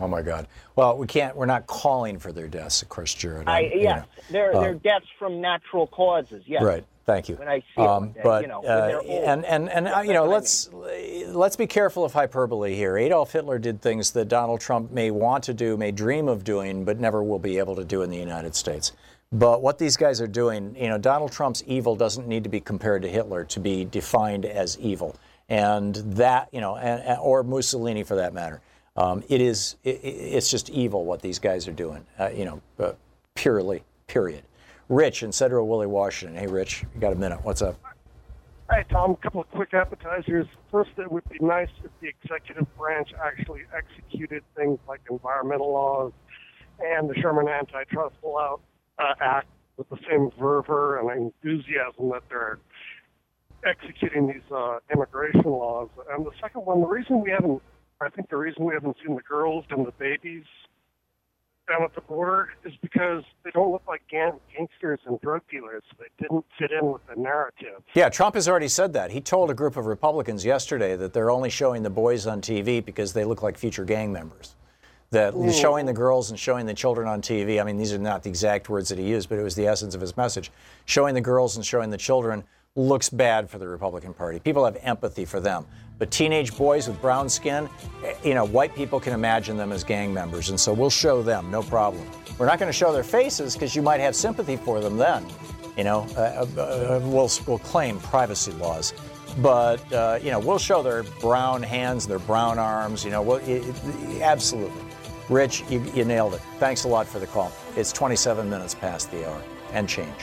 Oh 0.00 0.08
my 0.08 0.22
God. 0.22 0.46
Well, 0.76 0.96
we 0.96 1.06
can't. 1.06 1.36
We're 1.36 1.46
not 1.46 1.66
calling 1.66 2.18
for 2.18 2.32
their 2.32 2.48
deaths, 2.48 2.82
of 2.82 2.88
course, 2.88 3.14
Jared. 3.14 3.48
I, 3.48 3.60
you 3.60 3.80
yes, 3.80 4.04
know. 4.04 4.22
they're, 4.30 4.56
Uh, 4.56 4.60
they're 4.60 4.74
deaths 4.74 5.06
from 5.18 5.40
natural 5.40 5.86
causes. 5.86 6.44
Yes. 6.46 6.62
Right. 6.62 6.84
Thank 7.04 7.30
you. 7.30 7.36
When 7.36 7.48
I 7.48 7.60
see 7.74 7.80
Um, 7.80 8.14
but 8.22 8.42
you 8.42 8.48
know, 8.48 8.62
uh, 8.62 9.00
and 9.08 9.42
and 9.46 9.70
and 9.70 9.88
uh, 9.88 10.00
you 10.00 10.12
know, 10.12 10.26
let's 10.26 10.68
let's 10.72 11.56
be 11.56 11.66
careful 11.66 12.04
of 12.04 12.12
hyperbole 12.12 12.74
here. 12.74 12.98
Adolf 12.98 13.32
Hitler 13.32 13.58
did 13.58 13.80
things 13.80 14.10
that 14.10 14.28
Donald 14.28 14.60
Trump 14.60 14.90
may 14.90 15.10
want 15.10 15.42
to 15.44 15.54
do, 15.54 15.78
may 15.78 15.90
dream 15.90 16.28
of 16.28 16.44
doing, 16.44 16.84
but 16.84 17.00
never 17.00 17.22
will 17.22 17.38
be 17.38 17.56
able 17.56 17.74
to 17.76 17.84
do 17.84 18.02
in 18.02 18.10
the 18.10 18.18
United 18.18 18.54
States. 18.54 18.92
But 19.32 19.62
what 19.62 19.78
these 19.78 19.96
guys 19.96 20.20
are 20.20 20.26
doing, 20.26 20.76
you 20.78 20.88
know, 20.88 20.98
Donald 20.98 21.32
Trump's 21.32 21.62
evil 21.66 21.96
doesn't 21.96 22.28
need 22.28 22.44
to 22.44 22.50
be 22.50 22.60
compared 22.60 23.00
to 23.02 23.08
Hitler 23.08 23.44
to 23.44 23.60
be 23.60 23.86
defined 23.86 24.44
as 24.44 24.78
evil, 24.78 25.16
and 25.48 25.94
that 25.94 26.48
you 26.52 26.60
know, 26.60 26.76
and- 26.76 27.18
or 27.20 27.42
Mussolini 27.42 28.02
for 28.02 28.16
that 28.16 28.34
matter. 28.34 28.60
Um, 28.96 29.22
it 29.28 29.40
is 29.40 29.76
it, 29.84 30.00
it's 30.02 30.50
just 30.50 30.70
evil 30.70 31.04
what 31.04 31.22
these 31.22 31.38
guys 31.38 31.68
are 31.68 31.72
doing. 31.72 32.06
Uh, 32.18 32.30
you 32.30 32.44
know, 32.44 32.60
uh, 32.78 32.92
purely 33.34 33.84
period. 34.06 34.42
Rich 34.88 35.22
in 35.22 35.32
Centralia, 35.32 35.88
Washington. 35.88 36.36
Hey, 36.36 36.46
Rich, 36.46 36.84
you 36.94 37.00
got 37.00 37.12
a 37.12 37.16
minute? 37.16 37.40
What's 37.44 37.62
up? 37.62 37.78
Hey, 38.70 38.84
Thom, 38.90 39.12
a 39.12 39.16
couple 39.16 39.40
of 39.40 39.50
quick 39.50 39.72
appetizers. 39.72 40.46
First, 40.70 40.90
it 40.98 41.10
would 41.10 41.26
be 41.30 41.38
nice 41.40 41.68
if 41.84 41.90
the 42.00 42.08
executive 42.08 42.66
branch 42.76 43.10
actually 43.22 43.62
executed 43.74 44.42
things 44.56 44.78
like 44.86 45.00
environmental 45.10 45.72
laws 45.72 46.12
and 46.80 47.08
the 47.08 47.14
Sherman 47.14 47.48
Antitrust 47.48 48.16
Law 48.22 48.60
uh, 48.98 49.14
Act 49.20 49.48
with 49.76 49.88
the 49.88 49.98
same 50.10 50.30
fervor 50.38 50.98
and 50.98 51.32
enthusiasm 51.42 52.10
that 52.10 52.22
they're 52.28 52.58
executing 53.64 54.26
these 54.26 54.52
uh, 54.54 54.78
immigration 54.92 55.44
laws. 55.44 55.88
And 56.10 56.26
the 56.26 56.32
second 56.40 56.66
one, 56.66 56.80
the 56.80 56.86
reason 56.86 57.20
we 57.20 57.30
haven't, 57.30 57.62
I 58.00 58.08
think 58.08 58.30
the 58.30 58.36
reason 58.36 58.64
we 58.64 58.74
haven't 58.74 58.96
seen 59.04 59.16
the 59.16 59.22
girls 59.22 59.64
and 59.70 59.86
the 59.86 59.92
babies 59.92 60.44
down 61.68 61.82
at 61.82 61.94
the 61.94 62.00
border 62.00 62.50
is 62.64 62.72
because 62.80 63.24
they 63.44 63.50
don't 63.50 63.70
look 63.72 63.82
like 63.86 64.02
gang- 64.08 64.40
gangsters 64.56 65.00
and 65.06 65.20
drug 65.20 65.42
dealers. 65.50 65.82
They 65.98 66.06
didn't 66.18 66.44
fit 66.58 66.70
in 66.70 66.92
with 66.92 67.02
the 67.06 67.20
narrative. 67.20 67.82
Yeah, 67.94 68.08
Trump 68.08 68.36
has 68.36 68.48
already 68.48 68.68
said 68.68 68.92
that. 68.94 69.10
He 69.10 69.20
told 69.20 69.50
a 69.50 69.54
group 69.54 69.76
of 69.76 69.86
Republicans 69.86 70.44
yesterday 70.44 70.96
that 70.96 71.12
they're 71.12 71.30
only 71.30 71.50
showing 71.50 71.82
the 71.82 71.90
boys 71.90 72.26
on 72.26 72.40
TV 72.40 72.82
because 72.82 73.12
they 73.12 73.24
look 73.24 73.42
like 73.42 73.58
future 73.58 73.84
gang 73.84 74.12
members. 74.12 74.54
That 75.10 75.34
Ooh. 75.34 75.44
Mm. 75.44 75.60
showing 75.60 75.86
the 75.86 75.92
girls 75.92 76.30
and 76.30 76.38
showing 76.38 76.66
the 76.66 76.74
children 76.74 77.08
on 77.08 77.20
TV, 77.20 77.60
I 77.60 77.64
mean, 77.64 77.78
these 77.78 77.92
are 77.92 77.98
not 77.98 78.22
the 78.22 78.28
exact 78.28 78.68
words 78.68 78.90
that 78.90 78.98
he 78.98 79.04
used, 79.04 79.28
but 79.28 79.38
it 79.38 79.42
was 79.42 79.54
the 79.54 79.66
essence 79.66 79.94
of 79.94 80.00
his 80.00 80.16
message. 80.16 80.50
Showing 80.84 81.14
the 81.14 81.20
girls 81.20 81.56
and 81.56 81.64
showing 81.64 81.90
the 81.90 81.98
children 81.98 82.44
looks 82.76 83.08
bad 83.08 83.50
for 83.50 83.58
the 83.58 83.66
Republican 83.66 84.14
Party. 84.14 84.38
People 84.38 84.64
have 84.64 84.76
empathy 84.82 85.24
for 85.24 85.40
them. 85.40 85.66
But 85.98 86.10
teenage 86.10 86.56
boys 86.56 86.86
with 86.88 87.00
brown 87.00 87.28
skin, 87.28 87.68
eh, 88.04 88.14
you 88.22 88.34
know, 88.34 88.44
white 88.44 88.74
people 88.74 89.00
can 89.00 89.12
imagine 89.12 89.56
them 89.56 89.72
as 89.72 89.82
gang 89.82 90.14
members, 90.14 90.50
and 90.50 90.58
so 90.58 90.72
we'll 90.72 90.90
show 90.90 91.22
them, 91.22 91.50
no 91.50 91.62
problem. 91.62 92.06
We're 92.38 92.46
not 92.46 92.58
going 92.58 92.68
to 92.68 92.76
show 92.76 92.92
their 92.92 93.02
faces 93.02 93.54
because 93.54 93.74
you 93.74 93.82
might 93.82 94.00
have 94.00 94.14
sympathy 94.14 94.56
for 94.56 94.80
them 94.80 94.96
then. 94.96 95.26
You 95.76 95.84
know, 95.84 96.06
uh, 96.16 96.46
uh, 96.56 96.60
uh, 96.60 97.00
we'll, 97.04 97.30
we'll 97.46 97.58
claim 97.58 97.98
privacy 98.00 98.52
laws. 98.52 98.94
But, 99.40 99.92
uh, 99.92 100.18
you 100.22 100.30
know, 100.30 100.38
we'll 100.38 100.58
show 100.58 100.82
their 100.82 101.02
brown 101.20 101.62
hands, 101.62 102.06
their 102.06 102.18
brown 102.20 102.58
arms, 102.58 103.04
you 103.04 103.10
know, 103.10 103.22
we'll, 103.22 103.36
it, 103.38 103.64
it- 103.66 104.22
absolutely. 104.22 104.82
Rich, 105.28 105.64
you, 105.68 105.80
you 105.94 106.04
nailed 106.04 106.34
it. 106.34 106.40
Thanks 106.58 106.84
a 106.84 106.88
lot 106.88 107.06
for 107.06 107.18
the 107.18 107.26
call. 107.26 107.52
It's 107.76 107.92
27 107.92 108.48
minutes 108.48 108.74
past 108.74 109.10
the 109.10 109.28
hour 109.28 109.42
and 109.72 109.88
change. 109.88 110.14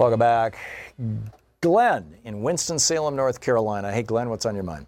Welcome 0.00 0.18
back. 0.18 0.56
Glenn 1.60 2.16
in 2.24 2.40
Winston-Salem, 2.40 3.14
North 3.14 3.38
Carolina. 3.42 3.92
Hey, 3.92 4.02
Glenn, 4.02 4.30
what's 4.30 4.46
on 4.46 4.54
your 4.54 4.64
mind? 4.64 4.86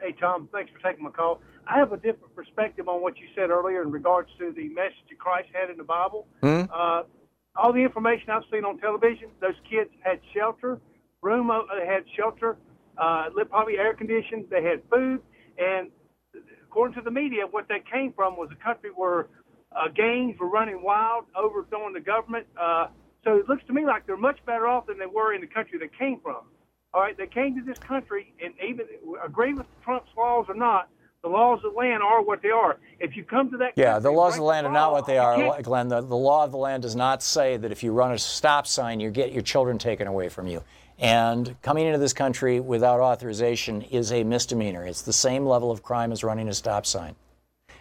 Hey, 0.00 0.12
Thom, 0.20 0.48
thanks 0.50 0.72
for 0.72 0.80
taking 0.80 1.04
my 1.04 1.10
call. 1.10 1.40
I 1.68 1.78
have 1.78 1.92
a 1.92 1.96
different 1.96 2.34
perspective 2.34 2.88
on 2.88 3.00
what 3.00 3.16
you 3.18 3.28
said 3.36 3.50
earlier 3.50 3.80
in 3.80 3.92
regards 3.92 4.28
to 4.40 4.50
the 4.56 4.68
message 4.70 5.06
that 5.08 5.20
Christ 5.20 5.50
had 5.54 5.70
in 5.70 5.76
the 5.76 5.84
Bible. 5.84 6.26
Hmm? 6.40 6.62
Uh, 6.74 7.02
all 7.54 7.72
the 7.72 7.78
information 7.78 8.30
I've 8.30 8.42
seen 8.50 8.64
on 8.64 8.78
television, 8.78 9.28
those 9.40 9.54
kids 9.70 9.90
had 10.02 10.18
shelter, 10.34 10.80
room, 11.22 11.52
uh, 11.52 11.60
they 11.78 11.86
had 11.86 12.02
shelter, 12.16 12.56
uh, 12.98 13.26
probably 13.50 13.78
air 13.78 13.94
conditioned, 13.94 14.46
they 14.50 14.64
had 14.64 14.82
food, 14.90 15.22
and 15.58 15.92
according 16.64 16.96
to 16.96 17.02
the 17.02 17.10
media, 17.12 17.42
what 17.48 17.68
they 17.68 17.80
came 17.88 18.12
from 18.14 18.36
was 18.36 18.48
a 18.50 18.64
country 18.64 18.90
where 18.96 19.28
uh, 19.70 19.86
gangs 19.94 20.34
were 20.40 20.48
running 20.48 20.82
wild, 20.82 21.26
overthrowing 21.36 21.94
the 21.94 22.00
government. 22.00 22.48
Uh, 22.60 22.88
so 23.24 23.36
it 23.36 23.48
looks 23.48 23.62
to 23.66 23.72
me 23.72 23.86
like 23.86 24.06
they're 24.06 24.16
much 24.16 24.38
better 24.46 24.66
off 24.66 24.86
than 24.86 24.98
they 24.98 25.06
were 25.06 25.34
in 25.34 25.40
the 25.40 25.46
country 25.46 25.78
they 25.78 25.90
came 25.98 26.20
from. 26.20 26.44
All 26.94 27.00
right, 27.00 27.16
they 27.16 27.26
came 27.26 27.56
to 27.56 27.64
this 27.64 27.78
country, 27.78 28.34
and 28.44 28.52
even 28.62 28.86
agree 29.24 29.54
with 29.54 29.66
Trump's 29.82 30.10
laws 30.16 30.46
or 30.48 30.54
not, 30.54 30.88
the 31.22 31.28
laws 31.28 31.60
of 31.64 31.72
the 31.72 31.78
land 31.78 32.02
are 32.02 32.22
what 32.22 32.42
they 32.42 32.50
are. 32.50 32.78
If 32.98 33.16
you 33.16 33.24
come 33.24 33.50
to 33.52 33.56
that, 33.58 33.72
Yeah, 33.76 34.00
the 34.00 34.10
laws 34.10 34.34
of 34.34 34.38
the 34.38 34.44
land 34.44 34.66
are 34.66 34.72
not 34.72 34.92
what 34.92 35.06
they 35.06 35.18
are, 35.18 35.62
Glenn. 35.62 35.88
The, 35.88 36.00
the 36.00 36.16
law 36.16 36.44
of 36.44 36.50
the 36.50 36.58
land 36.58 36.82
does 36.82 36.96
not 36.96 37.22
say 37.22 37.56
that 37.56 37.70
if 37.70 37.82
you 37.82 37.92
run 37.92 38.12
a 38.12 38.18
stop 38.18 38.66
sign, 38.66 38.98
you 38.98 39.10
get 39.10 39.32
your 39.32 39.42
children 39.42 39.78
taken 39.78 40.08
away 40.08 40.28
from 40.28 40.48
you. 40.48 40.62
And 40.98 41.56
coming 41.62 41.86
into 41.86 41.98
this 41.98 42.12
country 42.12 42.60
without 42.60 43.00
authorization 43.00 43.82
is 43.82 44.12
a 44.12 44.24
misdemeanor. 44.24 44.84
It's 44.84 45.02
the 45.02 45.12
same 45.12 45.46
level 45.46 45.70
of 45.70 45.82
crime 45.82 46.12
as 46.12 46.24
running 46.24 46.48
a 46.48 46.54
stop 46.54 46.86
sign. 46.86 47.14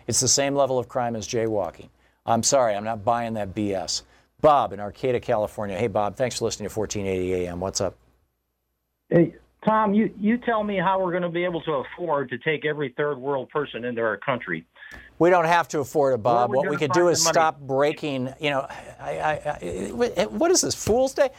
It's 0.08 0.20
the 0.20 0.28
same 0.28 0.56
level 0.56 0.80
of 0.80 0.88
crime 0.88 1.16
as 1.16 1.28
jaywalking. 1.28 1.90
I'm 2.26 2.44
sorry, 2.44 2.76
I'm 2.76 2.84
not 2.84 3.04
buying 3.04 3.34
that 3.34 3.56
BS. 3.56 4.04
Bob 4.42 4.74
in 4.74 4.80
Arcata, 4.80 5.20
California. 5.20 5.78
Hey, 5.78 5.88
Bob, 5.88 6.16
thanks 6.16 6.40
for 6.40 6.46
listening 6.46 6.70
to 6.70 6.80
1480 6.80 7.46
AM. 7.46 7.60
What's 7.60 7.80
up? 7.80 7.96
Hey, 9.10 9.36
Thom, 9.66 9.94
you, 9.94 10.12
you 10.20 10.38
tell 10.38 10.64
me 10.64 10.78
how 10.78 11.02
we're 11.04 11.12
going 11.12 11.22
to 11.24 11.30
be 11.30 11.44
able 11.44 11.62
to 11.62 11.84
afford 11.84 12.30
to 12.30 12.38
take 12.40 12.66
every 12.66 12.94
third 12.98 13.18
world 13.18 13.50
person 13.50 13.86
into 13.86 14.02
our 14.02 14.18
country. 14.18 14.66
We 15.20 15.30
don't 15.30 15.46
have 15.46 15.68
to 15.70 15.80
afford 15.80 16.16
it, 16.16 16.24
Bob. 16.24 16.50
Where 16.50 16.58
are 16.58 16.62
we 16.62 16.68
What 16.68 16.72
we 16.72 16.78
could 16.78 16.92
do 16.94 17.10
is 17.10 17.24
stop 17.24 17.60
breaking. 17.62 18.34
You 18.40 18.50
know, 18.50 18.68
I, 19.00 19.20
I, 19.20 19.60
I, 20.18 20.26
what 20.26 20.50
is 20.50 20.62
this 20.62 20.74
Fool's 20.74 21.14
Day? 21.14 21.30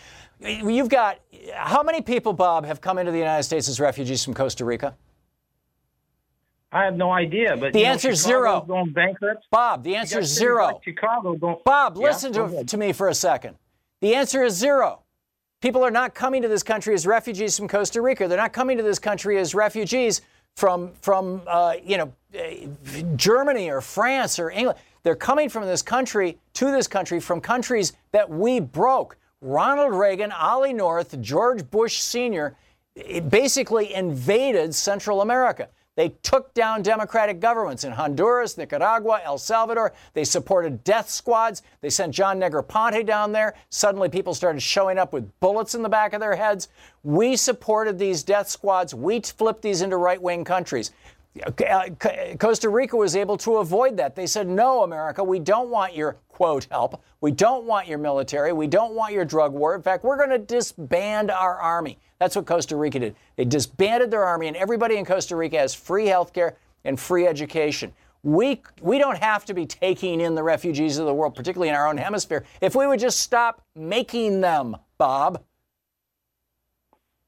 You've 0.41 0.89
got 0.89 1.19
how 1.55 1.83
many 1.83 2.01
people, 2.01 2.33
Bob, 2.33 2.65
have 2.65 2.81
come 2.81 2.99
into 2.99 3.11
the 3.11 3.19
United 3.19 3.43
States 3.43 3.69
as 3.69 3.81
refugees 3.81 4.25
from 4.25 4.35
Costa 4.35 4.65
Rica? 4.65 4.95
I 6.73 6.85
have 6.85 6.97
no 6.97 7.11
idea, 7.13 7.55
but 7.57 7.75
The 7.75 7.85
answer 7.85 8.11
is 8.11 8.23
zero. 8.23 8.63
Going 8.67 8.93
bankrupt. 8.93 9.45
Bob, 9.51 9.85
the 9.85 9.95
answer 9.95 10.21
is 10.21 10.35
zero. 10.35 10.67
like 10.67 10.85
Chicago 10.85 11.35
going. 11.35 11.59
Bob, 11.65 11.97
Yeah, 11.97 12.07
listen 12.07 12.33
to, 12.33 12.65
to 12.65 12.77
me 12.79 12.93
for 12.93 13.09
a 13.09 13.15
second. 13.15 13.57
The 14.01 14.15
answer 14.15 14.43
is 14.43 14.55
zero. 14.55 15.01
People 15.61 15.85
are 15.85 15.91
not 15.91 16.15
coming 16.15 16.41
to 16.43 16.49
this 16.49 16.63
country 16.63 16.95
as 16.95 17.07
refugees 17.07 17.57
from 17.57 17.69
Costa 17.69 18.01
Rica. 18.01 18.27
They're 18.27 18.39
not 18.39 18.55
coming 18.55 18.79
to 18.79 18.83
this 18.83 18.99
country 18.99 19.39
as 19.39 19.55
refugees 19.55 20.23
from 20.57 20.93
from 21.01 21.43
uh, 21.47 21.75
you 21.85 21.99
know 21.99 22.13
Germany 23.17 23.71
or 23.71 23.81
France 23.81 24.39
or 24.39 24.51
England. 24.51 24.79
They're 25.03 25.15
coming 25.15 25.49
from 25.49 25.67
this 25.67 25.83
country 25.83 26.39
to 26.55 26.71
this 26.71 26.89
country 26.89 27.21
from 27.21 27.41
countries 27.41 27.93
that 28.13 28.29
we 28.29 28.61
broke. 28.61 29.17
Ronald 29.41 29.95
Reagan, 29.95 30.33
Ollie 30.33 30.73
North, 30.73 31.21
George 31.21 31.69
Bush 31.71 31.99
Sr. 31.99 32.57
basically 33.29 33.93
invaded 33.93 34.75
Central 34.75 35.21
America. 35.21 35.69
They 35.95 36.11
took 36.23 36.55
down 36.55 36.83
democratic 36.83 37.39
governments 37.39 37.85
in 37.85 37.93
Honduras, 37.93 38.57
Nicaragua, 38.57 39.21
El 39.25 39.37
Salvador. 39.37 39.93
They 40.15 40.25
supported 40.25 40.83
death 40.85 41.11
squads. 41.11 41.63
They 41.83 41.91
sent 41.91 42.15
John 42.15 42.41
Negroponte 42.41 43.05
down 43.05 43.33
there. 43.33 43.55
Suddenly, 43.69 44.09
people 44.09 44.33
started 44.33 44.63
showing 44.63 44.99
up 44.99 45.13
with 45.13 45.39
bullets 45.41 45.75
in 45.75 45.83
the 45.83 45.91
back 45.91 46.15
of 46.15 46.21
their 46.21 46.37
heads. 46.37 46.69
We 47.03 47.37
supported 47.37 47.99
these 47.99 48.23
death 48.23 48.49
squads. 48.49 48.95
We 48.95 49.21
flipped 49.21 49.61
these 49.61 49.83
into 49.83 49.99
right 49.99 50.21
wing 50.21 50.45
countries. 50.45 50.93
Uh, 51.41 51.89
Costa 52.39 52.69
Rica 52.69 52.97
was 52.97 53.17
able 53.17 53.39
to 53.39 53.57
avoid 53.57 53.97
that. 53.97 54.15
They 54.15 54.27
said, 54.27 54.47
no, 54.47 54.83
America, 54.83 55.25
we 55.25 55.39
don't 55.39 55.71
want 55.71 55.95
your 55.95 56.19
quote 56.29 56.67
help. 56.71 57.03
We 57.23 57.31
don't 57.31 57.65
want 57.65 57.89
your 57.89 57.99
military. 57.99 58.53
We 58.53 58.67
don't 58.67 58.95
want 58.95 59.15
your 59.15 59.25
drug 59.25 59.53
war. 59.53 59.75
In 59.75 59.83
fact, 59.83 60.05
we're 60.05 60.19
going 60.19 60.31
to 60.31 60.39
disband 60.39 61.31
our 61.31 61.59
army. 61.59 61.99
That's 62.19 62.37
what 62.37 62.47
Costa 62.47 62.77
Rica 62.77 62.99
did. 62.99 63.17
They 63.37 63.45
disbanded 63.45 64.11
their 64.11 64.25
army, 64.25 64.49
and 64.49 64.57
everybody 64.57 64.97
in 64.97 65.05
Costa 65.05 65.35
Rica 65.35 65.59
has 65.59 65.75
free 65.75 66.07
health 66.07 66.33
care 66.33 66.57
and 66.85 67.01
free 67.01 67.27
education. 67.27 67.93
We, 68.23 68.63
we 68.81 68.99
don't 68.99 69.19
have 69.19 69.45
to 69.47 69.55
be 69.55 69.67
taking 69.67 70.21
in 70.21 70.35
the 70.35 70.43
refugees 70.43 70.99
of 70.99 71.07
the 71.07 71.15
world, 71.15 71.35
particularly 71.35 71.71
in 71.71 71.75
our 71.75 71.89
own 71.89 71.97
hemisphere, 71.97 72.45
if 72.61 72.77
we 72.77 72.87
would 72.87 73.01
just 73.01 73.21
stop 73.21 73.63
making 73.75 74.41
them, 74.41 74.77
Bob. 74.99 75.43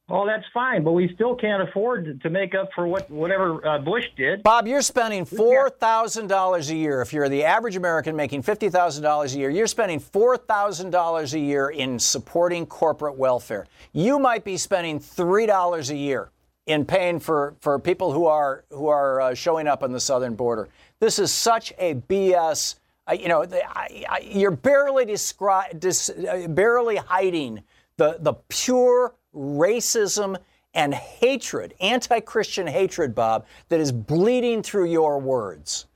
Well, 0.09 0.27
that's 0.27 0.45
fine, 0.53 0.85
but 0.85 0.93
we 0.93 1.11
still 1.15 1.35
can't 1.35 1.67
afford 1.67 2.21
to- 2.23 2.31
make 2.31 2.55
up 2.55 2.69
for 2.75 2.87
what 2.87 3.11
whatever 3.11 3.67
uh, 3.67 3.79
Bush 3.79 4.05
did. 4.17 4.43
Bob, 4.43 4.67
you're 4.67 4.83
spending 4.83 5.25
four 5.25 5.71
thousand 5.71 6.27
dollars 6.27 6.69
a 6.69 6.75
year. 6.75 7.01
If 7.01 7.13
you're 7.15 7.29
the 7.31 7.45
average 7.45 7.77
American 7.77 8.15
making 8.15 8.43
fifty 8.43 8.69
thousand 8.69 9.03
dollars 9.03 9.35
a 9.35 9.39
year, 9.39 9.49
you're 9.49 9.67
spending 9.67 9.99
four 9.99 10.37
thousand 10.37 10.91
dollars 10.91 11.33
a 11.33 11.39
year 11.39 11.71
in 11.71 11.99
supporting 11.99 12.67
corporate 12.67 13.17
welfare. 13.17 13.67
You 13.93 14.19
might 14.19 14.45
be 14.45 14.59
spending 14.59 14.99
three 15.01 15.47
dollars 15.47 15.89
a 15.89 15.97
year 15.97 16.31
in 16.67 16.85
paying 16.85 17.21
for, 17.21 17.55
for 17.61 17.79
people 17.79 18.13
who 18.13 18.27
are 18.27 18.65
who 18.71 18.89
are 18.89 19.21
uh, 19.21 19.35
showing 19.35 19.67
up 19.67 19.83
on 19.83 19.93
the 19.93 20.01
southern 20.01 20.35
border. 20.35 20.69
This 21.01 21.19
is 21.19 21.33
such 21.33 21.73
a 21.79 21.95
BS. 21.95 22.75
Uh, 23.07 23.13
you 23.15 23.29
know, 23.29 23.45
the, 23.47 23.63
I, 23.67 24.05
I, 24.09 24.19
you're 24.23 24.51
barely 24.51 25.07
descri- 25.07 25.79
dis, 25.79 26.11
uh, 26.11 26.47
barely 26.49 26.97
hiding 26.97 27.63
the 27.97 28.19
the 28.21 28.35
pure 28.49 29.15
racism 29.35 30.37
and 30.75 30.93
hatred, 30.93 31.75
anti-Christian 31.81 32.67
hatred, 32.67 33.15
Bob, 33.15 33.47
that 33.69 33.81
is 33.81 33.93
bleeding 33.93 34.63
through 34.63 34.87
your 34.87 35.19
words. 35.19 35.87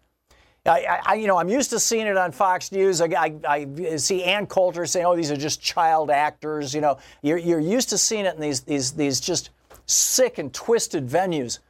I, 0.66 1.00
I, 1.04 1.14
you 1.14 1.26
know, 1.26 1.38
I'm 1.38 1.48
used 1.48 1.70
to 1.70 1.80
seeing 1.80 2.06
it 2.06 2.16
on 2.16 2.30
Fox 2.30 2.72
News. 2.72 3.00
I, 3.00 3.06
I, 3.06 3.40
I 3.48 3.96
see 3.96 4.22
Ann 4.22 4.46
Coulter 4.46 4.84
saying, 4.84 5.06
"Oh, 5.06 5.16
these 5.16 5.30
are 5.30 5.36
just 5.36 5.62
child 5.62 6.10
actors." 6.10 6.74
You 6.74 6.82
know, 6.82 6.98
you're, 7.22 7.38
you're 7.38 7.60
used 7.60 7.88
to 7.90 7.98
seeing 7.98 8.26
it 8.26 8.34
in 8.34 8.40
these 8.40 8.60
these 8.60 8.92
these 8.92 9.18
just 9.18 9.50
sick 9.86 10.36
and 10.36 10.52
twisted 10.52 11.08
venues. 11.08 11.60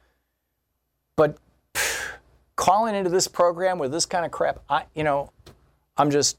But 1.15 1.37
pff, 1.73 2.11
calling 2.55 2.93
into 2.93 3.09
this 3.09 3.27
program 3.27 3.79
with 3.79 3.91
this 3.91 4.05
kind 4.05 4.25
of 4.25 4.31
crap, 4.31 4.59
I, 4.69 4.83
you 4.93 5.03
know, 5.03 5.31
I'm 5.97 6.11
just, 6.11 6.37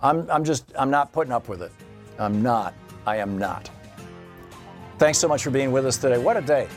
I'm, 0.00 0.30
I'm 0.30 0.44
just, 0.44 0.72
I'm 0.78 0.90
not 0.90 1.12
putting 1.12 1.32
up 1.32 1.48
with 1.48 1.62
it. 1.62 1.72
I'm 2.18 2.42
not. 2.42 2.72
I 3.06 3.16
am 3.16 3.36
not. 3.36 3.68
Thanks 4.98 5.18
so 5.18 5.28
much 5.28 5.42
for 5.42 5.50
being 5.50 5.72
with 5.72 5.84
us 5.84 5.98
today. 5.98 6.16
What 6.16 6.36
a 6.36 6.40
day. 6.40 6.68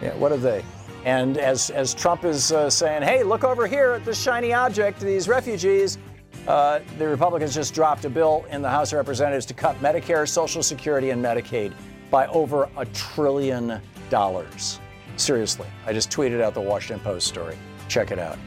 Yeah, 0.00 0.14
what 0.14 0.30
a 0.30 0.38
day. 0.38 0.64
And 1.04 1.36
as, 1.36 1.70
as 1.70 1.94
Trump 1.94 2.24
is 2.24 2.52
uh, 2.52 2.70
saying, 2.70 3.02
hey, 3.02 3.22
look 3.22 3.42
over 3.42 3.66
here 3.66 3.92
at 3.92 4.04
this 4.04 4.20
shiny 4.20 4.52
object, 4.52 5.00
these 5.00 5.28
refugees, 5.28 5.98
uh, 6.46 6.80
the 6.98 7.08
Republicans 7.08 7.54
just 7.54 7.74
dropped 7.74 8.04
a 8.04 8.10
bill 8.10 8.44
in 8.50 8.62
the 8.62 8.68
House 8.68 8.92
of 8.92 8.98
Representatives 8.98 9.46
to 9.46 9.54
cut 9.54 9.76
Medicare, 9.80 10.28
Social 10.28 10.62
Security, 10.62 11.10
and 11.10 11.24
Medicaid 11.24 11.72
by 12.10 12.26
over 12.28 12.68
a 12.76 12.84
trillion 12.86 13.80
dollars. 14.10 14.78
Seriously, 15.16 15.66
I 15.86 15.92
just 15.92 16.10
tweeted 16.10 16.40
out 16.40 16.54
the 16.54 16.60
Washington 16.60 17.02
Post 17.04 17.26
story. 17.26 17.56
Check 17.88 18.10
it 18.10 18.18
out. 18.18 18.38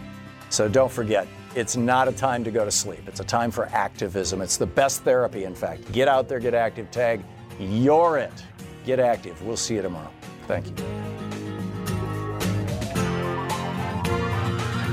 So 0.49 0.69
don't 0.69 0.91
forget, 0.91 1.27
it's 1.55 1.75
not 1.75 2.07
a 2.07 2.11
time 2.11 2.43
to 2.45 2.51
go 2.51 2.63
to 2.63 2.71
sleep. 2.71 3.01
It's 3.07 3.19
a 3.19 3.25
time 3.25 3.51
for 3.51 3.65
activism. 3.67 4.41
It's 4.41 4.57
the 4.57 4.65
best 4.65 5.03
therapy, 5.03 5.43
in 5.43 5.55
fact. 5.55 5.91
Get 5.91 6.07
out 6.07 6.29
there, 6.29 6.39
get 6.39 6.53
active, 6.53 6.89
tag. 6.89 7.23
You're 7.59 8.17
it. 8.17 8.43
Get 8.85 8.99
active. 8.99 9.41
We'll 9.41 9.57
see 9.57 9.75
you 9.75 9.81
tomorrow. 9.81 10.11
Thank 10.47 10.67
you. 10.67 10.73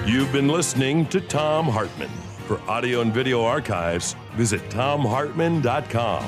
You've 0.06 0.32
been 0.32 0.48
listening 0.48 1.06
to 1.06 1.20
Thom 1.20 1.66
Hartmann. 1.66 2.10
For 2.46 2.60
audio 2.68 3.00
and 3.00 3.12
video 3.12 3.44
archives, 3.44 4.16
visit 4.34 4.60
thomhartmann.com. 4.70 6.24